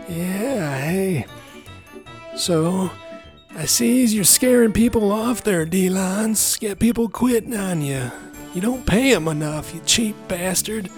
Yeah, 0.09 0.79
hey. 0.79 1.27
So, 2.35 2.91
I 3.59 3.65
sees 3.65 4.15
you're 4.15 4.23
scaring 4.23 4.73
people 4.73 5.11
off 5.11 5.43
there, 5.43 5.65
D-Lines. 5.65 6.57
Get 6.59 6.79
people 6.79 7.09
quitting 7.09 7.57
on 7.57 7.83
you. 7.83 8.13
You 8.55 8.61
don't 8.61 8.87
pay 8.87 9.13
'em 9.13 9.27
enough, 9.27 9.75
you 9.75 9.81
cheap 9.85 10.15
bastard. 10.29 10.89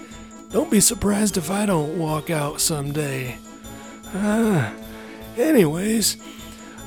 Don't 0.51 0.69
be 0.69 0.79
surprised 0.79 1.37
if 1.37 1.49
I 1.49 1.65
don't 1.65 1.97
walk 1.97 2.29
out 2.29 2.61
someday. 2.61 3.37
Ah. 4.13 4.73
Anyways, 5.39 6.17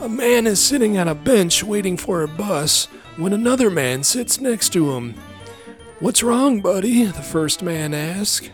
a 0.01 0.09
man 0.09 0.47
is 0.47 0.61
sitting 0.61 0.97
on 0.97 1.09
a 1.09 1.15
bench 1.15 1.65
waiting 1.65 1.97
for 1.97 2.23
a 2.23 2.29
bus 2.29 2.87
when 3.17 3.33
another 3.33 3.69
man 3.69 4.05
sits 4.05 4.41
next 4.41 4.69
to 4.75 4.93
him. 4.93 5.15
What's 5.99 6.23
wrong, 6.23 6.61
buddy? 6.61 7.07
The 7.07 7.15
first 7.15 7.65
man 7.65 7.95
asks. 7.95 8.49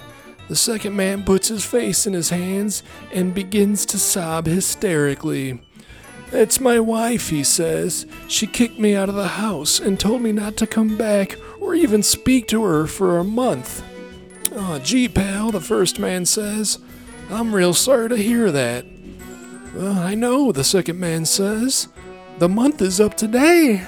The 0.49 0.57
second 0.57 0.97
man 0.97 1.25
puts 1.25 1.49
his 1.49 1.67
face 1.67 2.07
in 2.07 2.15
his 2.15 2.31
hands 2.31 2.83
and 3.13 3.35
begins 3.35 3.85
to 3.87 3.99
sob 3.99 4.47
hysterically. 4.47 5.61
It's 6.32 6.61
my 6.61 6.78
wife, 6.78 7.31
he 7.31 7.43
says. 7.43 8.07
She 8.28 8.47
kicked 8.47 8.78
me 8.78 8.94
out 8.94 9.09
of 9.09 9.16
the 9.16 9.28
house 9.28 9.81
and 9.81 9.98
told 9.98 10.23
me 10.23 10.31
not 10.31 10.57
to 10.59 10.66
come 10.66 10.97
back 10.97 11.36
or 11.61 11.74
even 11.74 12.02
speak 12.02 12.47
to 12.48 12.62
her 12.62 12.86
for 12.86 13.19
a 13.19 13.24
month. 13.24 13.82
Oh, 14.52 14.78
gee, 14.78 15.09
pal, 15.09 15.51
the 15.51 15.61
first 15.61 15.98
man 15.98 16.24
says. 16.24 16.78
I'm 17.31 17.55
real 17.55 17.74
sorry 17.74 18.09
to 18.09 18.16
hear 18.16 18.51
that. 18.52 18.85
Well, 19.74 19.98
I 19.98 20.15
know, 20.15 20.52
the 20.52 20.65
second 20.65 20.98
man 20.98 21.24
says. 21.24 21.89
The 22.39 22.48
month 22.48 22.81
is 22.81 23.01
up 23.01 23.16
today. 23.16 23.86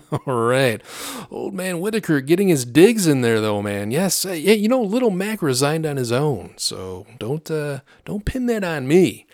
All 0.26 0.34
right. 0.34 0.82
Old 1.30 1.54
man 1.54 1.80
Whitaker 1.80 2.20
getting 2.20 2.48
his 2.48 2.64
digs 2.64 3.06
in 3.06 3.20
there 3.20 3.40
though, 3.40 3.62
man. 3.62 3.90
Yes, 3.90 4.24
uh, 4.24 4.32
yeah, 4.32 4.54
you 4.54 4.68
know, 4.68 4.82
little 4.82 5.10
Mac 5.10 5.42
resigned 5.42 5.86
on 5.86 5.96
his 5.96 6.12
own. 6.12 6.54
So 6.56 7.06
don't 7.18 7.50
uh 7.50 7.80
don't 8.04 8.24
pin 8.24 8.46
that 8.46 8.64
on 8.64 8.88
me. 8.88 9.26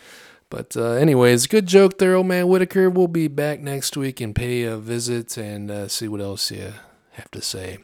But 0.51 0.77
uh, 0.77 0.93
anyways, 0.93 1.47
good 1.47 1.67
joke 1.67 1.99
there, 1.99 2.15
old 2.15 2.27
man 2.27 2.49
Whitaker. 2.49 2.89
We'll 2.89 3.09
be 3.09 3.29
back 3.29 3.61
next 3.61 3.97
week 3.97 4.21
and 4.21 4.35
pay 4.35 4.63
a 4.63 4.79
visit 4.79 5.37
and 5.37 5.71
uh, 5.71 5.89
see 5.89 6.09
what 6.09 6.23
else 6.23 6.51
you 6.51 6.73
have 7.13 7.31
to 7.33 7.43
say. 7.43 7.79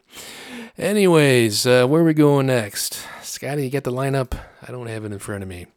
Anyways, 0.77 1.67
uh, 1.67 1.85
where 1.85 2.01
are 2.01 2.05
we 2.05 2.13
going 2.13 2.47
next? 2.47 3.05
Scotty, 3.21 3.65
you 3.65 3.69
got 3.69 3.83
the 3.83 3.91
lineup? 3.91 4.37
I 4.67 4.71
don't 4.71 4.87
have 4.87 5.05
it 5.05 5.11
in 5.11 5.19
front 5.19 5.43
of 5.43 5.49
me. 5.49 5.67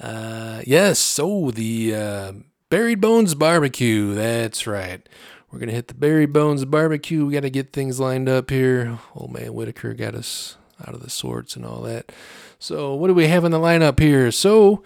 Uh, 0.00 0.62
yes, 0.64 0.98
so 0.98 1.50
the 1.50 1.94
uh, 1.94 2.32
Buried 2.68 3.00
Bones 3.00 3.36
Barbecue. 3.36 4.12
That's 4.12 4.66
right. 4.66 5.08
We're 5.52 5.60
going 5.60 5.68
to 5.68 5.74
hit 5.74 5.86
the 5.86 5.94
Buried 5.94 6.32
Bones 6.32 6.64
Barbecue. 6.64 7.24
We 7.24 7.32
got 7.32 7.42
to 7.42 7.50
get 7.50 7.72
things 7.72 8.00
lined 8.00 8.28
up 8.28 8.50
here. 8.50 8.98
Old 9.14 9.32
man 9.32 9.54
Whitaker 9.54 9.94
got 9.94 10.16
us 10.16 10.56
out 10.84 10.92
of 10.92 11.00
the 11.00 11.08
sorts 11.08 11.54
and 11.54 11.64
all 11.64 11.80
that. 11.82 12.10
So, 12.58 12.92
what 12.96 13.06
do 13.06 13.14
we 13.14 13.28
have 13.28 13.44
in 13.44 13.52
the 13.52 13.60
lineup 13.60 14.00
here? 14.00 14.32
So, 14.32 14.82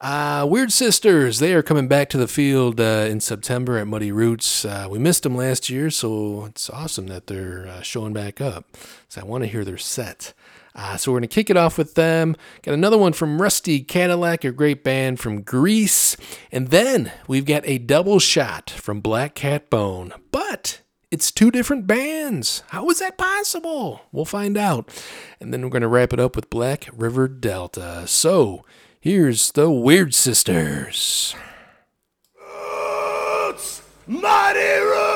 uh, 0.00 0.46
Weird 0.48 0.70
Sisters, 0.70 1.40
they 1.40 1.54
are 1.54 1.62
coming 1.64 1.88
back 1.88 2.08
to 2.10 2.18
the 2.18 2.28
field 2.28 2.80
uh, 2.80 3.08
in 3.10 3.18
September 3.18 3.78
at 3.78 3.88
Muddy 3.88 4.12
Roots. 4.12 4.64
Uh, 4.64 4.86
we 4.88 5.00
missed 5.00 5.24
them 5.24 5.36
last 5.36 5.68
year, 5.68 5.90
so 5.90 6.44
it's 6.44 6.70
awesome 6.70 7.08
that 7.08 7.26
they're 7.26 7.66
uh, 7.66 7.82
showing 7.82 8.12
back 8.12 8.40
up. 8.40 8.76
So, 9.08 9.20
I 9.20 9.24
want 9.24 9.42
to 9.42 9.50
hear 9.50 9.64
their 9.64 9.76
set. 9.76 10.34
Uh, 10.74 10.96
so 10.96 11.12
we're 11.12 11.20
going 11.20 11.28
to 11.28 11.34
kick 11.34 11.50
it 11.50 11.56
off 11.56 11.78
with 11.78 11.94
them. 11.94 12.36
Got 12.62 12.74
another 12.74 12.98
one 12.98 13.12
from 13.12 13.40
Rusty 13.40 13.80
Cadillac, 13.80 14.42
a 14.44 14.50
great 14.50 14.82
band 14.82 15.20
from 15.20 15.42
Greece. 15.42 16.16
And 16.50 16.68
then 16.68 17.12
we've 17.28 17.46
got 17.46 17.62
a 17.64 17.78
double 17.78 18.18
shot 18.18 18.70
from 18.70 19.00
Black 19.00 19.34
Cat 19.36 19.70
Bone. 19.70 20.12
But 20.32 20.80
it's 21.12 21.30
two 21.30 21.52
different 21.52 21.86
bands. 21.86 22.64
How 22.68 22.88
is 22.90 22.98
that 22.98 23.16
possible? 23.16 24.02
We'll 24.10 24.24
find 24.24 24.56
out. 24.56 24.90
And 25.40 25.52
then 25.52 25.62
we're 25.62 25.68
going 25.68 25.82
to 25.82 25.88
wrap 25.88 26.12
it 26.12 26.18
up 26.18 26.34
with 26.34 26.50
Black 26.50 26.88
River 26.92 27.28
Delta. 27.28 28.04
So 28.08 28.64
here's 29.00 29.52
the 29.52 29.70
Weird 29.70 30.12
Sisters. 30.12 31.36
It's 33.50 33.80
mighty 34.08 34.58
Road! 34.58 35.13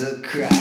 surprise. 0.00 0.59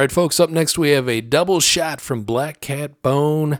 right, 0.00 0.10
folks, 0.10 0.40
up 0.40 0.48
next 0.48 0.78
we 0.78 0.90
have 0.90 1.10
a 1.10 1.20
double 1.20 1.60
shot 1.60 2.00
from 2.00 2.22
Black 2.22 2.62
Cat 2.62 3.02
Bone. 3.02 3.58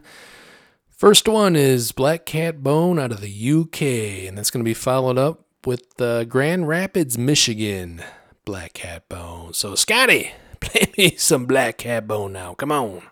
First 0.88 1.28
one 1.28 1.54
is 1.54 1.92
Black 1.92 2.24
Cat 2.24 2.62
Bone 2.62 2.98
out 2.98 3.12
of 3.12 3.20
the 3.20 3.28
UK, 3.50 3.82
and 4.26 4.38
that's 4.38 4.50
going 4.50 4.64
to 4.64 4.68
be 4.68 4.72
followed 4.72 5.18
up 5.18 5.44
with 5.66 5.96
the 5.98 6.24
Grand 6.26 6.66
Rapids, 6.66 7.18
Michigan 7.18 8.02
Black 8.46 8.72
Cat 8.72 9.06
Bone. 9.10 9.52
So, 9.52 9.74
Scotty, 9.74 10.32
play 10.60 10.90
me 10.96 11.14
some 11.16 11.44
Black 11.44 11.76
Cat 11.76 12.08
Bone 12.08 12.32
now. 12.32 12.54
Come 12.54 12.72
on. 12.72 13.02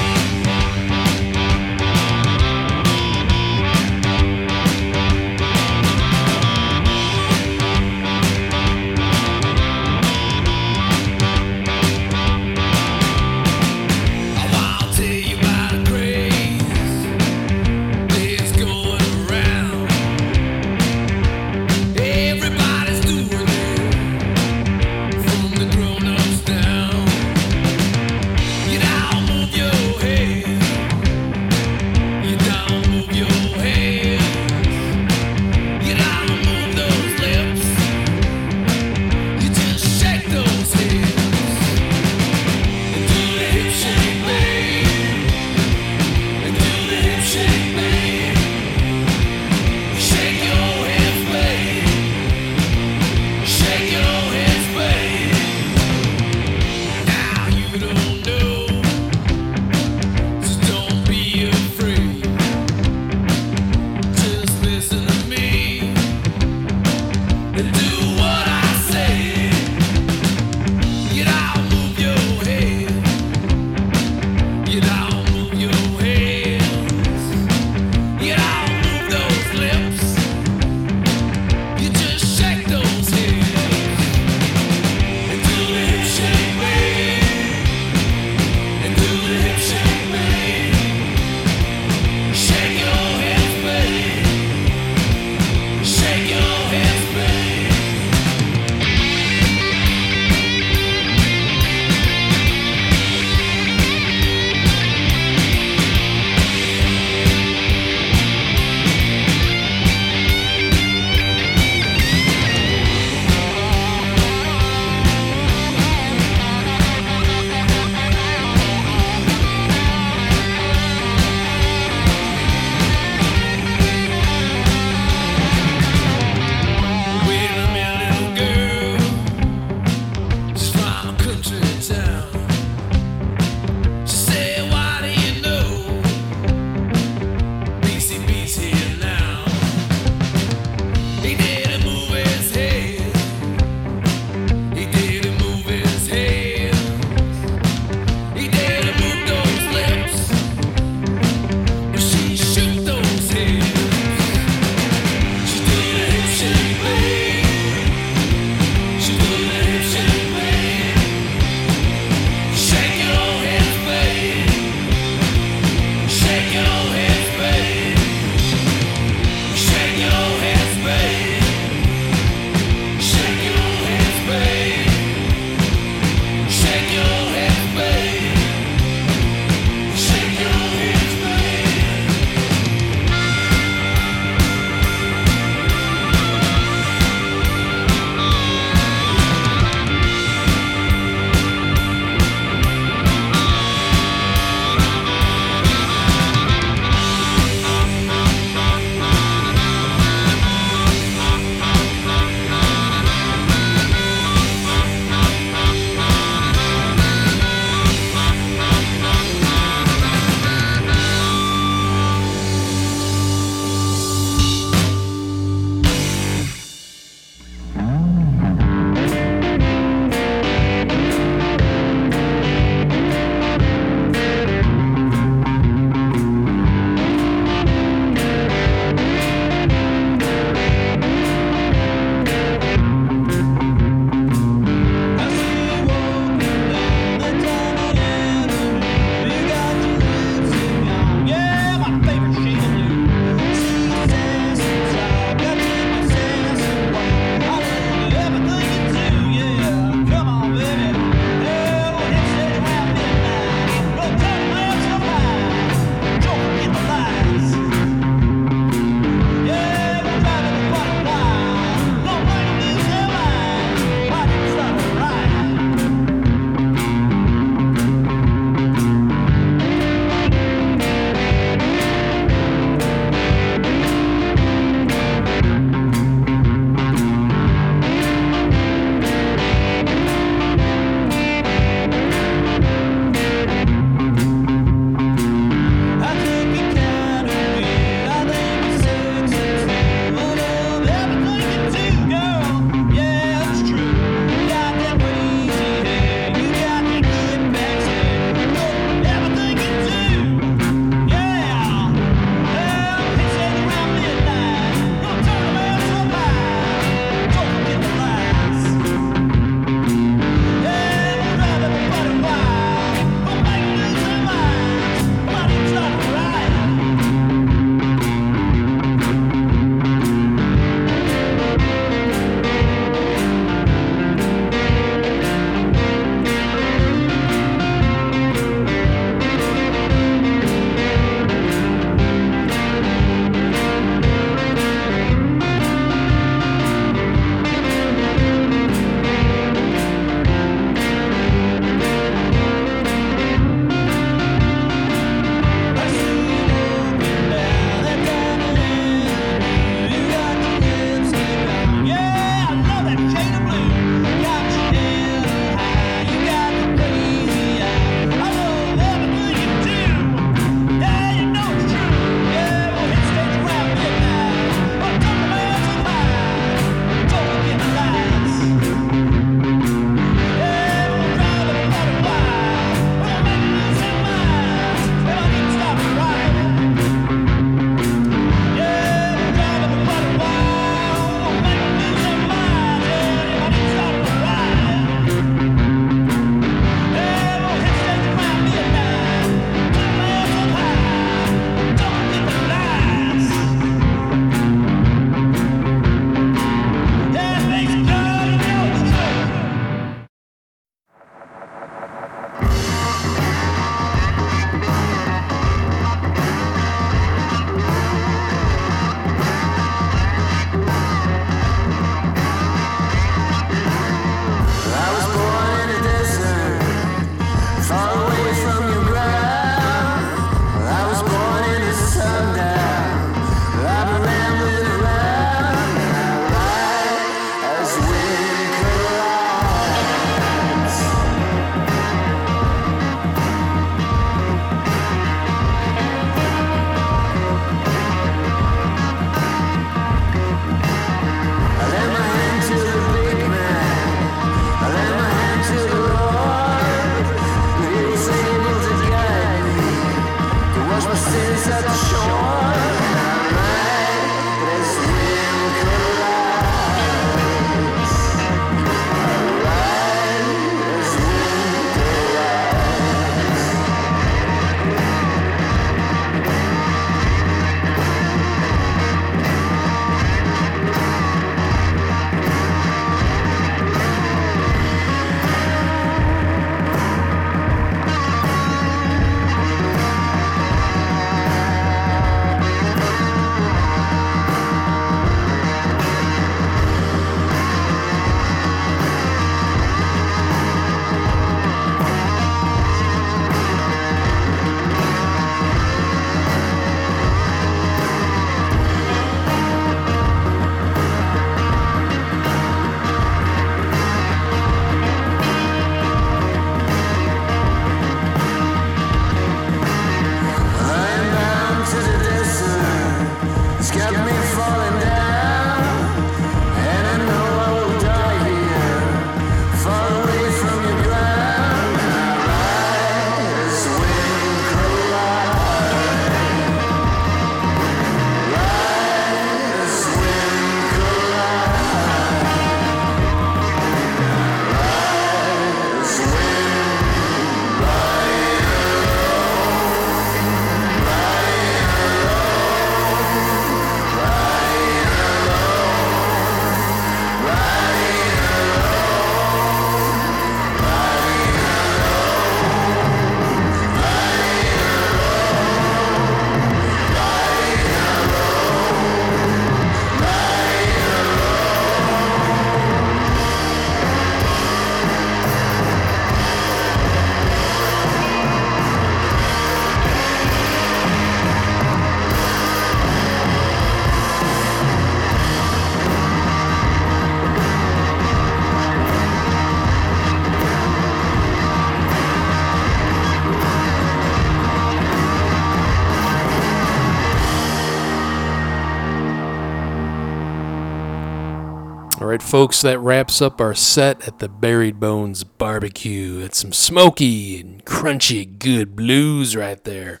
Right, 592.16 592.22
folks, 592.22 592.62
that 592.62 592.78
wraps 592.78 593.20
up 593.20 593.42
our 593.42 593.54
set 593.54 594.08
at 594.08 594.20
the 594.20 594.28
Buried 594.28 594.80
Bones 594.80 595.22
Barbecue. 595.22 596.18
It's 596.20 596.38
some 596.38 596.52
smoky 596.52 597.38
and 597.38 597.62
crunchy 597.66 598.38
good 598.38 598.74
blues 598.74 599.36
right 599.36 599.62
there. 599.64 600.00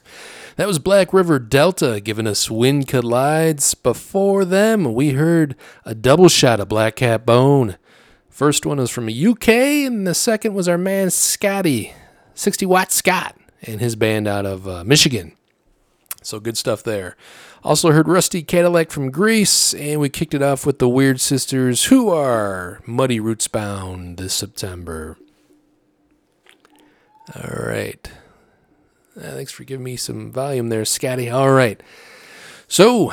That 0.56 0.66
was 0.66 0.78
Black 0.78 1.12
River 1.12 1.38
Delta 1.38 2.00
giving 2.00 2.26
us 2.26 2.50
Wind 2.50 2.88
Collides. 2.88 3.74
Before 3.74 4.46
them, 4.46 4.94
we 4.94 5.10
heard 5.10 5.56
a 5.84 5.94
double 5.94 6.30
shot 6.30 6.58
of 6.58 6.70
Black 6.70 6.96
Cat 6.96 7.26
Bone. 7.26 7.76
First 8.30 8.64
one 8.64 8.78
was 8.78 8.90
from 8.90 9.04
the 9.04 9.26
UK, 9.26 9.48
and 9.86 10.06
the 10.06 10.14
second 10.14 10.54
was 10.54 10.70
our 10.70 10.78
man 10.78 11.10
Scotty, 11.10 11.92
60 12.34 12.64
Watt 12.64 12.92
Scott, 12.92 13.36
and 13.60 13.78
his 13.78 13.94
band 13.94 14.26
out 14.26 14.46
of 14.46 14.66
uh, 14.66 14.84
Michigan. 14.84 15.36
So 16.22 16.40
good 16.40 16.56
stuff 16.56 16.82
there. 16.82 17.14
Also 17.66 17.90
heard 17.90 18.06
Rusty 18.06 18.44
Cadillac 18.44 18.92
from 18.92 19.10
Greece, 19.10 19.74
and 19.74 20.00
we 20.00 20.08
kicked 20.08 20.34
it 20.34 20.40
off 20.40 20.64
with 20.64 20.78
the 20.78 20.88
Weird 20.88 21.20
Sisters, 21.20 21.86
who 21.86 22.10
are 22.10 22.80
Muddy 22.86 23.18
Roots 23.18 23.48
Bound 23.48 24.18
this 24.18 24.34
September. 24.34 25.18
All 27.34 27.66
right. 27.66 28.08
Uh, 29.16 29.32
thanks 29.32 29.50
for 29.50 29.64
giving 29.64 29.82
me 29.82 29.96
some 29.96 30.30
volume 30.30 30.68
there, 30.68 30.84
Scotty. 30.84 31.28
All 31.28 31.50
right. 31.50 31.82
So, 32.68 33.12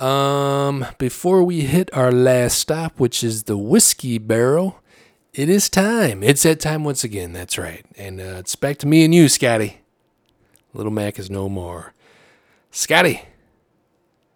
um, 0.00 0.84
before 0.98 1.44
we 1.44 1.60
hit 1.60 1.88
our 1.94 2.10
last 2.10 2.58
stop, 2.58 2.98
which 2.98 3.22
is 3.22 3.44
the 3.44 3.56
Whiskey 3.56 4.18
Barrel, 4.18 4.80
it 5.32 5.48
is 5.48 5.70
time. 5.70 6.24
It's 6.24 6.42
that 6.42 6.58
time 6.58 6.82
once 6.82 7.04
again. 7.04 7.32
That's 7.32 7.56
right. 7.56 7.86
And 7.96 8.20
uh, 8.20 8.38
it's 8.40 8.56
back 8.56 8.78
to 8.78 8.88
me 8.88 9.04
and 9.04 9.14
you, 9.14 9.28
Scotty. 9.28 9.82
Little 10.74 10.90
Mac 10.90 11.20
is 11.20 11.30
no 11.30 11.48
more. 11.48 11.94
Scotty, 12.72 13.22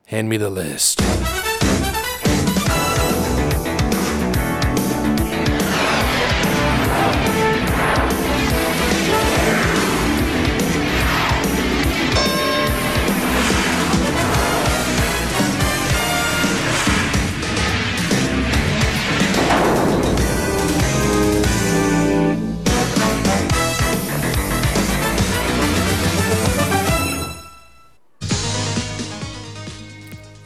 hand 0.07 0.29
me 0.29 0.37
the 0.37 0.49
list. 0.49 1.16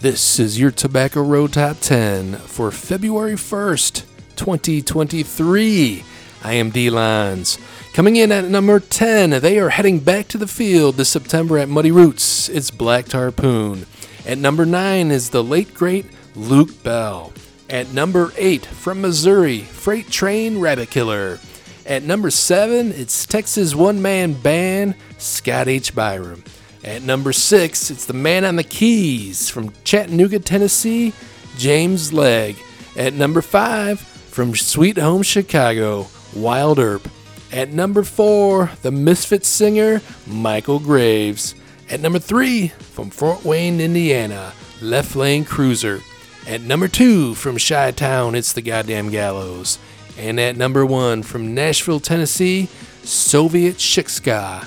This 0.00 0.38
is 0.38 0.58
your 0.58 0.70
Tobacco 0.70 1.22
Road 1.22 1.52
Top 1.52 1.76
10 1.80 2.36
for 2.36 2.70
February 2.70 3.34
1st, 3.34 4.06
2023. 4.34 6.04
I 6.42 6.52
am 6.54 6.70
D 6.70 6.88
Lines. 6.88 7.58
Coming 7.92 8.16
in 8.16 8.32
at 8.32 8.46
number 8.46 8.80
10, 8.80 9.42
they 9.42 9.58
are 9.58 9.68
heading 9.68 9.98
back 9.98 10.26
to 10.28 10.38
the 10.38 10.46
field 10.46 10.94
this 10.94 11.10
September 11.10 11.58
at 11.58 11.68
Muddy 11.68 11.90
Roots. 11.90 12.48
It's 12.48 12.70
Black 12.70 13.10
Tarpoon. 13.10 13.84
At 14.26 14.38
number 14.38 14.64
9 14.64 15.10
is 15.10 15.28
the 15.28 15.44
late 15.44 15.74
great 15.74 16.06
Luke 16.34 16.82
Bell. 16.82 17.34
At 17.68 17.92
number 17.92 18.32
8, 18.38 18.64
from 18.64 19.02
Missouri, 19.02 19.58
Freight 19.58 20.08
Train 20.08 20.60
Rabbit 20.60 20.88
Killer. 20.88 21.38
At 21.84 22.04
number 22.04 22.30
7, 22.30 22.92
it's 22.92 23.26
Texas 23.26 23.74
one 23.74 24.00
man 24.00 24.32
band 24.32 24.94
Scott 25.18 25.68
H. 25.68 25.94
Biram. 25.94 26.42
At 26.82 27.02
number 27.02 27.32
six, 27.32 27.90
it's 27.90 28.06
the 28.06 28.14
man 28.14 28.44
on 28.44 28.56
the 28.56 28.64
keys 28.64 29.50
from 29.50 29.72
Chattanooga, 29.84 30.38
Tennessee, 30.38 31.12
James 31.58 32.12
Leg. 32.12 32.56
At 32.96 33.12
number 33.12 33.42
five, 33.42 34.00
from 34.00 34.54
Sweet 34.54 34.96
Home 34.96 35.22
Chicago, 35.22 36.06
Wild 36.34 36.78
Earp. 36.78 37.06
At 37.52 37.70
number 37.72 38.02
four, 38.02 38.70
the 38.82 38.90
Misfit 38.90 39.44
singer, 39.44 40.00
Michael 40.26 40.78
Graves. 40.78 41.54
At 41.90 42.00
number 42.00 42.18
three, 42.18 42.68
from 42.68 43.10
Fort 43.10 43.44
Wayne, 43.44 43.80
Indiana, 43.80 44.52
Left 44.80 45.16
Lane 45.16 45.44
Cruiser. 45.44 46.00
At 46.46 46.62
number 46.62 46.88
two, 46.88 47.34
from 47.34 47.58
Chi 47.58 47.90
Town, 47.90 48.34
it's 48.34 48.52
the 48.52 48.62
Goddamn 48.62 49.10
Gallows. 49.10 49.78
And 50.16 50.40
at 50.40 50.56
number 50.56 50.86
one, 50.86 51.22
from 51.22 51.54
Nashville, 51.54 52.00
Tennessee, 52.00 52.68
Soviet 53.02 53.76
Shikska. 53.76 54.66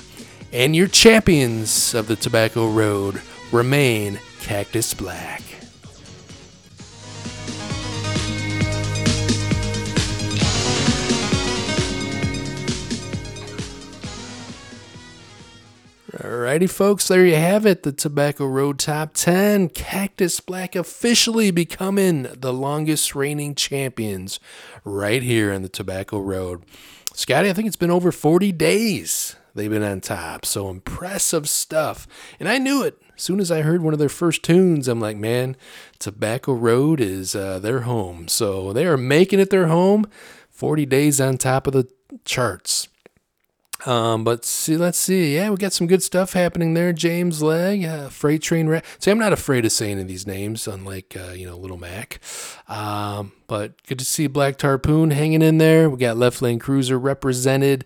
And 0.54 0.76
your 0.76 0.86
champions 0.86 1.94
of 1.94 2.06
the 2.06 2.14
Tobacco 2.14 2.70
Road 2.70 3.20
remain 3.50 4.20
Cactus 4.38 4.94
Black. 4.94 5.42
Alrighty, 16.12 16.70
folks, 16.70 17.08
there 17.08 17.26
you 17.26 17.34
have 17.34 17.66
it. 17.66 17.82
The 17.82 17.90
Tobacco 17.90 18.46
Road 18.46 18.78
Top 18.78 19.14
10. 19.14 19.70
Cactus 19.70 20.38
Black 20.38 20.76
officially 20.76 21.50
becoming 21.50 22.28
the 22.32 22.52
longest 22.52 23.16
reigning 23.16 23.56
champions 23.56 24.38
right 24.84 25.24
here 25.24 25.52
in 25.52 25.62
the 25.62 25.68
Tobacco 25.68 26.20
Road. 26.20 26.62
Scotty, 27.12 27.50
I 27.50 27.52
think 27.54 27.66
it's 27.66 27.74
been 27.74 27.90
over 27.90 28.12
40 28.12 28.52
days 28.52 29.34
they've 29.54 29.70
been 29.70 29.82
on 29.82 30.00
top. 30.00 30.44
So 30.44 30.68
impressive 30.68 31.48
stuff. 31.48 32.06
And 32.38 32.48
I 32.48 32.58
knew 32.58 32.82
it. 32.82 33.00
As 33.16 33.22
soon 33.22 33.40
as 33.40 33.50
I 33.50 33.62
heard 33.62 33.82
one 33.82 33.92
of 33.92 33.98
their 33.98 34.08
first 34.08 34.42
tunes, 34.42 34.88
I'm 34.88 35.00
like, 35.00 35.16
man, 35.16 35.56
Tobacco 35.98 36.52
Road 36.52 37.00
is 37.00 37.36
uh, 37.36 37.58
their 37.60 37.80
home. 37.80 38.26
So 38.28 38.72
they 38.72 38.86
are 38.86 38.96
making 38.96 39.40
it 39.40 39.50
their 39.50 39.68
home. 39.68 40.06
40 40.50 40.86
days 40.86 41.20
on 41.20 41.36
top 41.36 41.66
of 41.66 41.72
the 41.72 41.88
charts. 42.24 42.88
Um, 43.86 44.24
but 44.24 44.44
see, 44.44 44.76
let's 44.76 44.98
see. 44.98 45.34
Yeah, 45.34 45.50
we 45.50 45.56
got 45.56 45.72
some 45.72 45.86
good 45.86 46.02
stuff 46.02 46.32
happening 46.32 46.74
there. 46.74 46.92
James 46.92 47.42
Leg, 47.42 47.84
uh, 47.84 48.08
Freight 48.08 48.40
Train. 48.40 48.66
Ra- 48.66 48.80
see, 48.98 49.10
I'm 49.10 49.18
not 49.18 49.32
afraid 49.32 49.66
of 49.66 49.72
saying 49.72 49.92
any 49.92 50.02
of 50.02 50.08
these 50.08 50.26
names, 50.26 50.66
unlike 50.66 51.16
uh, 51.16 51.32
you 51.32 51.46
know 51.46 51.56
Little 51.56 51.76
Mac. 51.76 52.20
Um, 52.68 53.32
but 53.46 53.82
good 53.86 53.98
to 53.98 54.04
see 54.04 54.26
Black 54.26 54.56
Tarpoon 54.56 55.12
hanging 55.12 55.42
in 55.42 55.58
there. 55.58 55.90
We 55.90 55.98
got 55.98 56.16
Left 56.16 56.40
Lane 56.40 56.58
Cruiser 56.58 56.98
represented. 56.98 57.84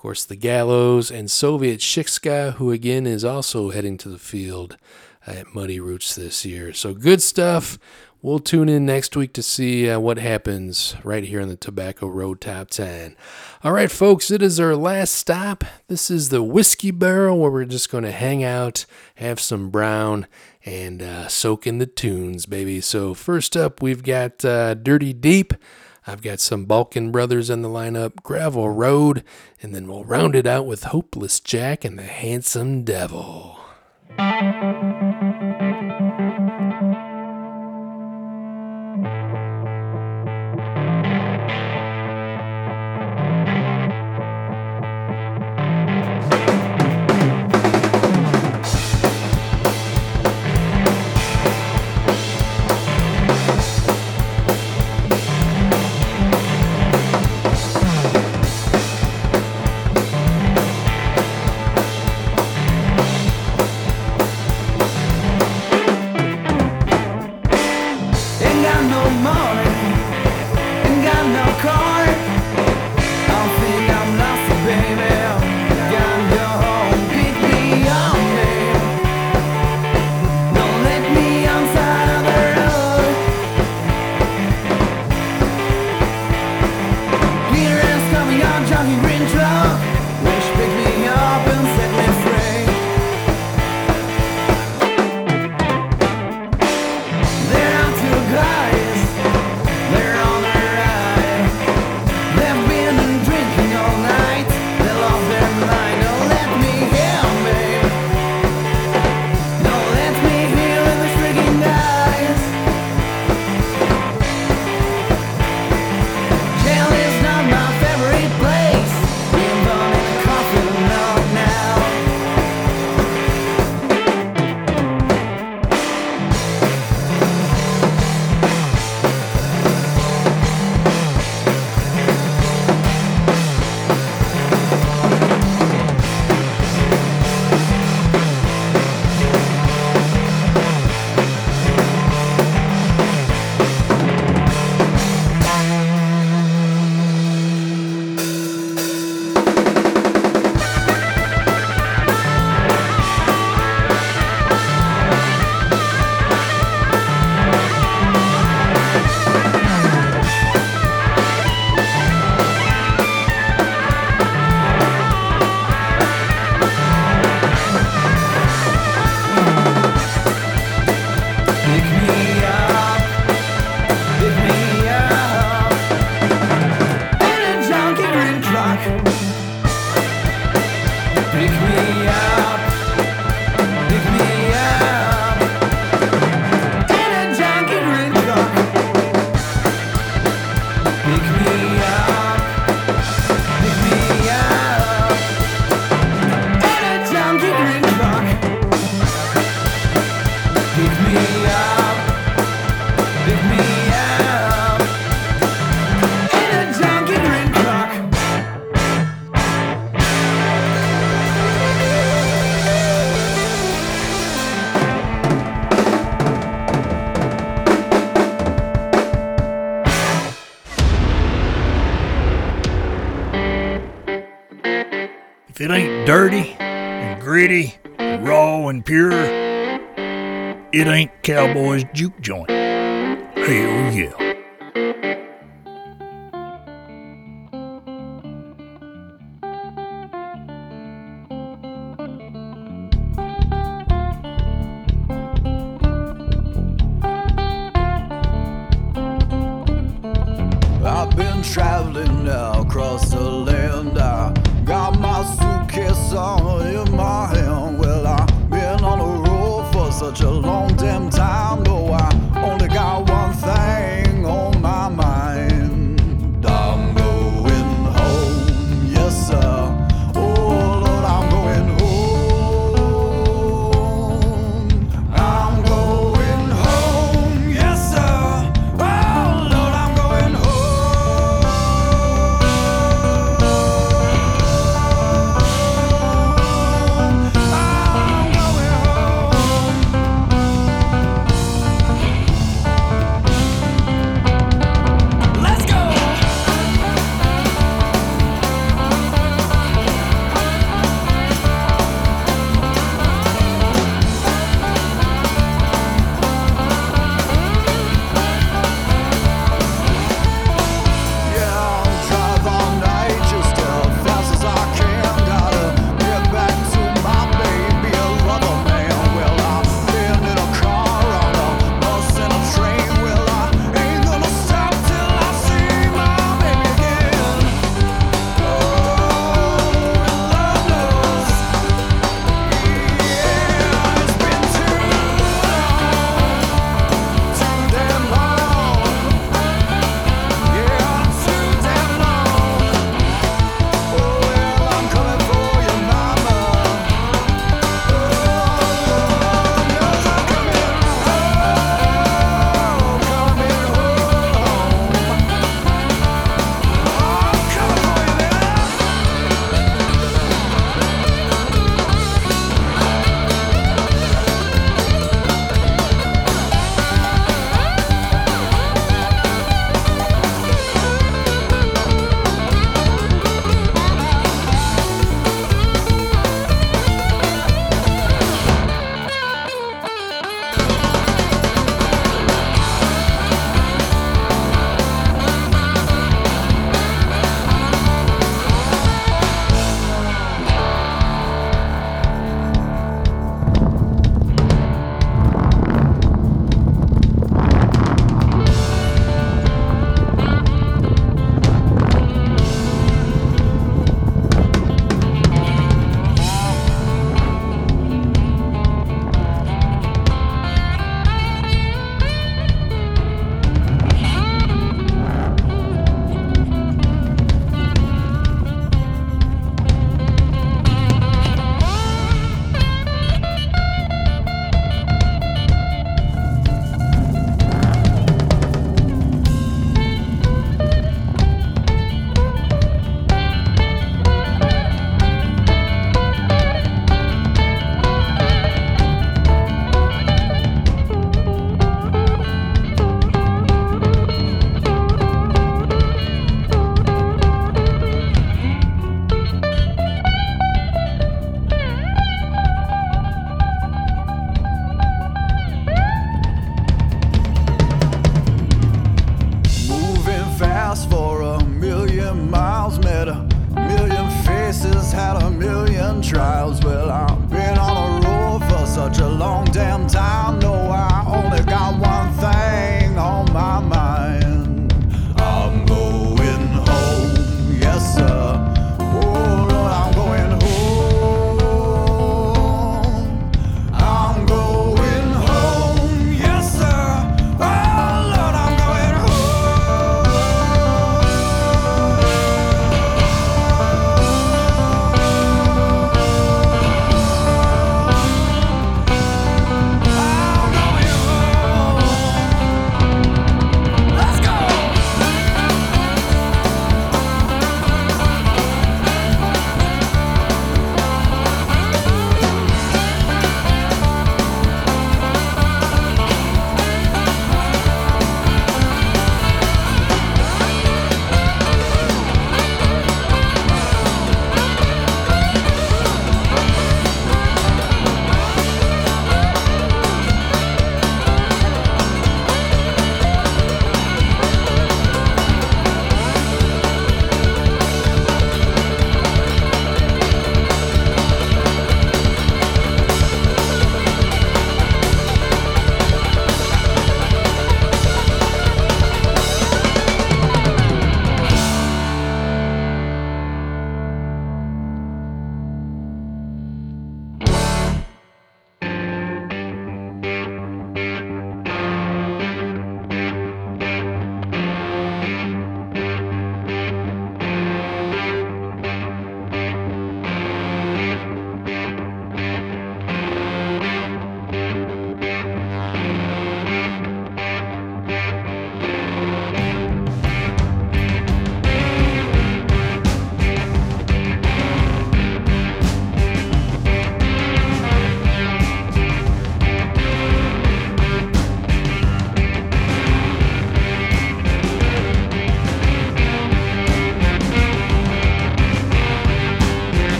Course, 0.00 0.24
the 0.24 0.34
Gallows 0.34 1.10
and 1.10 1.30
Soviet 1.30 1.80
Shikska, 1.80 2.54
who 2.54 2.70
again 2.70 3.06
is 3.06 3.22
also 3.22 3.68
heading 3.68 3.98
to 3.98 4.08
the 4.08 4.16
field 4.16 4.78
at 5.26 5.54
Muddy 5.54 5.78
Roots 5.78 6.14
this 6.14 6.42
year. 6.42 6.72
So 6.72 6.94
good 6.94 7.20
stuff. 7.20 7.78
We'll 8.22 8.38
tune 8.38 8.70
in 8.70 8.86
next 8.86 9.14
week 9.14 9.34
to 9.34 9.42
see 9.42 9.90
uh, 9.90 10.00
what 10.00 10.16
happens 10.16 10.96
right 11.04 11.22
here 11.22 11.42
on 11.42 11.48
the 11.48 11.56
Tobacco 11.56 12.06
Road 12.06 12.40
Top 12.40 12.70
10. 12.70 13.14
All 13.62 13.72
right, 13.72 13.90
folks, 13.90 14.30
it 14.30 14.40
is 14.40 14.58
our 14.58 14.74
last 14.74 15.12
stop. 15.12 15.64
This 15.88 16.10
is 16.10 16.30
the 16.30 16.42
Whiskey 16.42 16.92
Barrel 16.92 17.38
where 17.38 17.50
we're 17.50 17.66
just 17.66 17.90
going 17.90 18.04
to 18.04 18.10
hang 18.10 18.42
out, 18.42 18.86
have 19.16 19.38
some 19.38 19.68
brown, 19.68 20.26
and 20.64 21.02
uh, 21.02 21.28
soak 21.28 21.66
in 21.66 21.76
the 21.76 21.84
tunes, 21.84 22.46
baby. 22.46 22.80
So, 22.80 23.12
first 23.12 23.54
up, 23.54 23.82
we've 23.82 24.02
got 24.02 24.46
uh, 24.46 24.72
Dirty 24.72 25.12
Deep. 25.12 25.52
I've 26.06 26.22
got 26.22 26.40
some 26.40 26.66
Balkun 26.66 27.12
Brothers 27.12 27.50
in 27.50 27.62
the 27.62 27.68
lineup, 27.68 28.22
Gravel 28.22 28.70
Road, 28.70 29.22
and 29.62 29.74
then 29.74 29.86
we'll 29.86 30.04
round 30.04 30.34
it 30.34 30.46
out 30.46 30.66
with 30.66 30.84
Hopeless 30.84 31.40
Jack 31.40 31.84
and 31.84 31.98
the 31.98 32.04
Handsome 32.04 32.84
Devil. 32.84 33.58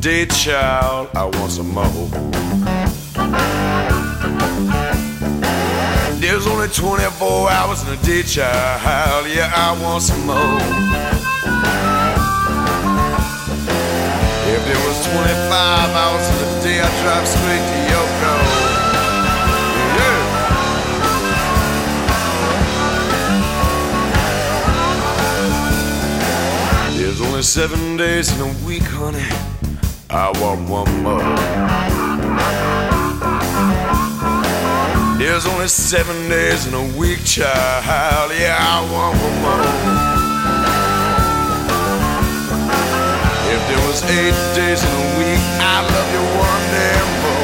Day, 0.00 0.26
child. 0.26 1.08
I 1.14 1.24
want 1.24 1.50
some 1.50 1.70
more. 1.74 1.84
There's 6.20 6.46
only 6.46 6.68
24 6.68 7.50
hours 7.50 7.82
in 7.82 7.88
a 7.92 7.96
day, 8.02 8.22
child. 8.22 9.26
Yeah, 9.28 9.52
I 9.54 9.72
want 9.82 10.02
some 10.02 10.24
more. 10.26 10.60
If 14.54 14.64
there 14.66 14.82
was 14.86 15.06
25 15.12 15.90
hours 16.00 16.28
in 16.28 16.36
a 16.44 16.62
day, 16.62 16.80
I'd 16.80 17.02
drive 17.02 17.26
straight 17.26 17.64
to 17.70 17.78
your. 17.90 18.06
Yeah. 19.98 20.20
There's 26.96 27.20
only 27.20 27.42
seven 27.42 27.96
days 27.96 28.30
in 28.32 28.40
a 28.42 28.52
week, 28.64 28.84
honey. 28.84 29.57
I 30.10 30.30
want 30.40 30.70
one 30.70 31.02
more. 31.02 31.20
There's 35.18 35.44
only 35.44 35.68
seven 35.68 36.30
days 36.30 36.66
in 36.66 36.72
a 36.72 36.96
week, 36.96 37.22
child. 37.24 38.32
Yeah, 38.32 38.56
I 38.58 38.80
want 38.90 39.18
one 39.20 39.36
more. 39.44 39.68
If 43.52 43.60
there 43.68 43.86
was 43.86 44.02
eight 44.04 44.38
days 44.56 44.82
in 44.82 44.88
a 44.88 45.18
week, 45.18 45.42
I'd 45.60 45.84
love 45.92 46.10
you 46.14 46.24
one 46.40 46.64
day 46.72 46.96
more. 47.22 47.37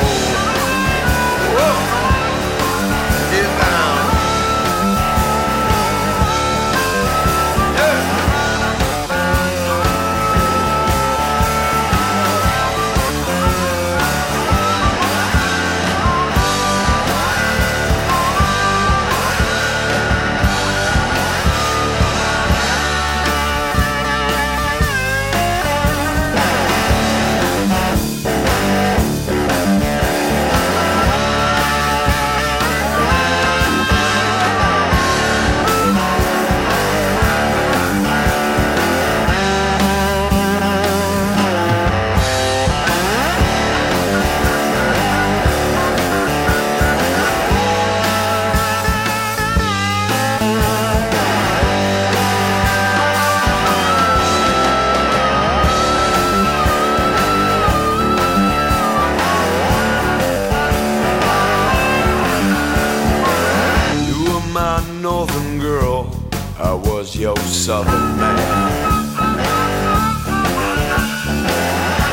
Your 67.16 67.36
southern 67.36 68.16
man. 68.18 68.38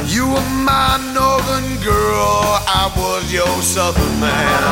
You 0.05 0.27
were 0.27 0.49
my 0.63 0.97
northern 1.11 1.81
girl, 1.83 2.61
I 2.67 2.91
was 2.95 3.33
your 3.33 3.61
southern 3.63 4.19
man. 4.19 4.63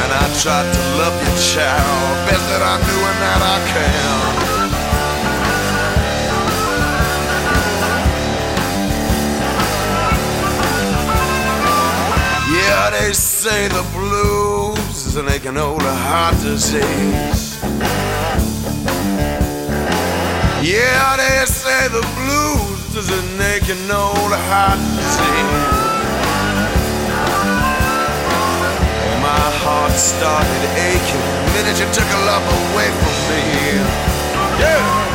And 0.00 0.12
I 0.12 0.24
tried 0.40 0.72
to 0.72 0.80
love 0.96 1.12
you, 1.20 1.32
child, 1.52 2.26
best 2.26 2.48
that 2.48 2.62
I 2.64 2.80
knew 2.86 3.04
and 3.10 3.18
that 3.20 3.42
I 3.54 3.58
can. 3.72 4.46
Yeah, 12.56 12.90
they 12.90 13.12
say 13.12 13.68
the 13.68 13.82
blues 13.92 14.65
is 15.16 15.22
an 15.22 15.28
aching 15.32 15.56
old 15.56 15.82
heart 15.82 16.34
disease. 16.42 17.58
Yeah, 20.62 21.16
they 21.16 21.46
say 21.46 21.88
the 21.88 22.04
blues 22.16 22.96
is 22.96 23.08
an 23.08 23.40
aching 23.40 23.90
old 23.90 24.32
heart 24.48 24.78
disease. 24.96 25.72
My 29.22 29.46
heart 29.62 29.92
started 29.92 30.62
aching 30.76 31.24
the 31.32 31.52
minute 31.54 31.80
you 31.80 31.88
took 31.94 32.08
a 32.12 32.20
love 32.28 32.44
away 32.72 32.88
from 33.00 33.16
me. 33.30 33.42
Yeah. 34.60 35.05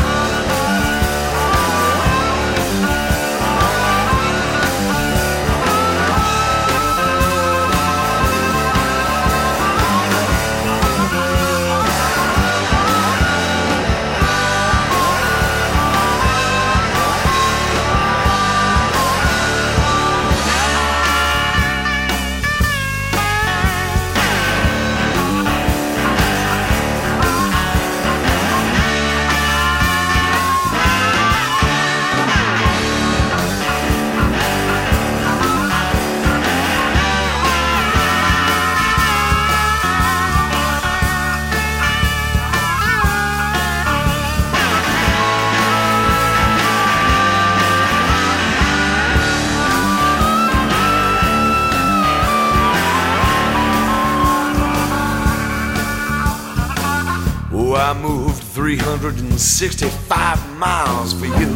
365 58.77 60.57
miles 60.57 61.11
for 61.11 61.25
you. 61.25 61.49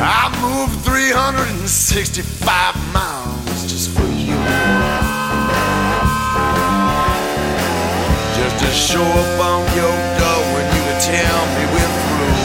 I 0.00 0.32
moved 0.40 0.82
365 0.86 2.92
miles 2.94 3.66
just 3.70 3.90
for 3.90 4.06
you. 4.06 4.38
Just 8.38 8.58
to 8.64 8.70
show 8.72 9.04
up 9.04 9.38
on 9.38 9.66
your 9.76 9.92
door 10.18 10.42
when 10.54 10.64
you 10.74 10.82
would 10.88 11.00
tell 11.04 11.44
me 11.56 11.62
we're 11.74 11.92
through. 12.00 12.40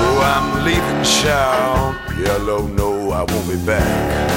Oh, 0.00 0.16
I'm 0.24 0.64
leaving, 0.64 1.02
child. 1.04 1.63
Yellow, 2.46 2.66
no, 2.66 3.10
I 3.10 3.22
won't 3.22 3.48
be 3.48 3.56
back. 3.64 4.36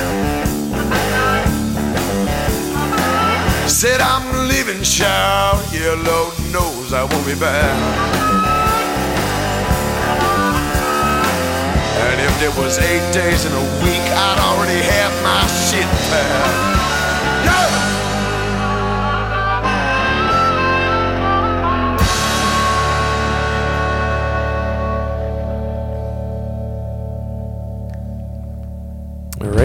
Said 3.67 3.99
I'm 3.99 4.47
leaving, 4.47 4.81
child. 4.81 5.59
Yellow 5.73 6.31
knows 6.53 6.93
I 6.93 7.03
won't 7.03 7.25
be 7.25 7.35
back. 7.35 7.75
And 11.99 12.21
if 12.21 12.39
there 12.39 12.63
was 12.63 12.77
eight 12.77 13.11
days 13.11 13.43
in 13.43 13.51
a 13.51 13.65
week, 13.83 14.05
I'd 14.15 14.39
already 14.39 14.79
have 14.79 15.11
my 15.21 15.45
shit 15.67 15.83
packed. 16.09 16.96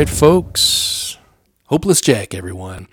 Right, 0.02 0.08
folks. 0.08 1.16
Hopeless 1.66 2.00
Jack, 2.00 2.34
everyone. 2.34 2.88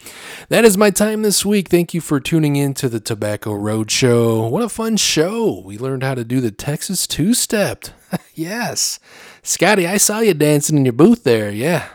That 0.50 0.64
is 0.64 0.78
my 0.78 0.92
time 0.92 1.24
this 1.24 1.44
week. 1.44 1.68
Thank 1.68 1.96
you 1.96 2.02
for 2.02 2.20
tuning 2.20 2.56
in 2.56 2.76
to 2.76 2.88
the 2.88 3.00
Tobacco 3.00 3.56
Road 3.56 3.90
Show. 3.90 4.46
What 4.46 4.62
a 4.62 4.70
fun 4.70 4.96
show. 4.96 5.60
We 5.66 5.80
learned 5.80 6.04
how 6.04 6.14
to 6.14 6.24
do 6.24 6.40
the 6.40 6.52
Texas 6.52 7.08
two 7.08 7.34
step. 7.34 7.86
yes. 8.36 9.00
Scotty, 9.42 9.88
I 9.88 9.98
saw 9.98 10.20
you 10.20 10.36
dancing 10.36 10.78
in 10.78 10.86
your 10.86 10.94
booth 10.94 11.24
there. 11.24 11.50
Yeah. 11.50 11.90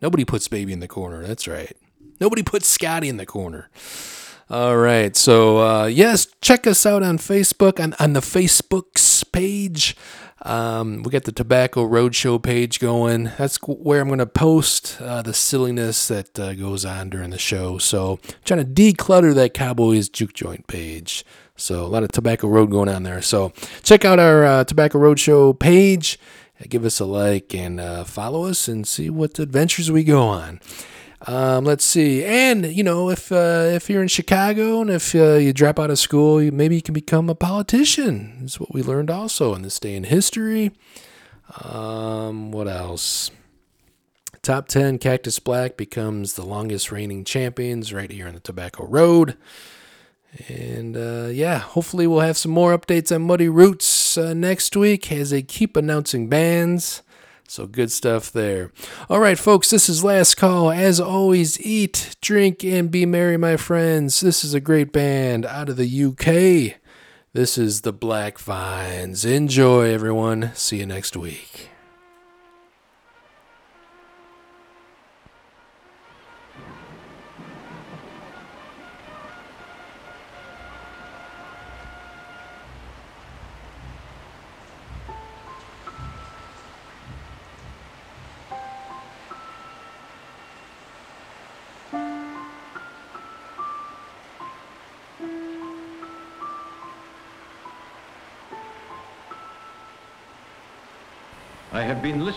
Nobody 0.00 0.24
puts 0.24 0.46
baby 0.46 0.72
in 0.72 0.78
the 0.78 0.86
corner. 0.86 1.26
That's 1.26 1.48
right. 1.48 1.76
Nobody 2.20 2.44
puts 2.44 2.68
Scotty 2.68 3.08
in 3.08 3.16
the 3.16 3.26
corner. 3.26 3.68
All 4.48 4.76
right. 4.76 5.16
So, 5.16 5.58
uh, 5.58 5.86
yes, 5.86 6.28
check 6.40 6.68
us 6.68 6.86
out 6.86 7.02
on 7.02 7.18
Facebook, 7.18 7.82
on, 7.82 7.96
on 7.98 8.12
the 8.12 8.20
Facebook's 8.20 9.24
page. 9.24 9.96
Um, 10.44 11.02
we 11.02 11.10
got 11.10 11.24
the 11.24 11.32
Tobacco 11.32 11.86
Roadshow 11.88 12.42
page 12.42 12.80
going. 12.80 13.30
That's 13.38 13.58
where 13.66 14.00
I'm 14.00 14.08
going 14.08 14.18
to 14.18 14.26
post 14.26 15.00
uh, 15.00 15.22
the 15.22 15.34
silliness 15.34 16.08
that 16.08 16.38
uh, 16.38 16.54
goes 16.54 16.84
on 16.84 17.10
during 17.10 17.30
the 17.30 17.38
show. 17.38 17.78
So, 17.78 18.18
trying 18.44 18.64
to 18.64 18.92
declutter 18.92 19.34
that 19.34 19.54
Cowboys 19.54 20.08
Juke 20.08 20.32
Joint 20.32 20.66
page. 20.66 21.24
So, 21.56 21.84
a 21.84 21.86
lot 21.86 22.02
of 22.02 22.10
Tobacco 22.10 22.48
Road 22.48 22.70
going 22.70 22.88
on 22.88 23.04
there. 23.04 23.22
So, 23.22 23.52
check 23.84 24.04
out 24.04 24.18
our 24.18 24.44
uh, 24.44 24.64
Tobacco 24.64 24.98
Roadshow 24.98 25.58
page. 25.58 26.18
Give 26.68 26.84
us 26.84 26.98
a 27.00 27.04
like 27.04 27.54
and 27.54 27.80
uh, 27.80 28.04
follow 28.04 28.44
us 28.44 28.68
and 28.68 28.86
see 28.86 29.10
what 29.10 29.38
adventures 29.38 29.90
we 29.90 30.04
go 30.04 30.22
on. 30.26 30.60
Um, 31.24 31.64
let's 31.64 31.84
see, 31.84 32.24
and 32.24 32.66
you 32.66 32.82
know, 32.82 33.08
if 33.08 33.30
uh, 33.30 33.70
if 33.70 33.88
you're 33.88 34.02
in 34.02 34.08
Chicago 34.08 34.80
and 34.80 34.90
if 34.90 35.14
uh, 35.14 35.34
you 35.34 35.52
drop 35.52 35.78
out 35.78 35.90
of 35.90 35.98
school, 35.98 36.42
you, 36.42 36.50
maybe 36.50 36.74
you 36.74 36.82
can 36.82 36.94
become 36.94 37.30
a 37.30 37.34
politician. 37.36 38.38
That's 38.40 38.58
what 38.58 38.74
we 38.74 38.82
learned 38.82 39.08
also 39.08 39.54
in 39.54 39.62
this 39.62 39.78
day 39.78 39.94
in 39.94 40.04
history. 40.04 40.72
Um, 41.62 42.50
what 42.50 42.66
else? 42.66 43.30
Top 44.42 44.66
ten, 44.66 44.98
Cactus 44.98 45.38
Black 45.38 45.76
becomes 45.76 46.34
the 46.34 46.44
longest 46.44 46.90
reigning 46.90 47.22
champions 47.22 47.92
right 47.92 48.10
here 48.10 48.26
on 48.26 48.34
the 48.34 48.40
Tobacco 48.40 48.84
Road. 48.86 49.36
And 50.48 50.96
uh, 50.96 51.28
yeah, 51.30 51.58
hopefully 51.58 52.06
we'll 52.06 52.20
have 52.20 52.38
some 52.38 52.52
more 52.52 52.76
updates 52.76 53.14
on 53.14 53.22
Muddy 53.22 53.48
Roots 53.48 54.18
uh, 54.18 54.34
next 54.34 54.74
week 54.74 55.12
as 55.12 55.30
they 55.30 55.42
keep 55.42 55.76
announcing 55.76 56.28
bands. 56.28 57.02
So 57.48 57.66
good 57.66 57.92
stuff 57.92 58.32
there. 58.32 58.72
All 59.10 59.20
right, 59.20 59.38
folks, 59.38 59.70
this 59.70 59.88
is 59.88 60.02
Last 60.02 60.36
Call. 60.36 60.70
As 60.70 61.00
always, 61.00 61.60
eat, 61.60 62.16
drink, 62.20 62.64
and 62.64 62.90
be 62.90 63.04
merry, 63.04 63.36
my 63.36 63.56
friends. 63.56 64.20
This 64.20 64.42
is 64.42 64.54
a 64.54 64.60
great 64.60 64.92
band 64.92 65.44
out 65.44 65.68
of 65.68 65.76
the 65.76 66.04
UK. 66.04 66.78
This 67.34 67.58
is 67.58 67.82
the 67.82 67.92
Black 67.92 68.38
Vines. 68.38 69.24
Enjoy, 69.24 69.92
everyone. 69.92 70.52
See 70.54 70.78
you 70.78 70.86
next 70.86 71.16
week. 71.16 71.71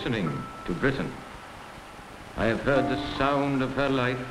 Listening 0.05 0.43
to 0.65 0.71
Britain. 0.73 1.11
I 2.37 2.45
have 2.45 2.59
heard 2.59 2.87
the 2.89 3.17
sound 3.17 3.63
of 3.63 3.71
her 3.71 3.89
life 3.89 4.23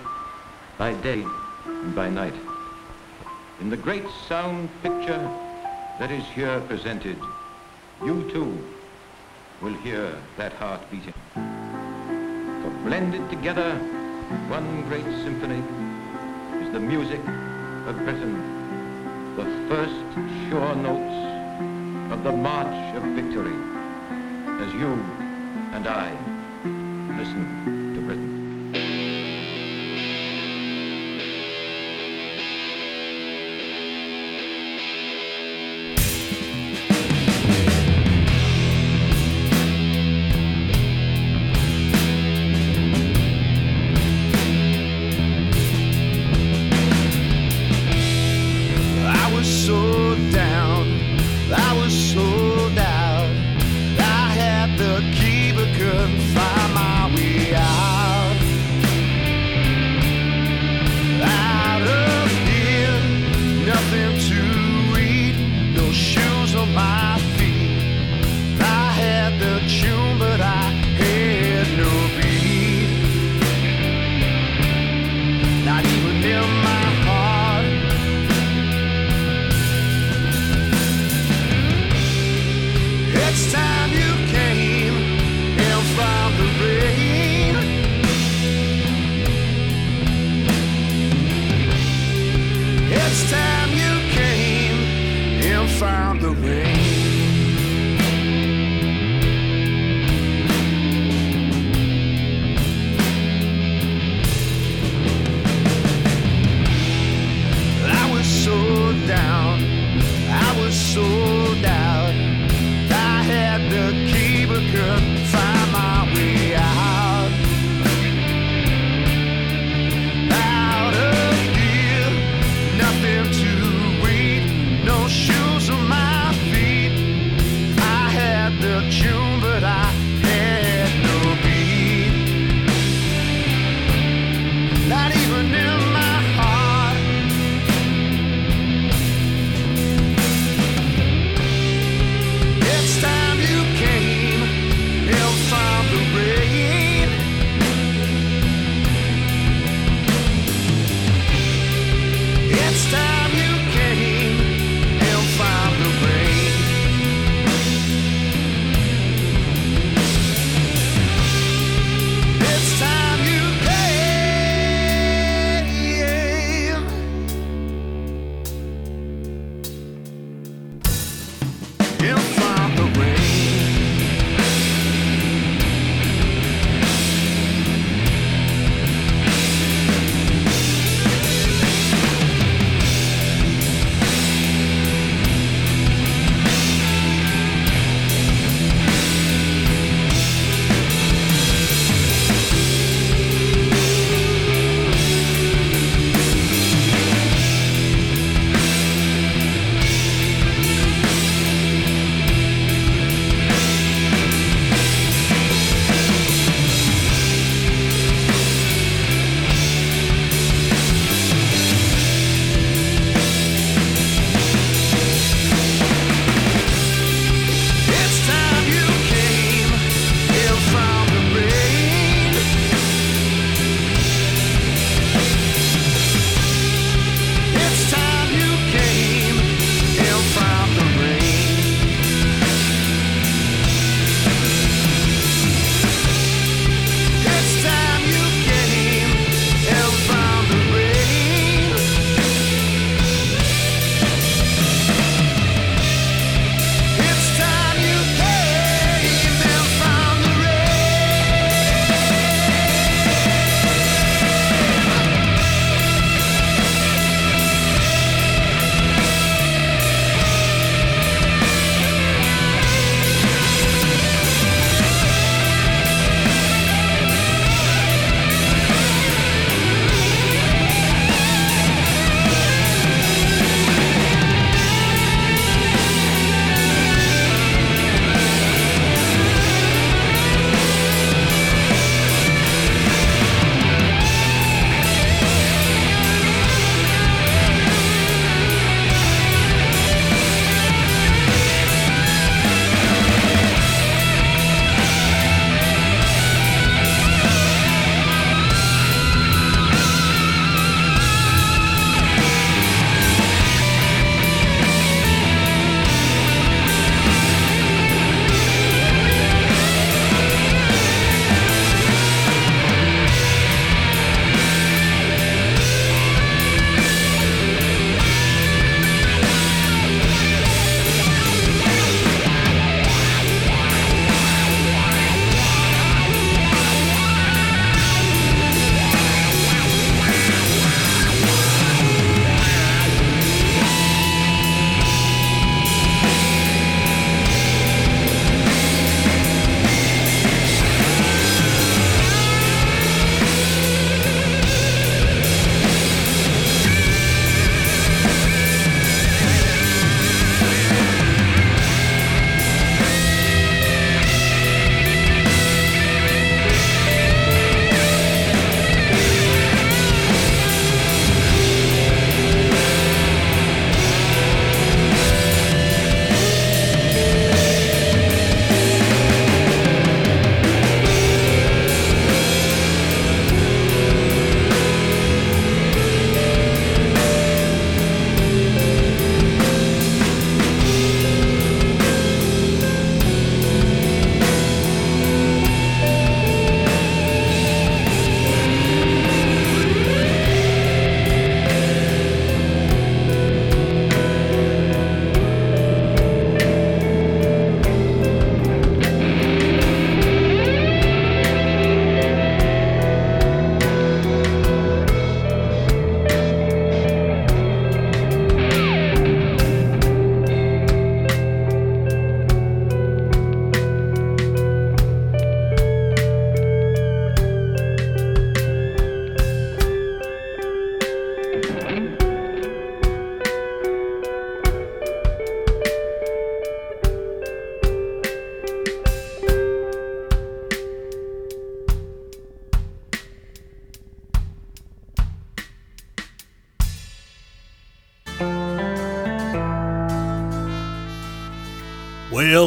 by 0.79 0.95
day 0.95 1.27
and 1.65 1.97
by 1.97 2.09
night. 2.09 2.35
In 3.61 3.71
the 3.71 3.77
great 3.77 4.05
sound 4.29 4.69
picture 4.85 5.29
that 5.99 6.13
is 6.13 6.23
here 6.27 6.61
presented, 6.69 7.19
you 8.05 8.31
too 8.31 8.57
will 9.61 9.75
hear 9.79 10.15
that 10.37 10.53
heart 10.53 10.89
beating. 10.93 11.15
For 11.35 12.71
blended 12.85 13.29
together, 13.29 13.75
one 14.47 14.83
great 14.83 15.11
symphony 15.25 15.59
is 16.65 16.73
the 16.73 16.79
music 16.79 17.19
of 17.89 17.97
Britain, 18.05 18.37
the 19.35 19.45
first 19.69 20.01
sure 20.49 20.77
notes 20.77 22.13
of 22.13 22.23
the 22.23 22.31
march 22.31 22.95
of 22.95 23.03
victory 23.17 23.57
as 24.63 24.73
you 24.75 25.24
and 25.75 25.89
I. 25.89 26.13
Listen 27.19 27.84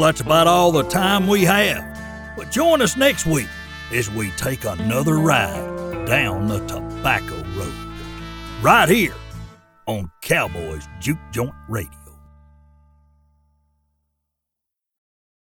that's 0.08 0.22
about 0.22 0.48
all 0.48 0.72
the 0.72 0.84
time 0.84 1.28
we 1.28 1.44
have. 1.44 1.84
But 2.38 2.50
join 2.50 2.82
us 2.82 2.96
next 2.96 3.26
week 3.26 3.50
as 3.92 4.10
we 4.10 4.32
take 4.32 4.64
another 4.64 5.16
ride 5.16 6.06
down 6.06 6.48
the 6.48 6.66
Tobacco 6.66 7.36
Road. 7.58 7.74
Right 8.62 8.88
here 8.88 9.16
on 9.86 10.10
Cowboys 10.22 10.88
Juke 11.02 11.20
Joint. 11.32 11.57